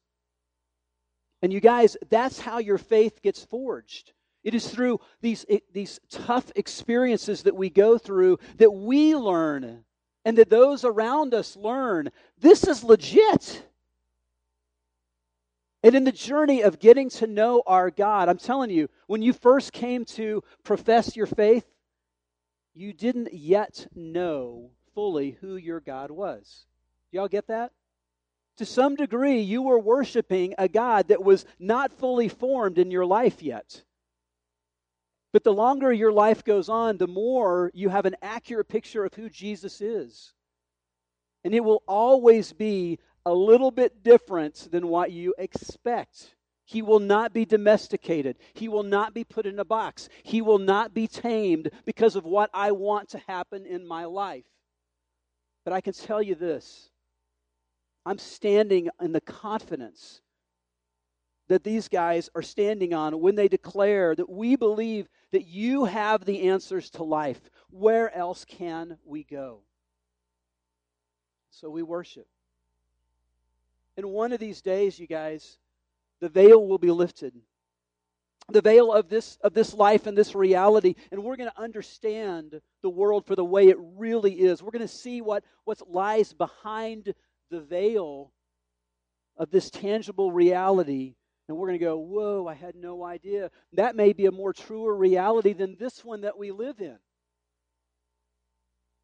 And 1.42 1.54
you 1.54 1.60
guys, 1.60 1.98
that's 2.10 2.40
how 2.40 2.58
your 2.58 2.78
faith 2.78 3.22
gets 3.22 3.44
forged. 3.46 4.14
It 4.44 4.56
is 4.56 4.70
through 4.70 5.00
these, 5.22 5.46
these 5.74 6.00
tough 6.10 6.52
experiences 6.56 7.44
that 7.44 7.56
we 7.56 7.70
go 7.70 7.98
through 7.98 8.40
that 8.58 8.72
we 8.72 9.16
learn 9.16 9.84
and 10.24 10.38
that 10.38 10.50
those 10.50 10.84
around 10.84 11.34
us 11.34 11.56
learn 11.56 12.10
this 12.40 12.66
is 12.66 12.84
legit. 12.84 13.64
And 15.84 15.96
in 15.96 16.04
the 16.04 16.12
journey 16.12 16.62
of 16.62 16.80
getting 16.80 17.10
to 17.12 17.28
know 17.28 17.62
our 17.68 17.92
God, 17.92 18.30
I'm 18.30 18.38
telling 18.38 18.70
you, 18.70 18.90
when 19.06 19.22
you 19.22 19.32
first 19.32 19.74
came 19.74 20.06
to 20.06 20.44
profess 20.64 21.16
your 21.16 21.28
faith, 21.28 21.66
you 22.74 22.94
didn't 22.94 23.34
yet 23.34 23.88
know 23.96 24.72
fully 24.94 25.38
who 25.42 25.56
your 25.56 25.80
God 25.80 26.12
was. 26.12 26.66
Y'all 27.12 27.28
get 27.28 27.48
that? 27.48 27.72
To 28.58 28.66
some 28.66 28.96
degree, 28.96 29.40
you 29.40 29.62
were 29.62 29.80
worshiping 29.80 30.56
a 30.58 30.68
God 30.68 31.10
that 31.10 31.24
was 31.24 31.46
not 31.60 31.94
fully 31.94 32.28
formed 32.28 32.78
in 32.78 32.90
your 32.90 33.06
life 33.06 33.42
yet. 33.42 33.84
But 35.32 35.44
the 35.44 35.54
longer 35.54 35.94
your 35.94 36.12
life 36.12 36.44
goes 36.44 36.68
on, 36.68 36.98
the 36.98 37.08
more 37.08 37.70
you 37.74 37.90
have 37.90 38.06
an 38.06 38.16
accurate 38.22 38.68
picture 38.68 39.06
of 39.06 39.14
who 39.14 39.30
Jesus 39.30 39.82
is. 39.82 40.34
And 41.44 41.54
it 41.54 41.64
will 41.64 41.84
always 41.88 42.54
be 42.54 43.00
a 43.26 43.34
little 43.34 43.72
bit 43.72 44.04
different 44.04 44.70
than 44.72 44.88
what 44.88 45.12
you 45.12 45.36
expect. 45.38 46.36
He 46.66 46.82
will 46.82 47.00
not 47.00 47.34
be 47.34 47.46
domesticated. 47.46 48.38
He 48.54 48.68
will 48.68 48.84
not 48.84 49.14
be 49.14 49.24
put 49.24 49.46
in 49.46 49.60
a 49.60 49.66
box. 49.66 50.10
He 50.24 50.42
will 50.42 50.58
not 50.58 50.94
be 50.94 51.08
tamed 51.08 51.70
because 51.86 52.16
of 52.16 52.26
what 52.26 52.50
I 52.54 52.72
want 52.72 53.10
to 53.10 53.22
happen 53.28 53.66
in 53.66 53.88
my 53.88 54.06
life. 54.06 54.46
But 55.64 55.74
I 55.74 55.82
can 55.82 55.94
tell 55.94 56.22
you 56.22 56.36
this 56.36 56.90
I'm 58.08 58.20
standing 58.20 58.90
in 59.02 59.12
the 59.12 59.20
confidence 59.20 60.22
that 61.50 61.66
these 61.66 61.90
guys 61.90 62.30
are 62.36 62.42
standing 62.42 62.94
on 62.94 63.20
when 63.20 63.36
they 63.36 63.50
declare 63.50 64.16
that 64.16 64.30
we 64.30 64.56
believe 64.56 65.10
that 65.32 65.46
you 65.46 65.84
have 65.86 66.24
the 66.24 66.48
answers 66.48 66.90
to 66.92 67.04
life. 67.04 67.42
Where 67.70 68.14
else 68.16 68.46
can 68.46 68.98
we 69.06 69.26
go? 69.26 69.60
So 71.50 71.70
we 71.70 71.84
worship. 71.84 72.28
And 73.98 74.06
one 74.06 74.32
of 74.32 74.40
these 74.40 74.62
days, 74.62 74.98
you 74.98 75.08
guys, 75.08 75.58
the 76.22 76.30
veil 76.30 76.66
will 76.66 76.78
be 76.78 76.92
lifted. 76.92 77.34
The 78.50 78.62
veil 78.62 78.94
of 78.94 79.10
this 79.10 79.38
of 79.42 79.54
this 79.54 79.74
life 79.74 80.08
and 80.08 80.18
this 80.18 80.34
reality, 80.34 80.96
and 81.12 81.22
we're 81.22 81.36
going 81.36 81.50
to 81.50 81.62
understand 81.62 82.62
the 82.82 82.90
world 82.90 83.26
for 83.26 83.36
the 83.36 83.44
way 83.44 83.68
it 83.68 83.76
really 83.78 84.32
is. 84.32 84.64
We're 84.64 84.72
going 84.72 84.88
to 84.88 84.88
see 84.88 85.20
what 85.20 85.44
what 85.66 85.82
lies 85.92 86.32
behind 86.32 87.14
the 87.50 87.62
veil 87.62 88.32
of 89.38 89.50
this 89.52 89.70
tangible 89.70 90.32
reality 90.32 91.16
and 91.48 91.58
we're 91.58 91.68
going 91.68 91.80
to 91.80 91.86
go, 91.86 91.98
Whoa, 91.98 92.48
I 92.48 92.54
had 92.54 92.76
no 92.76 93.04
idea. 93.04 93.50
That 93.74 93.96
may 93.96 94.14
be 94.14 94.26
a 94.26 94.32
more 94.32 94.54
truer 94.54 94.96
reality 94.96 95.54
than 95.54 95.78
this 95.80 96.04
one 96.04 96.22
that 96.22 96.38
we 96.38 96.52
live 96.52 96.82
in. 96.82 96.98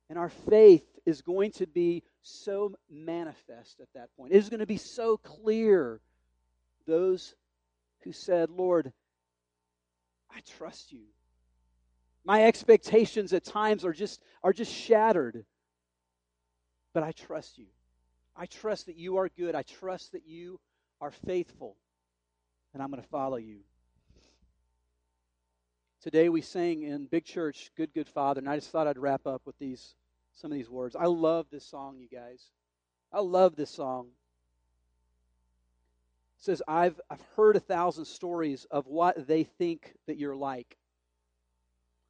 And 0.09 0.19
our 0.19 0.29
faith 0.29 0.85
is 1.05 1.21
going 1.21 1.51
to 1.53 1.67
be 1.67 2.03
so 2.21 2.75
manifest 2.89 3.79
at 3.79 3.87
that 3.95 4.09
point. 4.17 4.33
It 4.33 4.37
is 4.37 4.49
going 4.49 4.59
to 4.59 4.65
be 4.65 4.77
so 4.77 5.17
clear. 5.17 6.01
Those 6.85 7.33
who 8.03 8.11
said, 8.11 8.49
Lord, 8.49 8.91
I 10.29 10.41
trust 10.57 10.91
you. 10.91 11.05
My 12.25 12.43
expectations 12.43 13.31
at 13.31 13.45
times 13.45 13.85
are 13.85 13.93
just, 13.93 14.21
are 14.43 14.53
just 14.53 14.73
shattered. 14.73 15.45
But 16.93 17.03
I 17.03 17.13
trust 17.13 17.57
you. 17.57 17.67
I 18.35 18.45
trust 18.47 18.87
that 18.87 18.97
you 18.97 19.17
are 19.17 19.29
good. 19.29 19.55
I 19.55 19.63
trust 19.63 20.11
that 20.13 20.25
you 20.25 20.59
are 20.99 21.11
faithful 21.11 21.75
and 22.73 22.81
I'm 22.81 22.89
going 22.89 23.01
to 23.01 23.09
follow 23.09 23.37
you. 23.37 23.59
Today 26.01 26.27
we 26.29 26.41
sang 26.41 26.83
in 26.83 27.05
Big 27.05 27.23
Church, 27.23 27.71
Good, 27.77 27.93
Good 27.93 28.07
Father, 28.07 28.39
and 28.39 28.49
I 28.49 28.57
just 28.57 28.71
thought 28.71 28.87
I'd 28.87 28.97
wrap 28.97 29.25
up 29.25 29.43
with 29.45 29.57
these 29.59 29.95
some 30.33 30.51
of 30.51 30.57
these 30.57 30.69
words. 30.69 30.95
I 30.95 31.05
love 31.05 31.45
this 31.51 31.63
song, 31.63 31.99
you 31.99 32.07
guys. 32.07 32.49
I 33.11 33.19
love 33.19 33.55
this 33.55 33.69
song. 33.69 34.07
It 36.39 36.43
says, 36.45 36.61
I've, 36.67 36.99
I've 37.07 37.21
heard 37.35 37.55
a 37.55 37.59
thousand 37.59 38.05
stories 38.05 38.65
of 38.71 38.87
what 38.87 39.27
they 39.27 39.43
think 39.43 39.93
that 40.07 40.17
you're 40.17 40.35
like. 40.35 40.75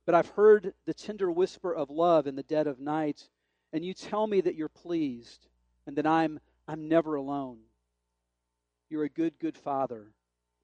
But 0.05 0.15
I've 0.15 0.29
heard 0.29 0.73
the 0.85 0.93
tender 0.93 1.29
whisper 1.29 1.75
of 1.75 1.89
love 1.89 2.25
in 2.25 2.37
the 2.37 2.43
dead 2.43 2.65
of 2.65 2.79
night, 2.79 3.27
and 3.73 3.83
you 3.83 3.93
tell 3.93 4.25
me 4.25 4.39
that 4.39 4.55
you're 4.55 4.69
pleased 4.69 5.47
and 5.85 5.95
that 5.97 6.07
I'm, 6.07 6.39
I'm 6.67 6.87
never 6.87 7.15
alone. 7.15 7.59
You're 8.89 9.03
a 9.03 9.09
good, 9.09 9.39
good 9.39 9.57
father. 9.57 10.11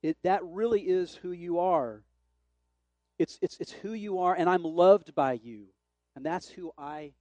It, 0.01 0.17
that 0.23 0.43
really 0.43 0.81
is 0.81 1.15
who 1.15 1.31
you 1.31 1.59
are. 1.59 2.03
It's, 3.17 3.37
it's, 3.41 3.57
it's 3.59 3.71
who 3.71 3.93
you 3.93 4.19
are, 4.19 4.33
and 4.33 4.49
I'm 4.49 4.63
loved 4.63 5.13
by 5.13 5.33
you. 5.33 5.65
And 6.15 6.25
that's 6.25 6.47
who 6.47 6.71
I 6.77 7.11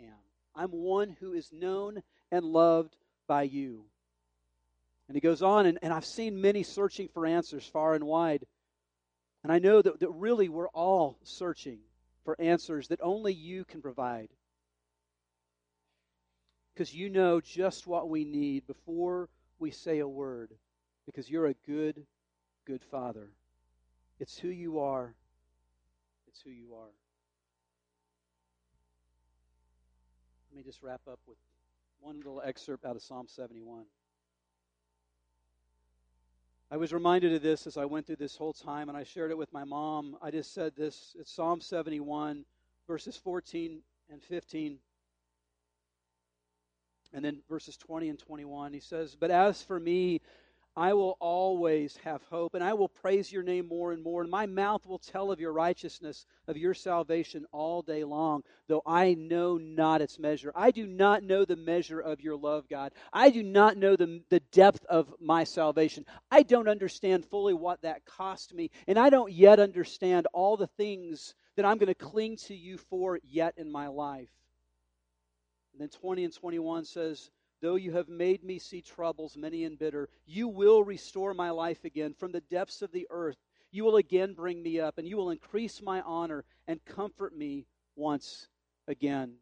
am. 0.00 0.14
I'm 0.54 0.70
one 0.70 1.16
who 1.20 1.32
is 1.32 1.50
known 1.52 2.02
and 2.30 2.44
loved 2.44 2.96
by 3.26 3.42
you. 3.42 3.84
And 5.08 5.16
he 5.16 5.20
goes 5.20 5.42
on, 5.42 5.66
and, 5.66 5.78
and 5.82 5.92
I've 5.92 6.06
seen 6.06 6.40
many 6.40 6.62
searching 6.62 7.08
for 7.12 7.26
answers 7.26 7.66
far 7.66 7.94
and 7.94 8.04
wide. 8.04 8.46
And 9.42 9.52
I 9.52 9.58
know 9.58 9.82
that, 9.82 10.00
that 10.00 10.10
really 10.10 10.48
we're 10.48 10.68
all 10.68 11.18
searching 11.22 11.80
for 12.24 12.40
answers 12.40 12.88
that 12.88 13.00
only 13.02 13.34
you 13.34 13.64
can 13.64 13.82
provide. 13.82 14.28
Because 16.72 16.94
you 16.94 17.08
know 17.10 17.40
just 17.40 17.86
what 17.86 18.08
we 18.08 18.24
need 18.24 18.66
before 18.66 19.28
we 19.58 19.70
say 19.70 19.98
a 19.98 20.08
word. 20.08 20.50
Because 21.06 21.28
you're 21.28 21.46
a 21.46 21.54
good, 21.66 22.06
good 22.66 22.82
Father. 22.82 23.30
It's 24.18 24.38
who 24.38 24.48
you 24.48 24.80
are. 24.80 25.14
It's 26.28 26.40
who 26.40 26.50
you 26.50 26.74
are. 26.74 26.90
Let 30.50 30.56
me 30.56 30.62
just 30.62 30.82
wrap 30.82 31.00
up 31.10 31.18
with 31.26 31.38
one 32.00 32.16
little 32.18 32.42
excerpt 32.44 32.84
out 32.84 32.96
of 32.96 33.02
Psalm 33.02 33.26
71. 33.28 33.84
I 36.70 36.76
was 36.76 36.92
reminded 36.92 37.34
of 37.34 37.42
this 37.42 37.66
as 37.66 37.76
I 37.76 37.84
went 37.84 38.06
through 38.06 38.16
this 38.16 38.36
whole 38.36 38.54
time, 38.54 38.88
and 38.88 38.96
I 38.96 39.04
shared 39.04 39.30
it 39.30 39.36
with 39.36 39.52
my 39.52 39.64
mom. 39.64 40.16
I 40.22 40.30
just 40.30 40.54
said 40.54 40.72
this 40.74 41.14
it's 41.18 41.30
Psalm 41.30 41.60
71, 41.60 42.44
verses 42.86 43.16
14 43.16 43.80
and 44.10 44.22
15, 44.22 44.78
and 47.12 47.24
then 47.24 47.42
verses 47.48 47.76
20 47.76 48.08
and 48.08 48.18
21. 48.18 48.72
He 48.72 48.80
says, 48.80 49.16
But 49.18 49.30
as 49.30 49.62
for 49.62 49.78
me, 49.78 50.20
I 50.74 50.94
will 50.94 51.18
always 51.20 51.98
have 51.98 52.22
hope, 52.30 52.54
and 52.54 52.64
I 52.64 52.72
will 52.72 52.88
praise 52.88 53.30
your 53.30 53.42
name 53.42 53.68
more 53.68 53.92
and 53.92 54.02
more. 54.02 54.22
And 54.22 54.30
my 54.30 54.46
mouth 54.46 54.86
will 54.86 54.98
tell 54.98 55.30
of 55.30 55.38
your 55.38 55.52
righteousness, 55.52 56.24
of 56.48 56.56
your 56.56 56.72
salvation 56.72 57.44
all 57.52 57.82
day 57.82 58.04
long, 58.04 58.42
though 58.68 58.82
I 58.86 59.12
know 59.12 59.58
not 59.58 60.00
its 60.00 60.18
measure. 60.18 60.50
I 60.54 60.70
do 60.70 60.86
not 60.86 61.22
know 61.22 61.44
the 61.44 61.56
measure 61.56 62.00
of 62.00 62.22
your 62.22 62.36
love, 62.36 62.70
God. 62.70 62.92
I 63.12 63.28
do 63.28 63.42
not 63.42 63.76
know 63.76 63.96
the, 63.96 64.22
the 64.30 64.40
depth 64.50 64.84
of 64.86 65.12
my 65.20 65.44
salvation. 65.44 66.06
I 66.30 66.42
don't 66.42 66.68
understand 66.68 67.26
fully 67.26 67.52
what 67.52 67.82
that 67.82 68.06
cost 68.06 68.54
me, 68.54 68.70
and 68.86 68.98
I 68.98 69.10
don't 69.10 69.30
yet 69.30 69.60
understand 69.60 70.26
all 70.32 70.56
the 70.56 70.68
things 70.68 71.34
that 71.56 71.66
I'm 71.66 71.76
going 71.76 71.88
to 71.88 71.94
cling 71.94 72.38
to 72.46 72.54
you 72.54 72.78
for 72.78 73.20
yet 73.22 73.54
in 73.58 73.70
my 73.70 73.88
life. 73.88 74.30
And 75.72 75.80
then 75.80 75.88
20 75.88 76.24
and 76.24 76.34
21 76.34 76.84
says, 76.84 77.30
Though 77.62 77.76
you 77.76 77.92
have 77.92 78.08
made 78.08 78.42
me 78.42 78.58
see 78.58 78.82
troubles 78.82 79.36
many 79.36 79.64
and 79.64 79.78
bitter, 79.78 80.08
you 80.26 80.48
will 80.48 80.82
restore 80.82 81.32
my 81.32 81.50
life 81.50 81.84
again. 81.84 82.12
From 82.12 82.32
the 82.32 82.40
depths 82.40 82.82
of 82.82 82.90
the 82.90 83.06
earth, 83.08 83.36
you 83.70 83.84
will 83.84 83.96
again 83.96 84.34
bring 84.34 84.62
me 84.62 84.80
up, 84.80 84.98
and 84.98 85.06
you 85.06 85.16
will 85.16 85.30
increase 85.30 85.80
my 85.80 86.02
honor 86.02 86.44
and 86.66 86.84
comfort 86.84 87.36
me 87.36 87.66
once 87.94 88.48
again. 88.88 89.34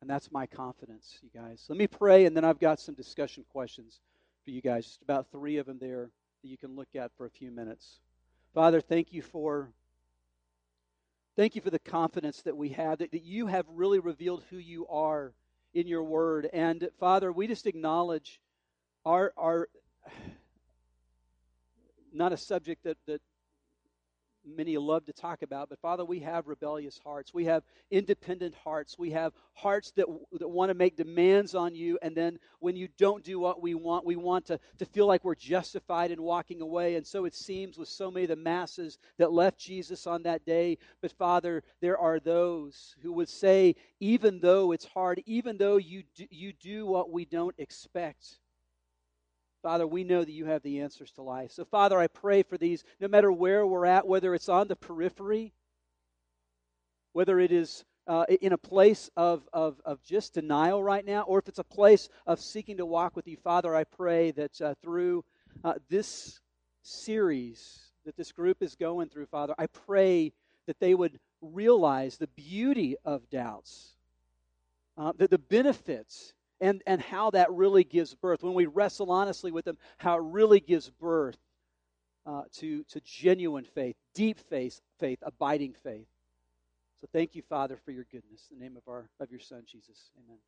And 0.00 0.08
that's 0.08 0.30
my 0.30 0.46
confidence, 0.46 1.18
you 1.22 1.28
guys. 1.34 1.66
Let 1.68 1.76
me 1.76 1.88
pray, 1.88 2.24
and 2.24 2.36
then 2.36 2.44
I've 2.44 2.60
got 2.60 2.78
some 2.78 2.94
discussion 2.94 3.44
questions 3.50 4.00
for 4.44 4.52
you 4.52 4.62
guys, 4.62 4.86
just 4.86 5.02
about 5.02 5.32
three 5.32 5.56
of 5.56 5.66
them 5.66 5.78
there 5.80 6.10
that 6.42 6.48
you 6.48 6.56
can 6.56 6.76
look 6.76 6.94
at 6.94 7.10
for 7.16 7.26
a 7.26 7.30
few 7.30 7.50
minutes. 7.50 7.98
Father, 8.54 8.80
thank 8.80 9.12
you 9.12 9.22
for. 9.22 9.72
Thank 11.34 11.54
you 11.54 11.60
for 11.60 11.68
the 11.68 11.78
confidence 11.78 12.40
that 12.42 12.56
we 12.56 12.70
have, 12.70 12.98
that, 12.98 13.10
that 13.10 13.24
you 13.24 13.48
have 13.48 13.66
really 13.68 13.98
revealed 13.98 14.42
who 14.48 14.56
you 14.56 14.86
are 14.86 15.34
in 15.76 15.86
your 15.86 16.02
word. 16.02 16.48
And 16.54 16.88
Father, 16.98 17.30
we 17.30 17.46
just 17.46 17.66
acknowledge 17.66 18.40
our 19.04 19.32
our 19.36 19.68
not 22.12 22.32
a 22.32 22.36
subject 22.36 22.82
that, 22.84 22.96
that 23.06 23.20
many 24.46 24.76
love 24.76 25.04
to 25.06 25.12
talk 25.12 25.42
about, 25.42 25.68
but 25.68 25.80
Father, 25.80 26.04
we 26.04 26.20
have 26.20 26.46
rebellious 26.46 27.00
hearts. 27.02 27.34
We 27.34 27.44
have 27.46 27.64
independent 27.90 28.54
hearts. 28.54 28.98
We 28.98 29.10
have 29.10 29.32
hearts 29.54 29.92
that, 29.96 30.06
that 30.38 30.48
want 30.48 30.70
to 30.70 30.74
make 30.74 30.96
demands 30.96 31.54
on 31.54 31.74
you, 31.74 31.98
and 32.02 32.16
then 32.16 32.38
when 32.60 32.76
you 32.76 32.88
don't 32.98 33.24
do 33.24 33.38
what 33.38 33.62
we 33.62 33.74
want, 33.74 34.06
we 34.06 34.16
want 34.16 34.46
to, 34.46 34.58
to 34.78 34.86
feel 34.86 35.06
like 35.06 35.24
we're 35.24 35.34
justified 35.34 36.10
in 36.10 36.22
walking 36.22 36.60
away. 36.60 36.94
And 36.96 37.06
so 37.06 37.24
it 37.24 37.34
seems 37.34 37.78
with 37.78 37.88
so 37.88 38.10
many 38.10 38.24
of 38.24 38.30
the 38.30 38.36
masses 38.36 38.98
that 39.18 39.32
left 39.32 39.58
Jesus 39.58 40.06
on 40.06 40.22
that 40.24 40.44
day. 40.44 40.78
But 41.00 41.12
Father, 41.12 41.62
there 41.80 41.98
are 41.98 42.20
those 42.20 42.96
who 43.02 43.12
would 43.12 43.28
say, 43.28 43.74
even 44.00 44.40
though 44.40 44.72
it's 44.72 44.84
hard, 44.84 45.22
even 45.26 45.56
though 45.56 45.76
you 45.76 46.04
do, 46.14 46.26
you 46.30 46.52
do 46.52 46.86
what 46.86 47.10
we 47.10 47.24
don't 47.24 47.54
expect, 47.58 48.38
Father, 49.62 49.86
we 49.86 50.04
know 50.04 50.24
that 50.24 50.32
you 50.32 50.46
have 50.46 50.62
the 50.62 50.80
answers 50.80 51.10
to 51.12 51.22
life. 51.22 51.50
So, 51.52 51.64
Father, 51.64 51.98
I 51.98 52.06
pray 52.06 52.42
for 52.42 52.56
these, 52.56 52.84
no 53.00 53.08
matter 53.08 53.32
where 53.32 53.66
we're 53.66 53.86
at, 53.86 54.06
whether 54.06 54.34
it's 54.34 54.48
on 54.48 54.68
the 54.68 54.76
periphery, 54.76 55.52
whether 57.12 57.40
it 57.40 57.50
is 57.50 57.84
uh, 58.06 58.24
in 58.40 58.52
a 58.52 58.58
place 58.58 59.10
of, 59.16 59.48
of, 59.52 59.80
of 59.84 60.02
just 60.04 60.34
denial 60.34 60.82
right 60.82 61.04
now, 61.04 61.22
or 61.22 61.38
if 61.38 61.48
it's 61.48 61.58
a 61.58 61.64
place 61.64 62.08
of 62.26 62.40
seeking 62.40 62.76
to 62.76 62.86
walk 62.86 63.16
with 63.16 63.26
you, 63.26 63.36
Father, 63.36 63.74
I 63.74 63.84
pray 63.84 64.30
that 64.32 64.60
uh, 64.60 64.74
through 64.82 65.24
uh, 65.64 65.74
this 65.88 66.40
series 66.82 67.86
that 68.04 68.16
this 68.16 68.30
group 68.30 68.62
is 68.62 68.76
going 68.76 69.08
through, 69.08 69.26
Father, 69.26 69.54
I 69.58 69.66
pray 69.66 70.32
that 70.66 70.78
they 70.78 70.94
would 70.94 71.18
realize 71.40 72.16
the 72.16 72.28
beauty 72.28 72.96
of 73.04 73.28
doubts, 73.30 73.94
uh, 74.96 75.12
that 75.16 75.30
the 75.30 75.38
benefits 75.38 76.32
and, 76.60 76.82
and 76.86 77.00
how 77.00 77.30
that 77.30 77.52
really 77.52 77.84
gives 77.84 78.14
birth. 78.14 78.42
When 78.42 78.54
we 78.54 78.66
wrestle 78.66 79.10
honestly 79.10 79.52
with 79.52 79.64
them, 79.64 79.78
how 79.98 80.16
it 80.16 80.22
really 80.22 80.60
gives 80.60 80.90
birth 80.90 81.38
uh, 82.24 82.42
to, 82.54 82.84
to 82.84 83.00
genuine 83.00 83.64
faith, 83.64 83.96
deep 84.14 84.38
faith, 84.38 84.80
faith, 84.98 85.18
abiding 85.22 85.74
faith. 85.82 86.08
So 87.00 87.08
thank 87.12 87.34
you, 87.34 87.42
Father, 87.42 87.76
for 87.84 87.90
your 87.90 88.06
goodness. 88.10 88.48
In 88.50 88.58
the 88.58 88.64
name 88.64 88.76
of 88.76 88.82
our 88.88 89.08
of 89.20 89.30
your 89.30 89.40
Son, 89.40 89.62
Jesus. 89.70 90.10
Amen. 90.24 90.38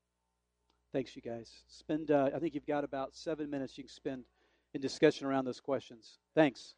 Thanks, 0.93 1.15
you 1.15 1.23
guys. 1.23 1.51
Spend. 1.69 2.11
Uh, 2.11 2.31
I 2.35 2.39
think 2.39 2.55
you've 2.55 2.67
got 2.67 2.85
about 2.85 3.15
seven 3.15 3.51
minutes 3.51 3.77
you 3.77 3.85
can 3.85 3.93
spend 3.93 4.25
in 4.73 4.81
discussion 4.81 5.27
around 5.27 5.45
those 5.45 5.61
questions. 5.61 6.19
Thanks. 6.35 6.75